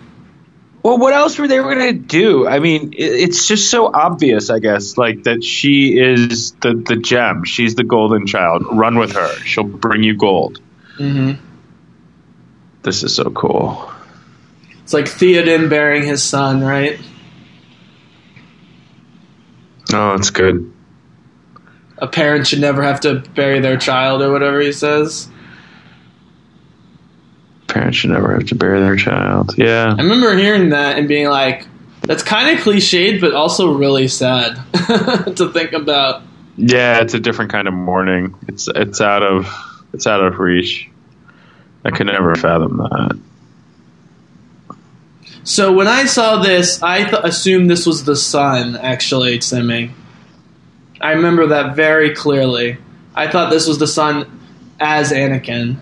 [0.86, 2.46] Well, what else were they going to do?
[2.46, 7.42] I mean, it's just so obvious, I guess, like that she is the the gem.
[7.42, 8.64] She's the golden child.
[8.70, 9.34] Run with her.
[9.40, 10.60] She'll bring you gold.
[10.96, 11.44] Mm-hmm.
[12.82, 13.90] This is so cool.
[14.84, 17.00] It's like Theoden bearing his son, right?
[19.92, 20.72] Oh, it's good.
[21.98, 25.28] A parent should never have to bury their child or whatever he says.
[27.76, 29.52] Parents should never have to bury their child.
[29.58, 29.94] Yeah.
[29.98, 31.66] I remember hearing that and being like,
[32.00, 36.22] that's kind of cliched, but also really sad to think about.
[36.56, 38.34] Yeah, it's a different kind of mourning.
[38.48, 39.46] It's it's out of
[39.92, 40.88] it's out of reach.
[41.84, 43.20] I could never fathom that.
[45.44, 49.90] So when I saw this, I th- assumed this was the son, actually, Simi.
[50.98, 52.78] I remember that very clearly.
[53.14, 54.40] I thought this was the son
[54.80, 55.80] as Anakin.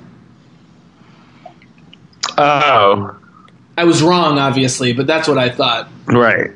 [2.37, 3.17] Oh,
[3.77, 5.89] I was wrong, obviously, but that's what I thought.
[6.07, 6.51] right.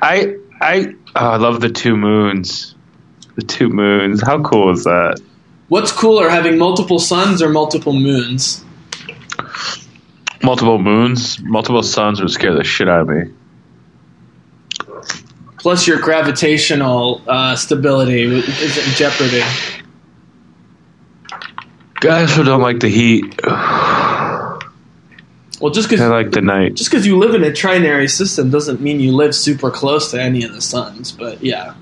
[0.00, 2.74] I I oh, I love the two moons.
[3.36, 4.22] The two moons.
[4.22, 5.20] How cool is that?
[5.68, 8.64] What's cooler, having multiple suns or multiple moons?
[10.42, 13.32] Multiple moons, multiple suns would scare the shit out of me.
[15.58, 19.42] Plus, your gravitational uh, stability is in jeopardy.
[22.00, 23.24] Guys who don't like the heat,
[25.60, 26.74] Well, just because I like the night.
[26.74, 30.22] just because you live in a trinary system doesn't mean you live super close to
[30.22, 31.10] any of the suns.
[31.10, 31.74] But yeah,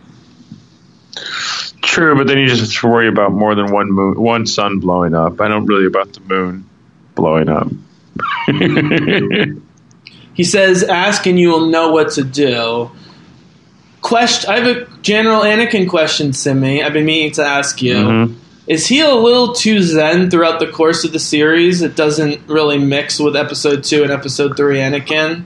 [1.82, 4.78] True, but then you just have to worry about more than one moon, one sun
[4.80, 5.40] blowing up.
[5.40, 6.64] I don't really about the moon
[7.14, 7.68] blowing up.
[10.34, 12.90] he says, "Ask and you will know what to do."
[14.00, 16.82] Question: I have a general Anakin question, Simi.
[16.82, 17.94] I've been meaning to ask you.
[17.94, 18.34] Mhm.
[18.66, 21.82] Is he a little too zen throughout the course of the series?
[21.82, 25.44] It doesn't really mix with episode two and episode three Anakin.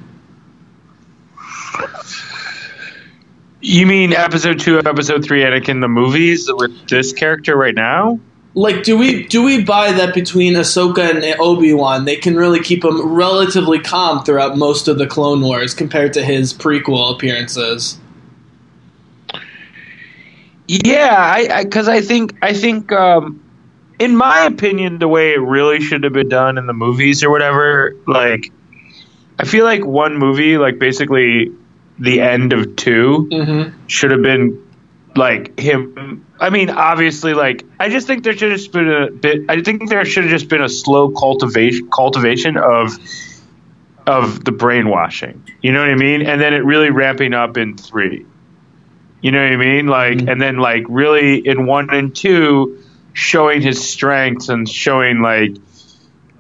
[3.61, 8.19] You mean episode two, episode three, Anakin the movies with this character right now?
[8.55, 12.61] Like, do we do we buy that between Ahsoka and Obi Wan, they can really
[12.61, 17.99] keep him relatively calm throughout most of the Clone Wars compared to his prequel appearances?
[20.71, 23.43] Yeah, I because I, think I think um,
[23.99, 27.31] in my opinion, the way it really should have been done in the movies or
[27.31, 28.53] whatever, like
[29.37, 31.53] I feel like one movie, like basically
[31.99, 33.87] the end of 2 Mm-hmm.
[33.89, 34.65] should have been
[35.17, 36.25] like him.
[36.39, 39.47] I mean, obviously, like I just think there should have just been a bit.
[39.49, 42.97] I think there should have just been a slow cultivation cultivation of
[44.07, 45.43] of the brainwashing.
[45.63, 46.23] You know what I mean?
[46.23, 48.25] And then it really ramping up in three.
[49.21, 49.87] You know what I mean?
[49.87, 50.29] Like, mm-hmm.
[50.29, 52.83] and then like really in one and two,
[53.13, 55.57] showing his strengths and showing like,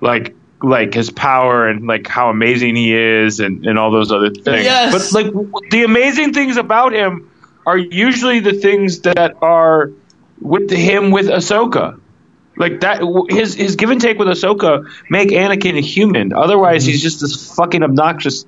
[0.00, 4.30] like, like his power and like how amazing he is and, and all those other
[4.30, 4.64] things.
[4.64, 5.12] Yes.
[5.12, 5.32] But like
[5.70, 7.30] the amazing things about him
[7.66, 9.90] are usually the things that are
[10.40, 12.00] with him with Ahsoka.
[12.56, 13.00] Like that,
[13.30, 16.32] his his give and take with Ahsoka make Anakin a human.
[16.32, 17.02] Otherwise, he's mm-hmm.
[17.02, 18.44] just this fucking obnoxious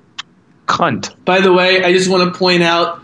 [0.67, 1.15] cunt.
[1.25, 3.02] By the way, I just want to point out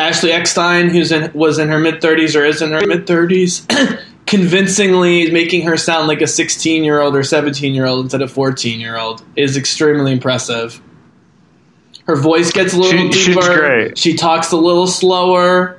[0.00, 3.66] Ashley Eckstein, who's in, was in her mid 30s or is in her mid 30s,
[4.26, 8.30] convincingly making her sound like a 16 year old or 17 year old instead of
[8.32, 10.80] 14 year old is extremely impressive.
[12.06, 13.58] Her voice gets a little She- she's deeper.
[13.60, 13.98] great.
[13.98, 15.76] She talks a little slower.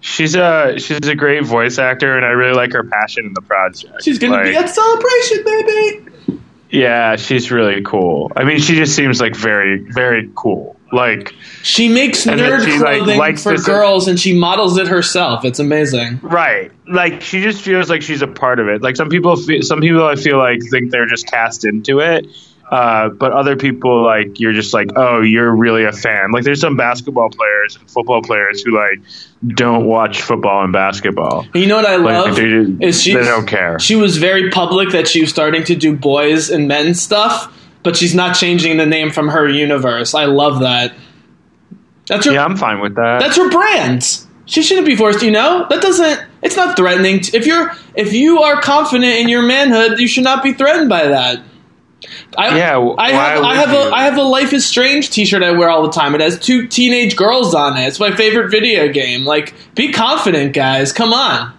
[0.00, 3.42] She's a she's a great voice actor, and I really like her passion in the
[3.42, 4.04] project.
[4.04, 6.40] She's going to be Like, at Celebration, baby.
[6.70, 8.30] yeah, she's really cool.
[8.36, 10.76] I mean, she just seems like very very cool.
[10.92, 15.44] Like She makes nerd she, like, clothing likes for girls and she models it herself.
[15.44, 16.20] It's amazing.
[16.22, 18.82] right, like she just feels like she's a part of it.
[18.82, 22.26] Like some people, feel, some people I feel like think they're just cast into it.
[22.70, 26.60] Uh, but other people like you're just like oh you're really a fan like there's
[26.60, 29.00] some basketball players and football players who like
[29.46, 33.14] don't watch football and basketball And you know what I Like, love they, is she
[33.14, 36.68] they don't care She was very public that she was starting to do boys and
[36.68, 37.50] men stuff,
[37.82, 40.14] but she's not changing the name from her universe.
[40.14, 40.94] I love that.
[42.06, 42.32] That's her.
[42.32, 44.02] yeah i'm fine with that That's her brand.
[44.46, 45.22] She shouldn't be forced.
[45.22, 46.24] You know that doesn't.
[46.42, 47.20] It's not threatening.
[47.34, 51.08] If you're if you are confident in your manhood, you should not be threatened by
[51.08, 51.42] that.
[52.36, 53.76] I, Yeah, w- I why have I have you?
[53.76, 56.14] a I have a Life is Strange T-shirt I wear all the time.
[56.14, 57.88] It has two teenage girls on it.
[57.88, 59.26] It's my favorite video game.
[59.26, 60.92] Like, be confident, guys.
[60.94, 61.52] Come on.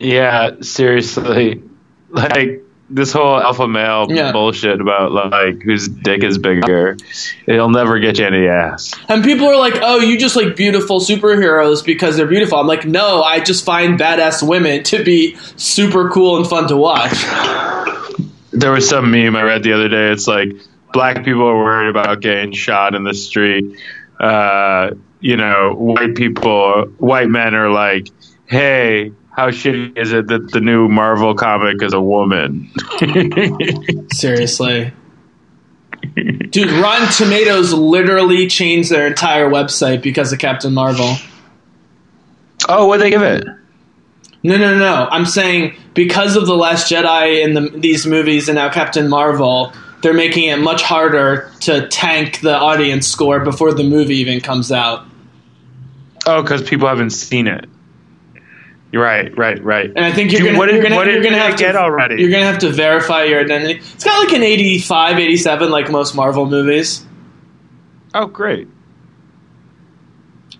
[0.00, 1.62] Yeah, seriously.
[2.08, 4.30] Like this whole alpha male Yeah.
[4.32, 6.96] bullshit about like whose dick is bigger.
[7.46, 8.94] It'll never get you any ass.
[9.08, 12.84] And people are like, "Oh, you just like beautiful superheroes because they're beautiful." I'm like,
[12.86, 17.12] "No, I just find badass women to be super cool and fun to watch."
[18.52, 20.12] There was some meme I read the other day.
[20.12, 20.48] It's like
[20.92, 23.76] black people are worried about getting shot in the street.
[24.18, 28.08] Uh, you know, white people, white men are like,
[28.46, 32.70] "Hey, how shitty is it that the new Marvel comic is a woman?"
[34.12, 34.92] Seriously.
[36.14, 41.16] Dude, Rotten Tomatoes literally changed their entire website because of Captain Marvel.
[42.68, 43.44] oh, what they give it?
[44.42, 45.08] No, no, no.
[45.10, 49.72] I'm saying because of the Last Jedi and the, these movies and now Captain Marvel,
[50.02, 54.70] they're making it much harder to tank the audience score before the movie even comes
[54.70, 55.04] out.
[56.26, 57.68] Oh, because people haven't seen it.
[58.96, 59.90] Right, right, right.
[59.94, 60.82] And I think you're gonna, what you're
[61.22, 62.20] gonna have get to already?
[62.20, 63.78] You're gonna have to verify your identity.
[63.78, 67.04] It's got like an 85, 87, like most Marvel movies.
[68.14, 68.68] Oh, great.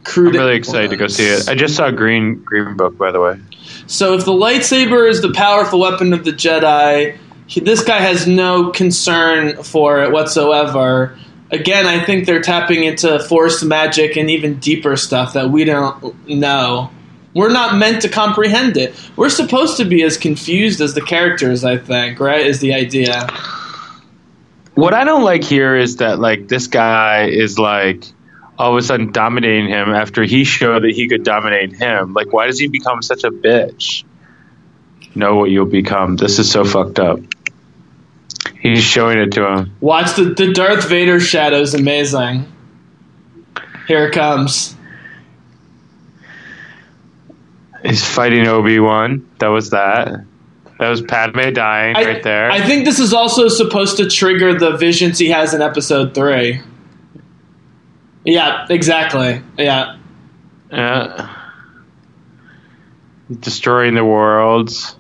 [0.05, 1.49] Crude I'm really excited to go see it.
[1.49, 3.41] I just saw Green Green Book, by the way.
[3.87, 8.27] So if the lightsaber is the powerful weapon of the Jedi, he, this guy has
[8.27, 11.19] no concern for it whatsoever.
[11.51, 16.29] Again, I think they're tapping into force magic and even deeper stuff that we don't
[16.29, 16.91] know.
[17.37, 18.95] We're not meant to comprehend it.
[19.15, 22.47] We're supposed to be as confused as the characters, I think, right?
[22.47, 23.27] Is the idea.
[24.75, 28.05] What I don't like here is that like this guy is like
[28.59, 32.15] all of a sudden dominating him after he showed that he could dominate him.
[32.15, 34.05] Like, why does he become such a bitch?
[35.15, 36.17] Know what you'll become.
[36.17, 37.21] This is so fucked up.
[38.61, 39.77] He's showing it to him.
[39.83, 42.51] Watch the, the Darth Vader shadow is amazing.
[43.89, 44.76] Here it comes.
[47.87, 49.29] He's fighting Obi Wan.
[49.39, 50.25] That was that.
[50.79, 52.51] That was Padme dying I, right there.
[52.51, 56.61] I think this is also supposed to trigger the visions he has in episode three.
[58.25, 59.41] Yeah, exactly.
[59.57, 59.97] Yeah.
[60.71, 61.35] Yeah.
[63.31, 64.97] Destroying the worlds.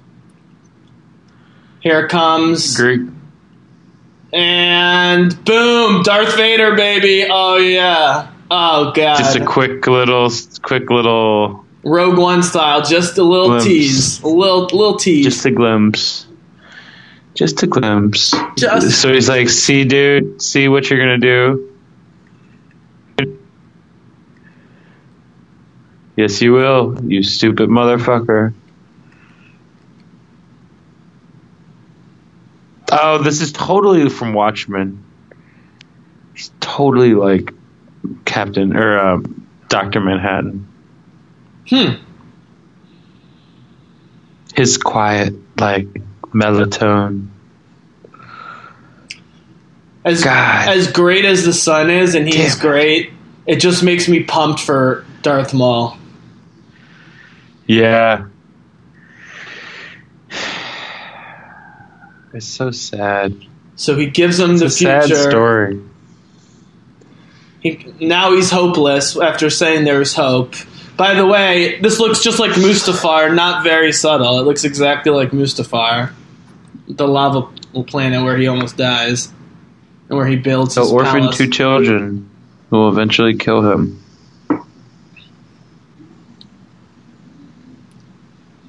[1.80, 2.76] Here comes.
[2.76, 3.02] Greek.
[4.32, 7.26] And boom, Darth Vader, baby.
[7.30, 8.32] Oh yeah.
[8.50, 9.18] Oh god.
[9.18, 10.30] Just a quick little,
[10.62, 13.64] quick little, Rogue One style, just a little Glimpse.
[13.64, 14.22] tease.
[14.22, 15.24] A little little tease.
[15.24, 16.26] just a glimpse.
[17.34, 18.34] Just a glimpse.
[18.58, 21.72] Just- so he's like, "See, dude, see what you're gonna do."
[26.16, 28.52] Yes, you will, you stupid motherfucker.
[32.90, 35.04] Oh, this is totally from Watchmen.
[36.60, 37.52] Totally like
[38.24, 40.66] Captain or um, Doctor Manhattan.
[41.68, 42.02] Hmm.
[44.54, 45.86] His quiet, like
[46.26, 47.28] melatonin.
[50.04, 50.68] As God.
[50.68, 53.12] as great as the sun is, and he's Damn great,
[53.46, 55.98] it just makes me pumped for Darth Maul.
[57.66, 58.26] Yeah.
[62.32, 63.34] It's so sad.
[63.74, 65.80] So he gives him It's the a sad story.
[67.60, 70.54] He, now he's hopeless after saying there's hope.
[70.96, 74.38] By the way, this looks just like Mustafar, not very subtle.
[74.40, 76.12] It looks exactly like Mustafar,
[76.88, 77.42] the lava
[77.86, 79.32] planet where he almost dies.
[80.08, 81.36] and where he builds He'll orphan palace.
[81.36, 82.30] two children
[82.70, 84.00] who will eventually kill him.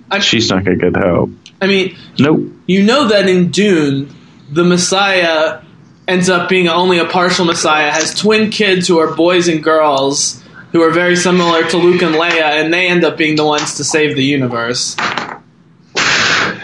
[0.09, 1.29] I- She's not gonna get help.
[1.61, 2.41] I mean, Nope.
[2.65, 4.09] you know that in Dune,
[4.51, 5.59] the Messiah
[6.07, 10.41] ends up being only a partial Messiah, has twin kids who are boys and girls
[10.71, 13.75] who are very similar to Luke and Leia, and they end up being the ones
[13.75, 14.95] to save the universe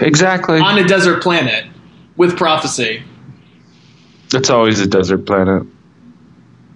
[0.01, 0.59] Exactly.
[0.59, 1.65] on a desert planet
[2.15, 3.03] with prophecy.
[4.33, 5.63] It's always a desert planet.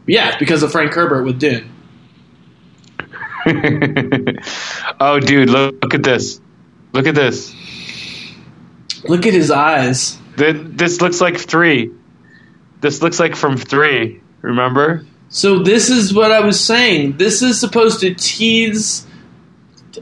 [0.06, 1.70] Yeah, because of Frank Herbert with Dune.
[5.00, 6.40] oh, dude, look, look at this.
[6.94, 7.54] Look at this.
[9.04, 10.18] Look at his eyes.
[10.36, 11.92] This looks like three.
[12.82, 14.22] This looks like from three.
[14.42, 15.06] Remember?
[15.30, 17.18] So this is what I was saying.
[17.18, 19.06] This is supposed to tease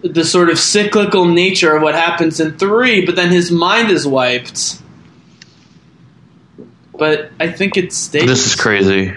[0.04, 4.06] the sort of cyclical nature of what happens in three, but then his mind is
[4.06, 4.82] wiped.
[6.98, 8.26] But I think it stays.
[8.26, 9.14] This is crazy.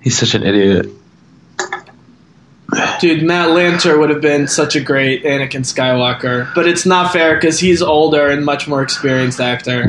[0.00, 0.86] He's such an idiot.
[3.00, 7.34] Dude, Matt Lanter would have been such a great Anakin Skywalker, but it's not fair
[7.34, 9.88] because he's older and much more experienced actor.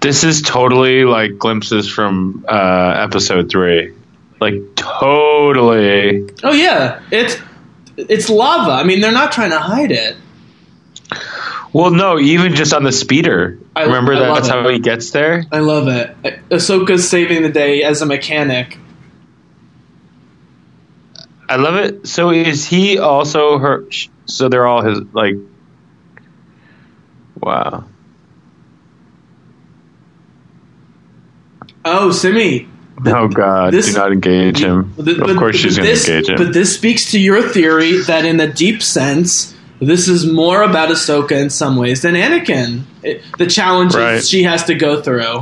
[0.00, 3.94] This is totally like glimpses from uh, episode three.
[4.40, 6.28] Like totally.
[6.44, 7.36] Oh yeah, it's
[7.96, 8.70] it's lava.
[8.72, 10.16] I mean, they're not trying to hide it.
[11.72, 13.58] Well, no, even just on the speeder.
[13.76, 14.52] I- Remember I that, that's it.
[14.52, 15.44] how he gets there.
[15.52, 16.16] I love it.
[16.48, 18.78] Ahsoka's saving the day as a mechanic.
[21.48, 22.06] I love it.
[22.06, 23.86] So is he also her?
[24.26, 25.34] So they're all his like.
[27.40, 27.84] Wow.
[31.84, 32.68] Oh, Simi.
[33.06, 33.72] Oh God!
[33.72, 34.92] this- Do not engage him.
[35.02, 36.36] Th- of course, she's going to engage him.
[36.36, 40.88] But this speaks to your theory that, in a deep sense, this is more about
[40.88, 42.82] Ahsoka in some ways than Anakin.
[43.04, 44.24] It, the challenges Right.
[44.24, 45.40] she has to go through.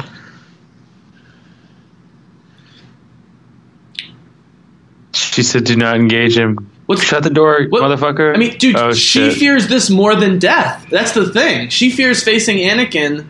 [5.12, 8.34] she said, "Do not engage him." What's- Shut the door, what- motherfucker.
[8.34, 9.34] I mean, dude, Oh, she shit.
[9.34, 10.86] fears this more than death.
[10.90, 11.68] That's the thing.
[11.68, 13.24] She fears facing Anakin,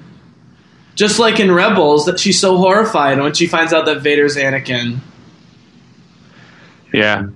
[0.97, 2.07] just like in Rebels.
[2.07, 4.99] That she's so horrified when she finds out that Vader's Anakin.
[6.93, 7.29] Yeah,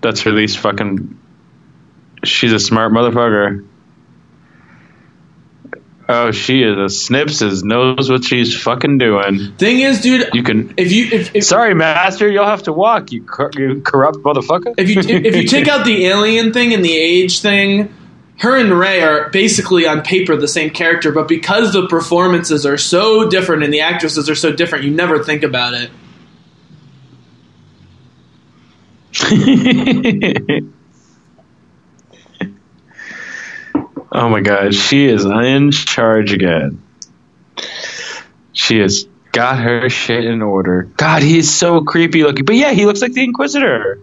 [0.00, 1.18] that's her least fucking.
[2.24, 3.66] She's a smart motherfucker.
[6.08, 7.62] Oh, she is a snipses.
[7.62, 9.52] Knows what she's fucking doing.
[9.56, 10.74] Thing is, dude, You can.
[10.76, 12.28] if you if, if Sorry, master.
[12.28, 13.12] You'll have to walk.
[13.12, 14.74] You, cor- you corrupt motherfucker.
[14.76, 17.94] if you if you take out the alien thing and the age thing,
[18.38, 22.78] her and Rey are basically on paper the same character, but because the performances are
[22.78, 25.90] so different and the actresses are so different, you never think about it.
[34.10, 36.82] oh my god, she is in charge again.
[38.52, 40.88] She has got her shit in order.
[40.96, 42.44] God, he's so creepy looking.
[42.44, 44.00] But yeah, he looks like the Inquisitor.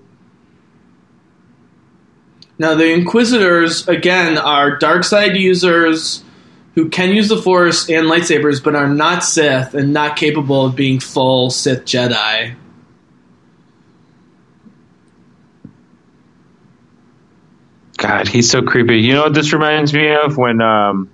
[2.60, 6.24] Now the Inquisitors again are dark side users
[6.76, 10.76] who can use the Force and lightsabers, but are not Sith and not capable of
[10.76, 12.56] being full Sith Jedi.
[17.98, 19.00] God, he's so creepy.
[19.00, 21.10] You know what this reminds me of when um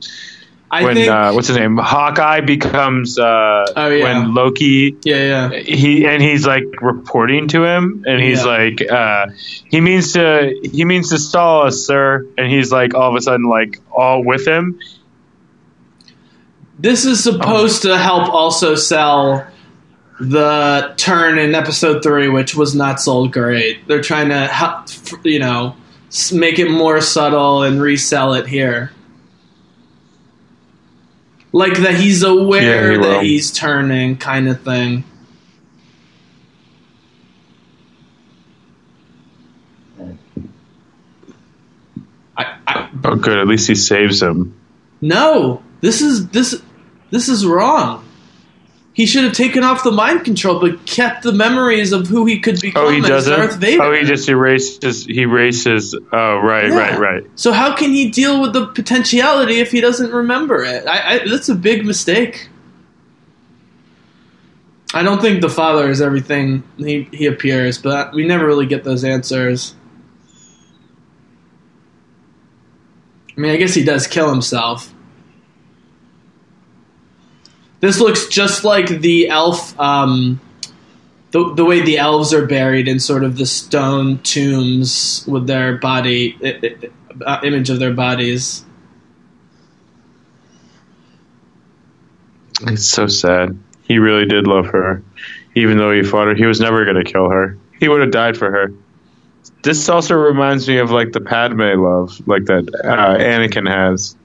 [0.75, 1.09] I when think.
[1.09, 4.03] uh, what's his name Hawkeye becomes uh Oh, yeah.
[4.03, 5.59] when Loki yeah, yeah.
[5.59, 8.51] he and he's like reporting to him and he's Yeah.
[8.57, 9.27] like uh
[9.69, 13.21] he means to he means to stall us sir and he's like all of a
[13.21, 14.79] sudden like all with him
[16.77, 19.47] This is supposed to help also sell
[20.19, 23.87] the turn in episode three, which was not sold great.
[23.87, 24.87] They're trying to, help,
[25.23, 25.75] you know,
[26.33, 28.91] make it more subtle and resell it here.
[31.55, 35.05] Like that he's aware Yeah, he that he's turning, kind of thing.
[42.37, 44.53] I, I, oh good at least he saves him
[45.01, 46.61] no, this is this
[47.11, 48.04] this is wrong.
[48.95, 52.39] He should have taken off the mind control, but kept the memories of who he
[52.39, 53.83] could become oh he as doesn't Darth Vader.
[53.83, 56.77] oh he just erases he erases oh right Yeah.
[56.77, 60.87] right right So how can he deal with the potentiality if he doesn't remember it?
[60.87, 62.47] I, I, that's a big mistake.
[64.93, 68.85] I don't think the father is everything he, he appears, but we never really get
[68.85, 69.75] those answers.
[73.37, 74.93] I mean, I guess he does kill himself.
[77.81, 80.39] This looks just like the elf, um,
[81.31, 85.77] the, the way the elves are buried in sort of the stone tombs with their
[85.77, 88.63] body i- i- uh, image of their bodies.
[92.61, 93.57] It's so sad.
[93.83, 95.03] He really did love her,
[95.55, 96.35] even though he fought her.
[96.35, 97.57] He was never going to kill her.
[97.79, 98.73] He would have died for her.
[99.63, 104.15] This also reminds me of like the Padme love, like that uh, Anakin has.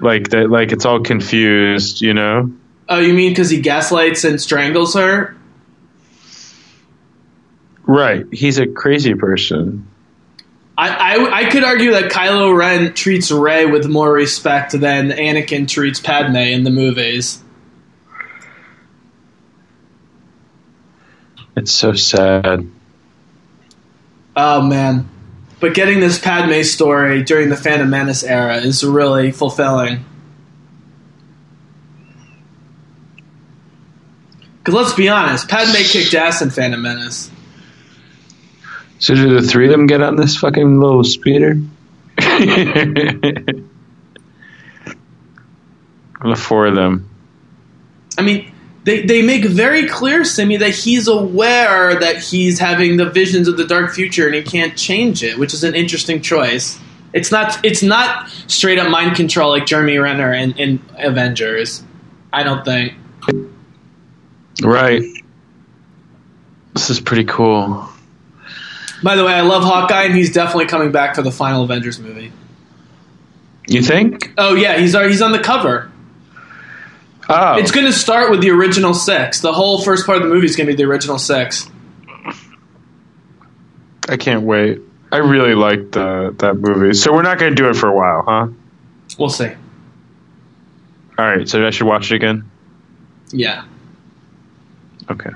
[0.00, 2.52] Like that, like it's all confused, you know.
[2.88, 5.36] Oh, you mean because he gaslights and strangles her?
[7.84, 8.26] Right.
[8.32, 9.86] He's a crazy person.
[10.76, 15.68] I, I, I could argue that Kylo Ren treats Rey with more respect than Anakin
[15.68, 17.42] treats Padme in the movies.
[21.54, 22.66] It's so sad.
[24.34, 25.08] Oh man.
[25.62, 30.04] But getting this Padme story during the Phantom Menace era is really fulfilling.
[34.58, 37.30] Because let's be honest, Padme kicked ass in Phantom Menace.
[38.98, 41.60] So do the three of them get on this fucking little speeder?
[42.16, 43.64] the
[46.36, 47.08] four of them.
[48.18, 48.51] I mean,
[48.84, 53.56] they, they make very clear, Simi, that he's aware that he's having the visions of
[53.56, 56.78] the dark future and he can't change it, which is an interesting choice.
[57.12, 61.84] It's not it's not straight up mind control like Jeremy Renner in, in Avengers.
[62.32, 62.94] I don't think.
[64.62, 65.02] Right.
[66.72, 67.88] This is pretty cool.
[69.02, 71.98] By the way, I love Hawkeye, and he's definitely coming back for the final Avengers
[71.98, 72.32] movie.
[73.66, 74.32] You think?
[74.38, 75.91] Oh yeah, he's he's on the cover.
[77.28, 77.58] Oh.
[77.58, 79.40] It's going to start with the original sex.
[79.40, 81.70] The whole first part of the movie is going to be the original sex.
[84.08, 84.80] I can't wait.
[85.12, 86.94] I really liked uh, that movie.
[86.94, 88.48] So we're not going to do it for a while, huh?
[89.18, 89.50] We'll see.
[91.18, 91.48] All right.
[91.48, 92.50] So I should watch it again.
[93.30, 93.64] Yeah.
[95.10, 95.30] Okay.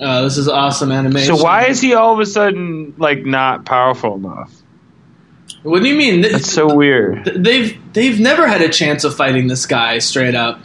[0.00, 1.36] Uh, this is awesome animation.
[1.36, 4.52] So why is he all of a sudden like not powerful enough?
[5.62, 6.22] What do you mean?
[6.22, 7.24] Th- That's so weird.
[7.36, 10.60] They've they've never had a chance of fighting this guy straight up.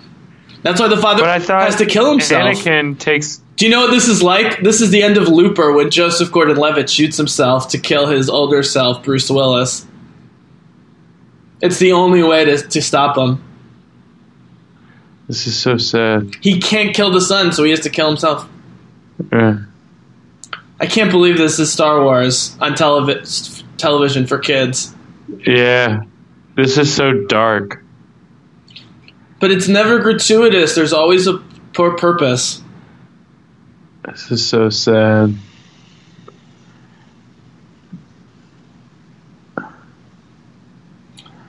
[0.62, 2.44] That's why the father But I thought has to kill himself.
[2.58, 3.42] Anakin takes.
[3.58, 4.62] Do you know what this is like?
[4.62, 8.64] This is the end of Looper when Joseph Gordon-Levitt shoots himself to kill his older
[8.64, 9.86] self, Bruce Willis.
[11.62, 13.44] It's the only way to to stop him.
[15.28, 16.36] This is so sad.
[16.42, 18.48] He can't kill the son, so he has to kill himself.
[19.32, 19.60] Yeah.
[20.80, 24.94] I can't believe this is Star Wars on televi- television for kids.
[25.46, 26.04] Yeah.
[26.56, 27.84] This is so dark.
[29.40, 30.76] But it's never gratuitous.
[30.76, 31.40] There's always a
[31.74, 32.62] pur- purpose.
[34.06, 35.36] This is so sad.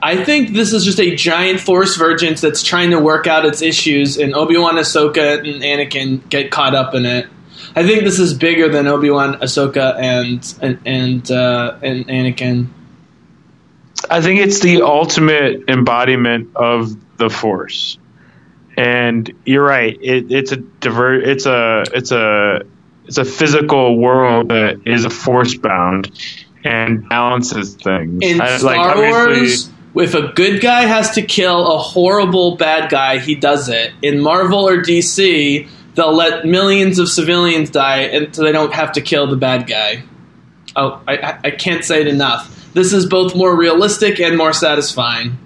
[0.01, 3.63] I think this is just a giant Force vergence that's trying to work out its
[3.63, 7.27] issues, and Obi Wan, Ahsoka, and Anakin get caught up in it.
[7.75, 12.67] I think this is bigger than Obi Wan, Ahsoka, and and and, uh, and Anakin.
[14.09, 17.97] I think it's the ultimate embodiment of the Force.
[18.77, 19.97] And you're right.
[20.01, 21.15] It, it's a diver.
[21.15, 22.61] It's a it's a
[23.07, 26.11] it's a physical world that is a force bound
[26.63, 28.23] and balances things.
[28.23, 29.11] In I- Star obviously-
[29.41, 33.93] Wars, if a good guy has to kill a horrible bad guy, he does it.
[34.01, 38.91] In Marvel or DC, they'll let millions of civilians die, and so they don't have
[38.93, 40.03] to kill the bad guy.
[40.75, 42.51] Oh, I, I- I can't say it enough.
[42.73, 45.37] This is both more realistic and more satisfying.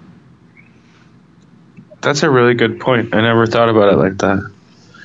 [2.02, 3.14] That's a really good point.
[3.14, 4.50] I never thought about it like that.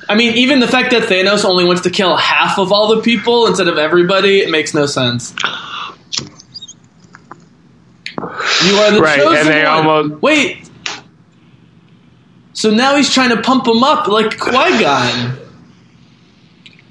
[0.08, 3.02] I mean, even the fact that Thanos only wants to kill half of all the
[3.02, 5.34] people instead of everybody, it makes no sense.
[8.64, 9.86] You are the Right, chosen and they one.
[9.86, 10.65] almost- Wait.
[12.56, 15.38] So now he's trying to pump him up like Qui Gon.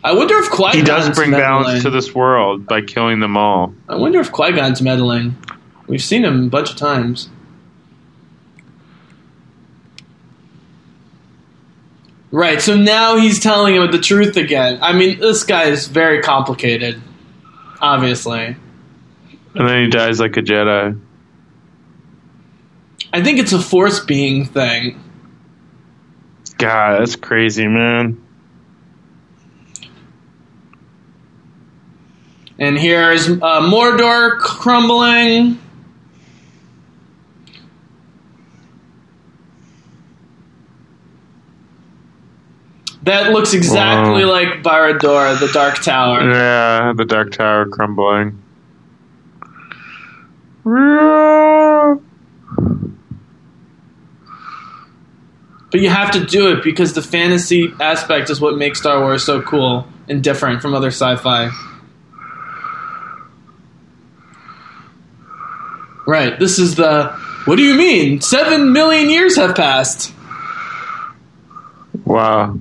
[0.04, 3.74] I wonder if Qui He does bring balance to this world by killing them all.
[3.90, 5.36] I wonder if Qui Gon's meddling.
[5.88, 7.30] We've seen him a bunch of times.
[12.30, 14.78] Right, so now he's telling him the truth again.
[14.84, 17.02] I mean, this guy is very complicated.
[17.82, 18.56] Obviously.
[19.56, 21.00] And then he dies like a Jedi.
[23.12, 25.02] I think it's a force being thing.
[26.58, 28.22] God, that's crazy, man.
[32.58, 35.60] And here's uh, Mordor crumbling.
[43.04, 44.32] That looks exactly Wow.
[44.32, 46.24] like Barad-dûr, the Dark Tower.
[46.32, 48.42] Yeah, the Dark Tower crumbling.
[55.76, 59.26] But you have to do it because the fantasy aspect is what makes Star Wars
[59.26, 61.52] so cool and different from other sci-fi.
[66.08, 66.40] Right.
[66.40, 67.10] This is the.
[67.44, 68.22] What do you mean?
[68.22, 70.14] Seven million years have passed.
[72.06, 72.58] Wow.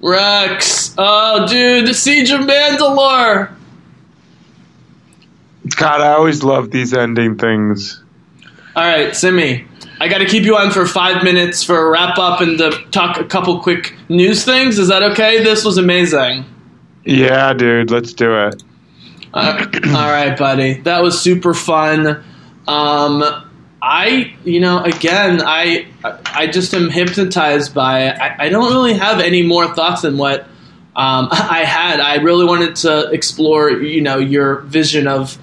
[0.00, 0.94] Rex.
[0.96, 3.55] Oh, dude, the Siege of Mandalore.
[5.74, 8.02] God, I always love these ending things.
[8.74, 9.66] All right, Simi.
[9.98, 12.70] I got to keep you on for five minutes for a wrap up and to
[12.90, 14.78] talk a couple quick news things.
[14.78, 15.42] Is that okay?
[15.42, 16.44] This was amazing.
[17.04, 18.62] Yeah, dude, let's do it.
[19.32, 20.74] Uh, all right, buddy.
[20.82, 22.22] That was super fun.
[22.68, 23.24] Um,
[23.80, 28.18] I, you know, again, I, I just am hypnotized by it.
[28.18, 30.42] I, I don't really have any more thoughts than what
[30.94, 32.00] um, I had.
[32.00, 35.38] I really wanted to explore, you know, your vision of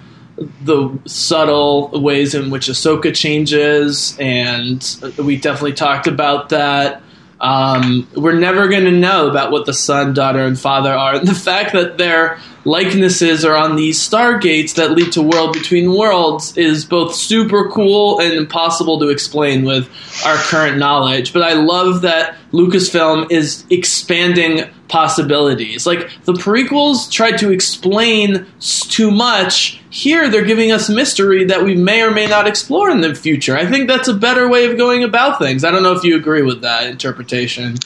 [0.61, 4.83] the subtle ways in which Ahsoka changes, and
[5.17, 7.01] we definitely talked about that.
[7.39, 11.15] Um, we're never going to know about what the son, daughter, and father are.
[11.15, 15.93] And the fact that their likenesses are on these stargates that lead to World Between
[15.93, 19.89] Worlds is both super cool and impossible to explain with
[20.25, 21.33] our current knowledge.
[21.33, 25.87] But I love that Lucasfilm is expanding possibilities.
[25.87, 29.81] Like the prequels tried to explain too much.
[29.89, 33.57] Here, they're giving us mystery that we may or may not explore in the future.
[33.57, 35.63] I think that's a better way of going about things.
[35.63, 37.77] I don't know if you agree with that interpretation.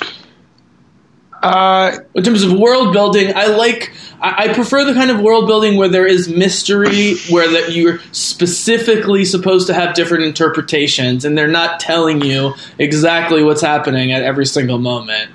[1.41, 3.93] Uh, In terms of world building, I like.
[4.21, 7.99] I I prefer the kind of world building where there is mystery, where that you're
[8.11, 14.23] specifically supposed to have different interpretations, and they're not telling you exactly what's happening at
[14.23, 15.31] every single moment.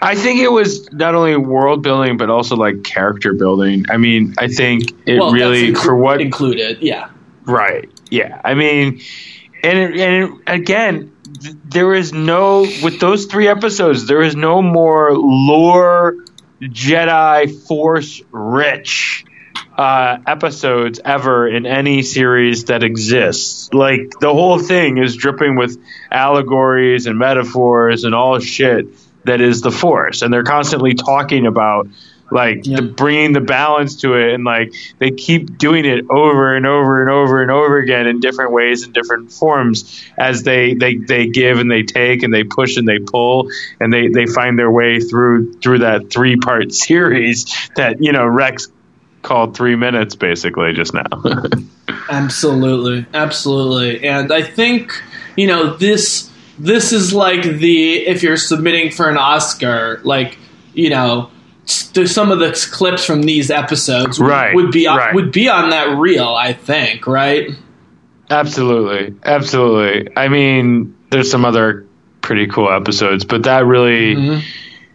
[0.00, 3.86] I think it was not only world building, but also like character building.
[3.88, 7.10] I mean, I think it well, really inclu- for what included, yeah.
[7.44, 7.90] Right.
[8.10, 8.40] Yeah.
[8.44, 9.00] I mean,
[9.62, 14.06] and it, and it, again, th- there is no with those three episodes.
[14.06, 16.16] There is no more lore,
[16.60, 19.24] Jedi Force rich
[19.76, 23.72] uh, episodes ever in any series that exists.
[23.72, 25.78] Like the whole thing is dripping with
[26.10, 28.88] allegories and metaphors and all shit
[29.26, 31.88] that is the Force, and they're constantly talking about
[32.30, 34.34] like the, bringing the balance to it.
[34.34, 38.20] And like they keep doing it over and over and over and over again in
[38.20, 42.44] different ways and different forms as they they, they give and they take and they
[42.44, 43.50] push and they pull.
[43.80, 47.46] And they, they find their way through through that three part series
[47.76, 48.68] that you know Rex
[49.22, 51.04] called three minutes basically just now.
[52.08, 54.92] Absolutely, absolutely, and I think
[55.36, 56.30] you know this.
[56.58, 60.38] This is like the if you're submitting for an Oscar, like
[60.74, 61.30] you know,
[61.66, 65.14] some of the clips from these episodes would- Right, would be on, right.
[65.14, 66.28] would be on that reel.
[66.28, 67.50] I think, right?
[68.30, 70.08] Absolutely, absolutely.
[70.16, 71.86] I mean, there's some other
[72.20, 74.42] pretty cool episodes, but that really, Mhm.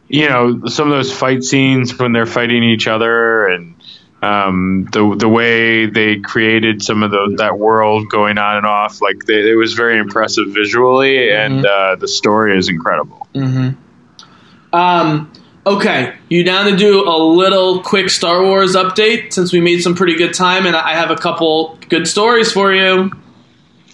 [0.09, 3.75] you know, some of those fight scenes when they're fighting each other and
[4.21, 9.01] um, the the way they created some of the, that world going on and off,
[9.01, 13.27] like they, it was very impressive visually, and uh, the story is incredible.
[13.33, 14.75] Mm-hmm.
[14.75, 15.31] Um,
[15.65, 19.95] okay, you down to do a little quick Star Wars update since we made some
[19.95, 23.11] pretty good time, and I have a couple good stories for you.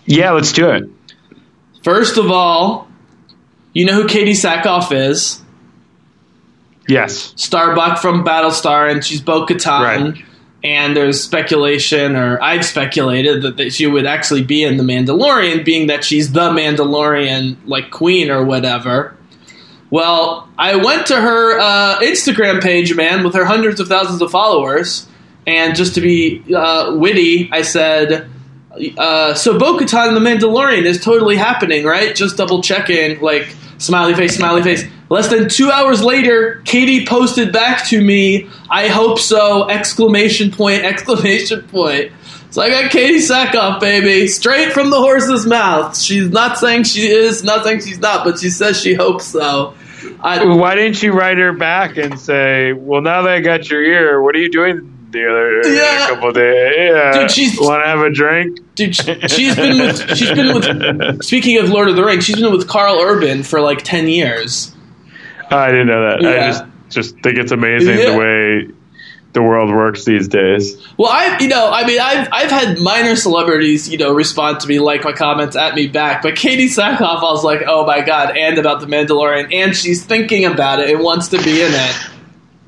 [0.05, 0.89] Yeah, let's do it.
[1.83, 2.89] First of all,
[3.73, 5.41] you know who Katee Sackhoff is?
[6.87, 7.33] Yes.
[7.35, 10.13] Starbuck from Battlestar, and she's Bo Katan.
[10.13, 10.23] Right.
[10.63, 15.63] And there's speculation, or I've speculated that, that she would actually be in The Mandalorian,
[15.63, 19.15] being that she's the Mandalorian, like queen or whatever.
[19.89, 24.31] Well, I went to her uh, Instagram page, man, with her hundreds of thousands of
[24.31, 25.07] followers,
[25.45, 28.29] and just to be uh, witty, I said,
[28.97, 34.35] uh, "So Bo-Katan the Mandalorian is totally happening, right?" Just double checking, like smiley face,
[34.35, 34.83] smiley face.
[35.09, 40.83] Less than two hours later, Katee posted back to me, "I hope so!" Exclamation point!
[40.83, 42.11] Exclamation point!
[42.49, 45.97] So I got Katee Sackhoff, baby, straight from the horse's mouth.
[45.97, 49.75] She's not saying she is, not saying she's not, but she says she hopes so.
[50.21, 53.81] I, Why didn't you write her back and say, "Well, now that I got your
[53.83, 56.07] ear, what are you doing the other Yeah.
[56.09, 56.73] couple days?
[56.77, 60.17] Yeah, Dude, she's- want to have a drink?" dude, she- she's been with.
[60.17, 61.23] She's been with.
[61.23, 64.73] Speaking of Lord of the Rings, she's been with Karl Urban for like ten years.
[65.49, 66.21] I didn't know that.
[66.21, 66.29] Yeah.
[66.29, 68.11] I just just think it's amazing Yeah.
[68.11, 68.67] the way
[69.33, 70.77] the world works these days.
[70.97, 74.67] Well, I, you know, I mean, I've I've had minor celebrities, you know, respond to
[74.67, 76.21] me, like my comments at me back.
[76.23, 80.03] But Katee Sackhoff, I was like, oh my god, and about the Mandalorian, and she's
[80.05, 81.95] thinking about it and wants to be in it.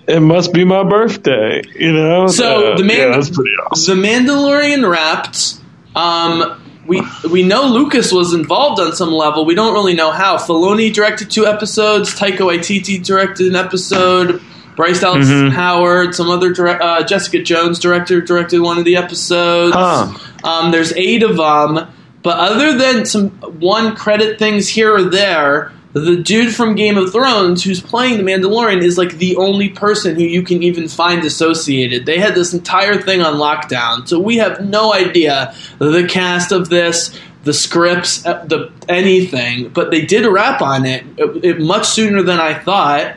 [0.08, 2.28] It must be my birthday, you know.
[2.28, 4.02] So, Uh, the man- yeah, that's pretty awesome.
[4.02, 5.56] The Mandalorian wrapped.
[5.96, 7.02] Um, we
[7.32, 9.46] we know Lucas was involved on some level.
[9.46, 10.36] We don't really know how.
[10.38, 12.14] Filoni directed two episodes.
[12.14, 14.42] Taika Waititi directed an episode.
[14.76, 15.52] Bryce Dallas Mhm.
[15.52, 19.76] Howard, some other direct, uh, Jessica Jones director directed one of the episodes.
[19.76, 20.08] Huh.
[20.44, 21.86] Um, there's eight of them,
[22.24, 23.30] but other than some
[23.60, 28.24] one credit things here or there, the dude from Game of Thrones who's playing the
[28.32, 32.06] Mandalorian is like the only person who you can even find associated.
[32.06, 36.70] They had this entire thing on lockdown, so we have no idea the cast of
[36.70, 39.70] this, the scripts, uh, the anything.
[39.70, 43.16] But they did a wrap on it, it, it much sooner than I thought.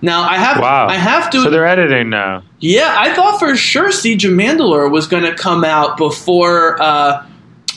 [0.00, 0.88] Now I have Wow.
[0.88, 2.42] I have to So they're editing now.
[2.60, 7.26] yeah, I thought for sure Siege of Mandalore was going to come out before uh,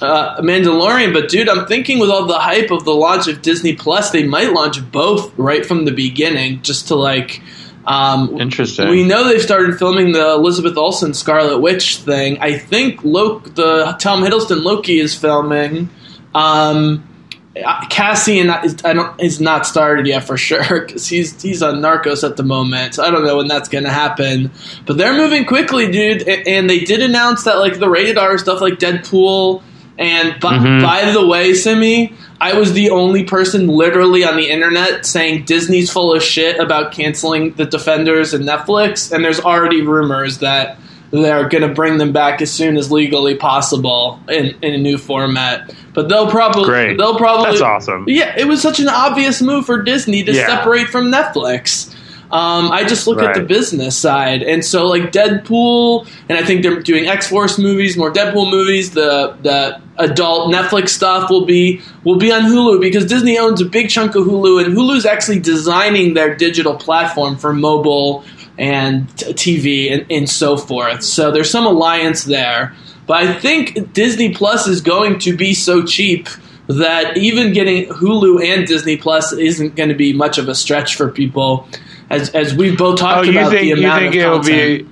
[0.01, 3.75] uh, Mandalorian, but dude, I'm thinking with all the hype of the launch of Disney
[3.75, 7.41] Plus, they might launch both right from the beginning, just to like.
[7.85, 8.89] Um, Interesting.
[8.89, 12.37] We know they've started filming the Elizabeth Olsen Scarlet Witch thing.
[12.39, 15.89] I think Loki, the Tom Hiddleston Loki is filming.
[16.35, 17.07] Um,
[17.55, 21.75] uh, Cassian is, I don't is not started yet for sure because he's he's on
[21.75, 22.95] Narcos at the moment.
[22.95, 24.51] So I don't know when that's going to happen.
[24.85, 26.27] But they're moving quickly, dude.
[26.27, 29.63] And they did announce that like the rated R stuff like Deadpool
[29.99, 30.81] and by, Mhm.
[30.81, 35.91] by the way, Simi, I was the only person literally on the internet saying Disney's
[35.91, 40.77] full of shit about canceling the Defenders and Netflix, and there's already rumors that
[41.11, 44.97] they're going to bring them back as soon as legally possible in, in a new
[44.97, 45.72] format.
[45.93, 46.97] But they'll probably Great.
[46.97, 48.05] they'll probably That's awesome.
[48.07, 50.47] Yeah, it was such an obvious move for Disney to Yeah.
[50.47, 51.90] separate from Netflix.
[52.31, 56.63] Um, I just look at the business side, and so like Deadpool, and I think
[56.63, 58.91] they're doing X Force movies, more Deadpool movies.
[58.91, 63.65] The the adult Netflix stuff will be will be on Hulu because Disney owns a
[63.65, 68.23] big chunk of Hulu, and Hulu's actually designing their digital platform for mobile
[68.57, 71.03] and TV and, and so forth.
[71.03, 72.73] So there's some alliance there,
[73.07, 76.29] but I think Disney Plus is going to be so cheap
[76.67, 80.95] that even getting Hulu and Disney Plus isn't going to be much of a stretch
[80.95, 81.67] for people.
[82.11, 84.39] As, as we've both talked Oh, you about think the you amount think of it'll
[84.41, 84.88] content.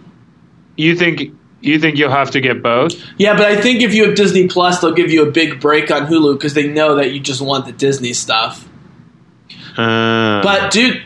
[0.78, 0.84] be?
[0.84, 1.22] You think
[1.62, 2.94] you think you'll have to get both?
[3.18, 5.92] Yeah, but I think if you have Disney Plus, they'll give you a big break
[5.92, 8.66] on Hulu because they know that you just want the Disney stuff.
[9.78, 11.04] Uh, But dude,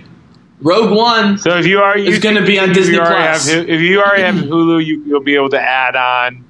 [0.61, 1.38] Rogue One.
[1.38, 3.49] so if you are, you It's gonna be on Disney Plus.
[3.49, 6.45] Have, if you already have Hulu, you, you'll be able to add on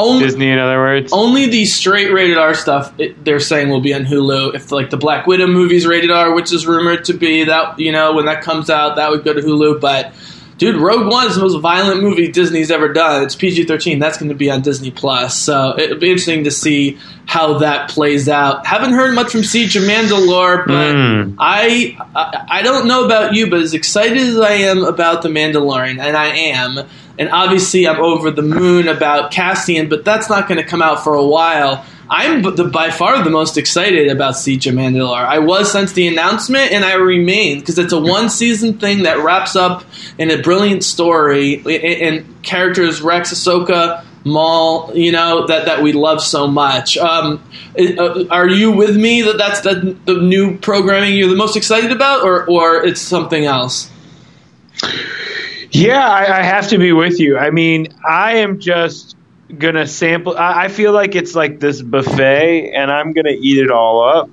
[0.00, 0.50] Only, Disney.
[0.50, 4.04] In other words, only the straight rated R stuff it, they're saying will be on
[4.04, 4.54] Hulu.
[4.54, 7.92] If like the Black Widow movies rated R, which is rumored to be that you
[7.92, 9.80] know when that comes out, that would go to Hulu.
[9.80, 10.12] But
[10.58, 13.22] dude, Rogue One is the most violent movie Disney's ever done.
[13.24, 13.98] It's PG thirteen.
[13.98, 15.36] That's going to be on Disney Plus.
[15.38, 18.66] So it'll be interesting to see how that plays out.
[18.66, 21.36] Haven't heard much from Siege of Mandalore, but Mm.
[21.38, 25.28] I, I I don't know about you, but as excited as I am about the
[25.28, 26.88] Mandalorian, and I am,
[27.20, 31.04] and obviously I'm over the moon about Cassian, but that's not going to come out
[31.04, 31.84] for a while.
[32.08, 35.24] I'm the, by far the most excited about Siege of Mandalore.
[35.24, 39.18] I was since the announcement, and I remain because it's a one season thing that
[39.18, 39.84] wraps up
[40.18, 46.22] in a brilliant story and, characters Rex, Ahsoka, Maul, you know that that we love
[46.22, 46.96] so much.
[46.96, 47.42] Um,
[47.78, 51.92] uh, are you with me that that's the, the new programming you're the most excited
[51.92, 53.90] about, or or it's something else?
[55.72, 57.38] Yeah, I, I have to be with you.
[57.38, 59.16] I mean, I am just
[59.56, 60.36] gonna sample.
[60.36, 64.30] I, I feel like it's like this buffet, and I'm gonna eat it all up.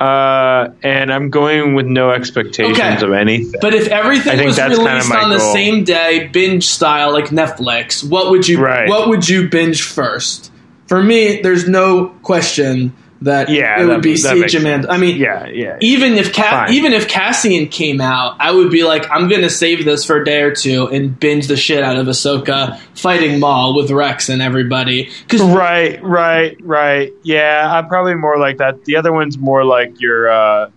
[0.00, 3.04] Uh, and I'm going with no expectations Okay.
[3.06, 3.60] of anything.
[3.60, 5.52] But if everything was released on the goal.
[5.52, 8.88] same day, binge style like Netflix, what would you Right.
[8.88, 10.50] what would you binge first?
[10.86, 12.92] For me, there's no question
[13.24, 15.76] that Yeah, it would that- be Siege of I mean, yeah, yeah.
[15.80, 19.84] even if Ca- even if Cassian came out, I would be like, I'm gonna save
[19.84, 23.74] this for a day or two and binge the shit out of Ahsoka fighting Maul
[23.76, 25.10] with Rex and everybody.
[25.22, 27.12] Because Right, right, right.
[27.22, 28.84] Yeah, I'm probably more like that.
[28.84, 30.30] The other one's more like your.
[30.30, 30.70] Uh,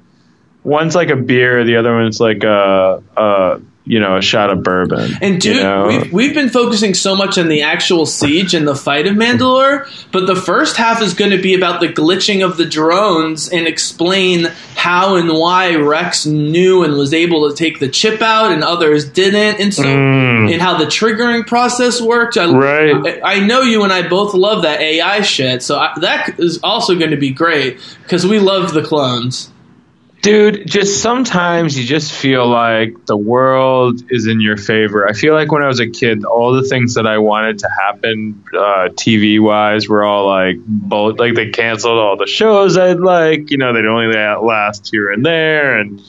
[0.63, 1.63] one's like a beer.
[1.63, 5.12] The other one's like a, a you know, a shot of bourbon.
[5.22, 5.88] And dude, you know?
[5.88, 9.88] we've, we've been focusing so much on the actual siege and the fight of Mandalore,
[10.12, 13.68] but the first half is going to be about the glitching of the drones and
[13.68, 14.45] explain
[14.76, 19.06] how and why Rex knew and was able to take the chip out and others
[19.06, 20.52] didn't, and so Mm.
[20.52, 22.38] and how the triggering process worked.
[22.38, 23.22] I, Right.
[23.24, 26.60] I, I know you and I both love that AI shit, so I, that is
[26.64, 29.49] also going to be great because we love the clones.
[30.26, 35.07] Dude, just sometimes you just feel like the world is in your favor.
[35.07, 37.69] I feel like when I was a kid, all the things that I wanted to
[37.69, 42.99] happen uh, TV wise were all like, both, like they canceled all the shows I'd
[42.99, 43.52] like.
[43.52, 46.02] You know, they'd only la- last here and there, and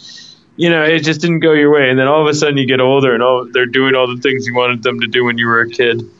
[0.56, 1.90] you know, it just didn't go your way.
[1.90, 4.22] And then all of a sudden, you get older, and all they're doing all the
[4.22, 6.10] things you wanted them to do when you were a kid.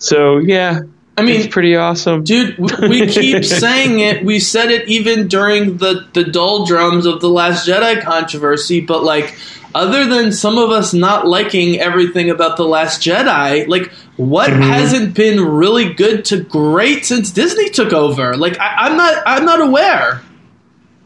[0.00, 0.80] So yeah,
[1.18, 4.24] I mean, it's pretty awesome, Dude, we keep saying it.
[4.24, 8.80] We said it even during the the doldrums of the Last Jedi controversy.
[8.82, 9.34] But like,
[9.74, 14.62] other than some of us not liking everything about the Last Jedi, like what Mm-hmm.
[14.62, 18.36] hasn't been really good to great since Disney took over?
[18.36, 20.20] Like I, I'm not I'm not aware.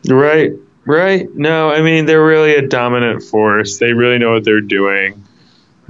[0.09, 0.53] Right,
[0.87, 1.28] right.
[1.35, 3.78] No, I mean they're really a dominant force.
[3.78, 5.24] They really know what they're doing.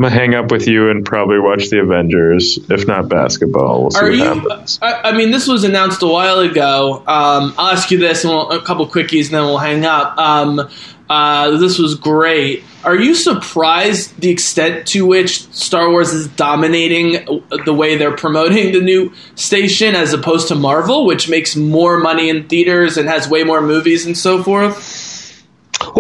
[0.01, 3.83] I'm gonna hang up with you and probably watch the Avengers, if not basketball.
[3.83, 4.51] We'll see Are you?
[4.81, 7.05] I, I mean, this was announced a while ago.
[7.07, 10.17] Um, I'll ask you this, and we'll, a couple quickies, and then we'll hang up.
[10.17, 10.71] Um,
[11.11, 12.65] uh, this was great.
[12.83, 18.73] Are you surprised the extent to which Star Wars is dominating the way they're promoting
[18.73, 23.29] the new station, as opposed to Marvel, which makes more money in theaters and has
[23.29, 24.83] way more movies and so forth?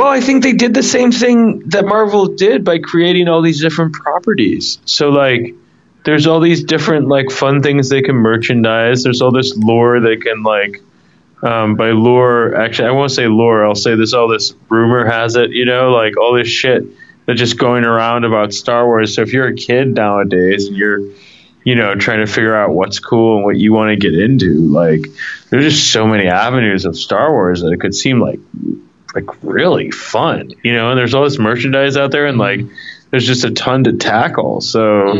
[0.00, 3.60] Well, I think they did the same thing that Marvel did by creating all these
[3.60, 4.78] different properties.
[4.86, 5.54] So like
[6.06, 9.02] there's all these different like fun things they can merchandise.
[9.02, 10.82] There's all this lore they can like
[11.42, 15.36] um, by lore actually I won't say lore, I'll say there's all this rumor has
[15.36, 16.82] it, you know, like all this shit
[17.26, 19.14] that's just going around about Star Wars.
[19.14, 21.10] So if you're a kid nowadays and you're
[21.62, 24.54] you know, trying to figure out what's cool and what you want to get into.
[24.54, 25.02] Like,
[25.50, 28.40] there's just so many avenues of Star Wars that it could seem like
[29.14, 30.90] like really fun, you know.
[30.90, 32.60] And there's all this merchandise out there, and like
[33.10, 34.60] there's just a ton to tackle.
[34.60, 35.12] So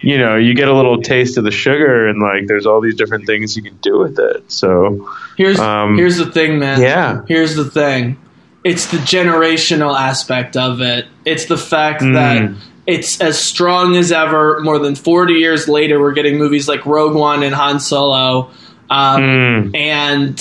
[0.00, 2.94] you know, you get a little taste of the sugar, and like there's all these
[2.96, 4.50] different things you can do with it.
[4.52, 6.80] So Here's Um, here's the thing, man.
[6.80, 7.22] yeah.
[7.26, 8.16] Here's the thing.
[8.64, 11.06] It's the generational aspect of it.
[11.24, 12.14] It's the fact Mm.
[12.14, 12.50] that
[12.86, 14.60] it's as strong as ever.
[14.60, 18.50] More than 40 years later, we're getting movies like Rogue One and Han Solo,
[18.90, 19.76] um, Mm.
[19.76, 20.40] and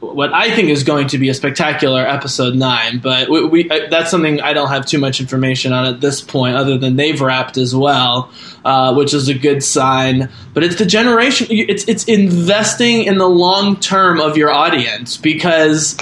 [0.00, 2.98] what I think is going to be a spectacular episode nine.
[2.98, 6.20] But we, we uh, that's something I don't have too much information on at this
[6.20, 8.32] point, other than they've wrapped as well,
[8.64, 10.30] uh, which is a good sign.
[10.54, 11.46] But it's the generation.
[11.50, 15.96] It's it's investing in the long term of your audience because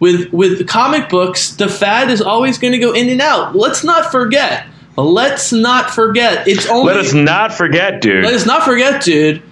[0.00, 3.54] with with comic books, the fad is always going to go in and out.
[3.54, 4.66] Let's not forget.
[4.96, 6.46] Let's not forget.
[6.46, 8.24] It's only let us not forget, dude.
[8.24, 9.42] let us not forget, dude,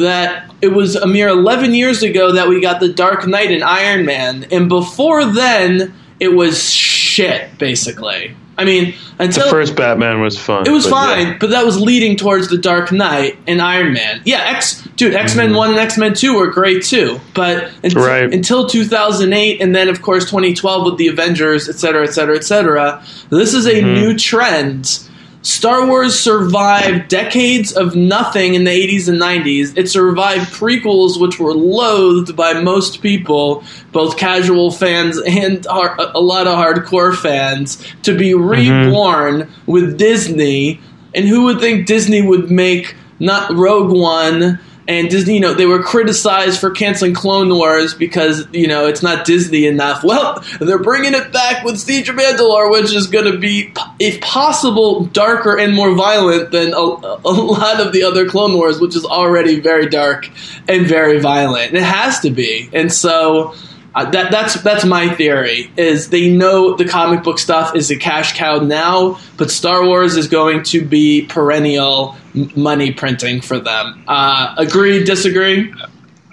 [0.00, 3.62] that it was a mere 11 years ago that we got the Dark Knight and
[3.62, 8.36] Iron Man, and before then, it was shit, basically.
[8.56, 10.66] I mean, until the first Batman was fun.
[10.66, 11.36] it was but fine, yeah.
[11.40, 14.20] but that was leading towards the Dark Knight and Iron Man.
[14.26, 18.02] Yeah, X, dude, X Men One and X Men Two were great too, but until,
[18.02, 18.08] Mm-hmm.
[18.08, 18.32] Right.
[18.34, 22.44] until 2008, and then of course 2012 with the Avengers, et cetera, et cetera, et
[22.44, 23.02] cetera.
[23.30, 23.94] This is a Mm-hmm.
[23.94, 25.08] new trend.
[25.42, 29.76] Star Wars survived decades of nothing in the 80s and 90s.
[29.76, 36.46] It survived prequels, which were loathed by most people, both casual fans and a lot
[36.46, 38.48] of hardcore fans, to be mm-hmm.
[38.48, 40.80] reborn with Disney.
[41.14, 44.60] And who would think Disney would make not Rogue One?
[44.88, 49.02] And Disney, you know, they were criticized for canceling Clone Wars because, you know, it's
[49.02, 50.02] not Disney enough.
[50.12, 54.20] Well, they're bringing it back with Siege of Mandalore, which is going to be, if
[54.20, 56.76] possible, darker and more violent than a,
[57.24, 60.28] a lot of the other Clone Wars, which is already very dark
[60.68, 61.72] and very violent.
[61.72, 62.68] It has to be.
[62.74, 63.54] And so
[63.94, 65.70] uh, that that's that's my theory.
[65.76, 70.16] Is they know the comic book stuff is a cash cow now, but Star Wars
[70.16, 74.04] is going to be perennial m- money printing for them.
[74.08, 75.04] Uh, agree?
[75.04, 75.72] Disagree?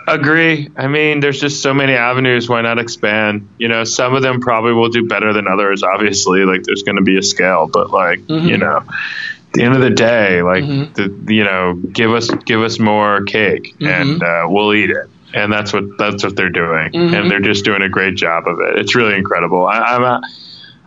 [0.08, 0.70] Agree.
[0.76, 2.50] I mean, there's just so many avenues.
[2.50, 3.48] Why not expand?
[3.60, 5.84] You know, some of them probably will do better than others.
[5.84, 9.76] Obviously, like there's going to be a scale, but like you know, at the end
[9.76, 10.64] of the day, like
[10.96, 15.10] the you know, give us give us more cake and uh, we'll eat it.
[15.34, 17.14] And that's what that's what they're doing, mm-hmm.
[17.14, 18.80] and they're just doing a great job of it.
[18.80, 19.68] It's really incredible.
[19.68, 20.04] I, I'm.
[20.04, 20.22] A,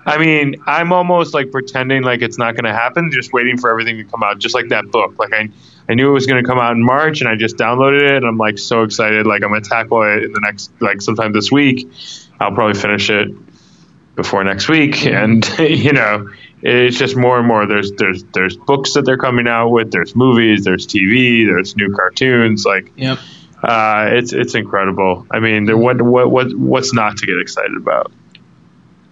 [0.05, 3.71] I mean, I'm almost like pretending like it's not going to happen, just waiting for
[3.71, 5.17] everything to come out, just like that book.
[5.19, 5.49] Like I,
[5.89, 8.17] I knew it was going to come out in March, and I just downloaded it,
[8.17, 9.27] and I'm like so excited.
[9.27, 11.89] Like I'm going to tackle it in the next, like sometime this week.
[12.41, 13.29] I'll probably finish it
[14.17, 15.15] before next week, mm-hmm.
[15.15, 16.31] and you know,
[16.63, 17.67] it's just more and more.
[17.67, 19.93] There's there's there's books that they're coming out with.
[19.93, 20.65] There's movies.
[20.65, 21.47] There's TV.
[21.47, 22.65] There's new cartoons.
[22.65, 23.19] Like Yep.
[23.63, 25.27] Uh, it's it's incredible.
[25.31, 28.11] I mean, what what what what's not to get excited about?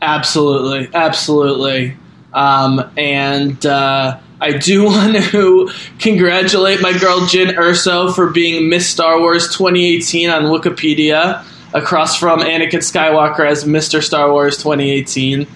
[0.03, 1.97] Absolutely, absolutely.
[2.33, 8.89] Um, and uh, I do want to congratulate my girl Jyn Erso for being Miss
[8.89, 14.03] Star Wars 2018 on Wikipedia, across from Anakin Skywalker as Mr.
[14.03, 15.47] Star Wars 2018.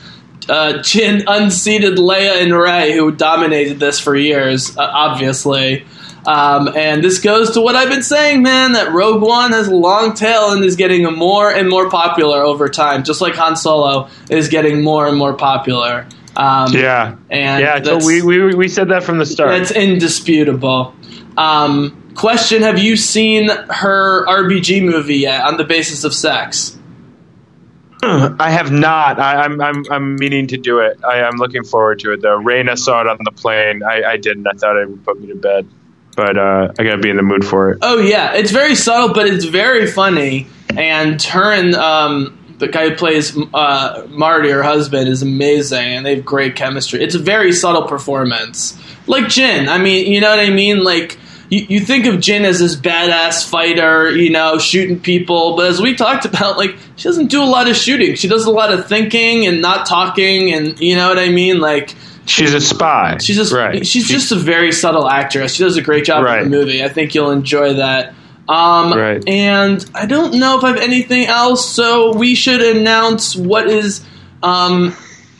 [0.48, 5.84] Uh, Jyn unseated Leia and Rey, who dominated this for years, uh, obviously.
[6.26, 9.74] Um, and this goes to what I've been saying, man, that Rogue One has a
[9.74, 14.08] long tail and is getting more and more popular over time, just like Han Solo
[14.30, 16.06] is getting more and more popular.
[16.36, 17.82] Um, Yeah, and yeah.
[17.82, 19.50] So we, we we said that from the start.
[19.50, 20.94] That's indisputable.
[21.36, 26.76] Um, question Have you seen her RBG movie yet on the basis of sex?
[28.04, 29.18] I have not.
[29.18, 30.98] I, I'm, I'm I'm meaning to do it.
[31.04, 32.38] I, I'm looking forward to it though.
[32.38, 33.82] Raina saw it on the plane.
[33.82, 34.46] I, I didn't.
[34.46, 35.68] I thought it would put me to bed,
[36.16, 37.78] but uh, I gotta be in the mood for it.
[37.82, 40.46] Oh yeah, it's very subtle, but it's very funny.
[40.76, 46.16] And and um, the guy who plays uh, Marty, her husband, is amazing, and they
[46.16, 47.02] have great chemistry.
[47.02, 49.68] It's a very subtle performance, like Jyn.
[49.68, 50.82] I mean, you know what I mean?
[50.82, 51.18] Like
[51.50, 55.80] you, you think of Jyn as this badass fighter, you know, shooting people, but as
[55.80, 58.14] we talked about, like she doesn't do a lot of shooting.
[58.16, 61.60] She does a lot of thinking and not talking, and you know what I mean,
[61.60, 61.94] like.
[62.26, 63.18] She's a spy.
[63.18, 63.86] She's just right.
[63.86, 65.52] she's just a very subtle actress.
[65.54, 66.40] She does a great job Right.
[66.42, 66.82] in the movie.
[66.82, 68.14] I think you'll enjoy that.
[68.48, 69.22] Um, Right.
[69.28, 74.02] And I don't know if I have anything else, so we should announce what is.
[74.42, 74.96] Um,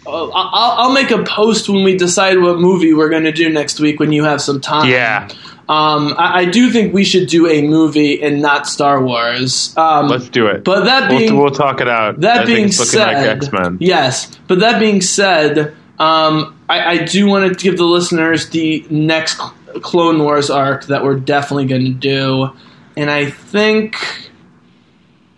[0.07, 3.49] uh, I'll, I'll make a post when we decide what movie we're going to do
[3.49, 4.91] next week when you have some time.
[4.91, 5.29] Yeah.
[5.67, 9.75] Um, I, I do think we should do a movie and not Star Wars.
[9.79, 10.63] Um, Let's do it.
[10.63, 12.21] but that we'll, being we'll talk it out.
[12.21, 14.31] that I being think it's looking said, like yes.
[14.47, 19.37] But that being said, um, I, I do want to give the listeners the next
[19.81, 22.51] Clone Wars arc that we're definitely going to do,
[22.97, 23.97] and I think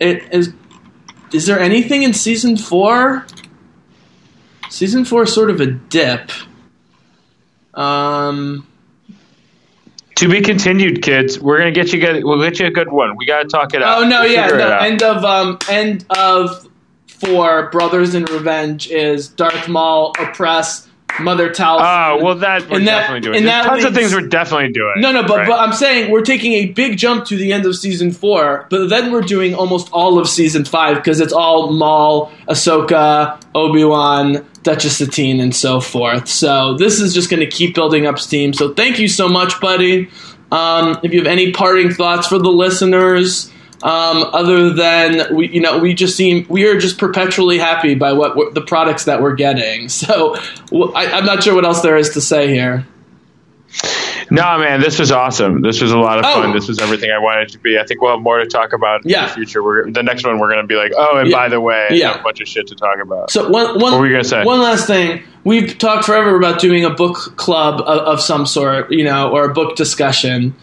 [0.01, 0.53] it is.
[1.33, 3.27] Is there anything in season four?
[4.71, 6.33] Season four is sort of a dip.
[7.75, 8.67] Um.
[10.17, 11.39] To be continued, kids.
[11.39, 12.25] We're gonna get you good.
[12.25, 13.17] We'll get you a good one.
[13.17, 13.99] We gotta talk it out.
[14.03, 16.67] Oh no, We'll yeah, no, end of um end of
[17.07, 20.86] four Brothers in Revenge is Darth Maul Opress
[21.21, 21.81] Mother Talzin.
[22.19, 23.37] Oh well, that we're And that- definitely doing.
[23.39, 24.95] and There's that tons of things we're definitely doing.
[24.99, 25.49] No, no, but Right.
[25.49, 28.89] but I'm saying we're taking a big jump to the end of season four, but
[28.89, 34.45] then we're doing almost all of season five because it's all Maul, Ahsoka, Obi Wan,
[34.63, 36.29] Duchess Satine, and so forth.
[36.29, 38.53] So this is just going to keep building up steam.
[38.53, 40.09] So thank you so much, buddy.
[40.53, 43.51] Um, if you have any parting thoughts for the listeners,
[43.83, 48.13] um, other than we, you know, we just seem we are just perpetually happy by
[48.13, 49.89] what we're, the products that we're getting.
[50.07, 50.37] So
[50.95, 52.87] I, I'm not sure what else there is to say here.
[54.31, 55.63] No, man, this was awesome.
[55.63, 56.43] This was a lot of Oh.
[56.43, 56.53] fun.
[56.53, 57.79] This was everything I wanted to be.
[57.79, 59.63] I think we'll have more to talk about in the future.
[59.63, 60.39] We're the next one.
[60.39, 61.37] We're going to be like, oh, and Yeah.
[61.37, 62.13] by the way, Yeah.
[62.13, 63.31] have a bunch of shit to talk about.
[63.31, 64.43] So one, one, What were you gonna say?
[64.45, 65.23] One last thing.
[65.45, 69.45] We've talked forever about doing a book club of, of some sort, you know, or
[69.45, 70.55] a book discussion,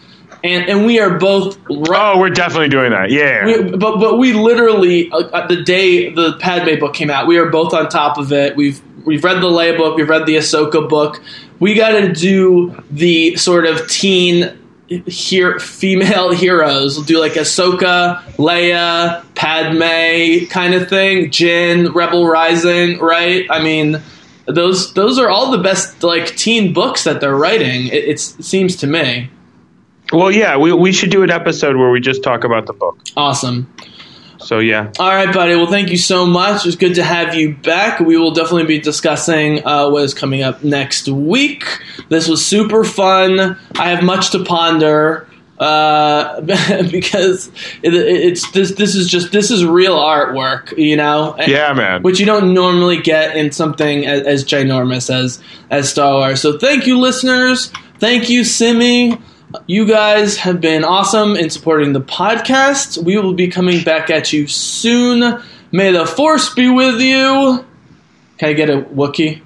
[0.44, 1.58] and and we are both.
[1.68, 3.10] Right, oh, we're definitely doing that.
[3.10, 3.46] Yeah.
[3.46, 7.48] we, but but we literally uh, the day the Padme book came out, we are
[7.48, 8.54] both on top of it.
[8.54, 11.20] We've we've read the Leia book, we've read the Ahsoka book.
[11.58, 14.58] We got to do the sort of teen
[15.06, 16.96] here female heroes.
[16.96, 21.30] We'll do like Ahsoka, Leia, Padme kind of thing.
[21.30, 23.46] Jyn, Rebel Rising, right?
[23.48, 24.02] I mean,
[24.46, 27.86] those those are all the best like teen books that they're writing.
[27.86, 29.30] It, it seems to me
[30.14, 32.98] well, yeah, we we should do an episode where we just talk about the book.
[33.16, 33.72] awesome.
[34.38, 34.92] So yeah.
[34.98, 35.56] All right, buddy.
[35.56, 36.66] Well, thank you so much.
[36.66, 38.00] It's good to have you back.
[38.00, 41.64] We will definitely be discussing uh, what is coming up next week.
[42.10, 43.58] This was super fun.
[43.78, 45.26] I have much to ponder
[45.58, 46.40] uh,
[46.90, 47.48] because
[47.82, 48.72] it, it's this.
[48.72, 51.36] This is just this is real artwork, you know.
[51.46, 52.02] Yeah, man.
[52.02, 56.40] Which you don't normally get in something as, as ginormous as as Star Wars.
[56.40, 57.72] So thank you, listeners.
[57.98, 59.18] Thank you, Simi.
[59.66, 63.02] You guys have been awesome in supporting the podcast.
[63.02, 65.42] We will be coming back at you soon.
[65.72, 67.64] May the force be with you.
[68.38, 69.42] Can I get a Wookie?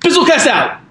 [0.00, 0.83] Bizzlecast out!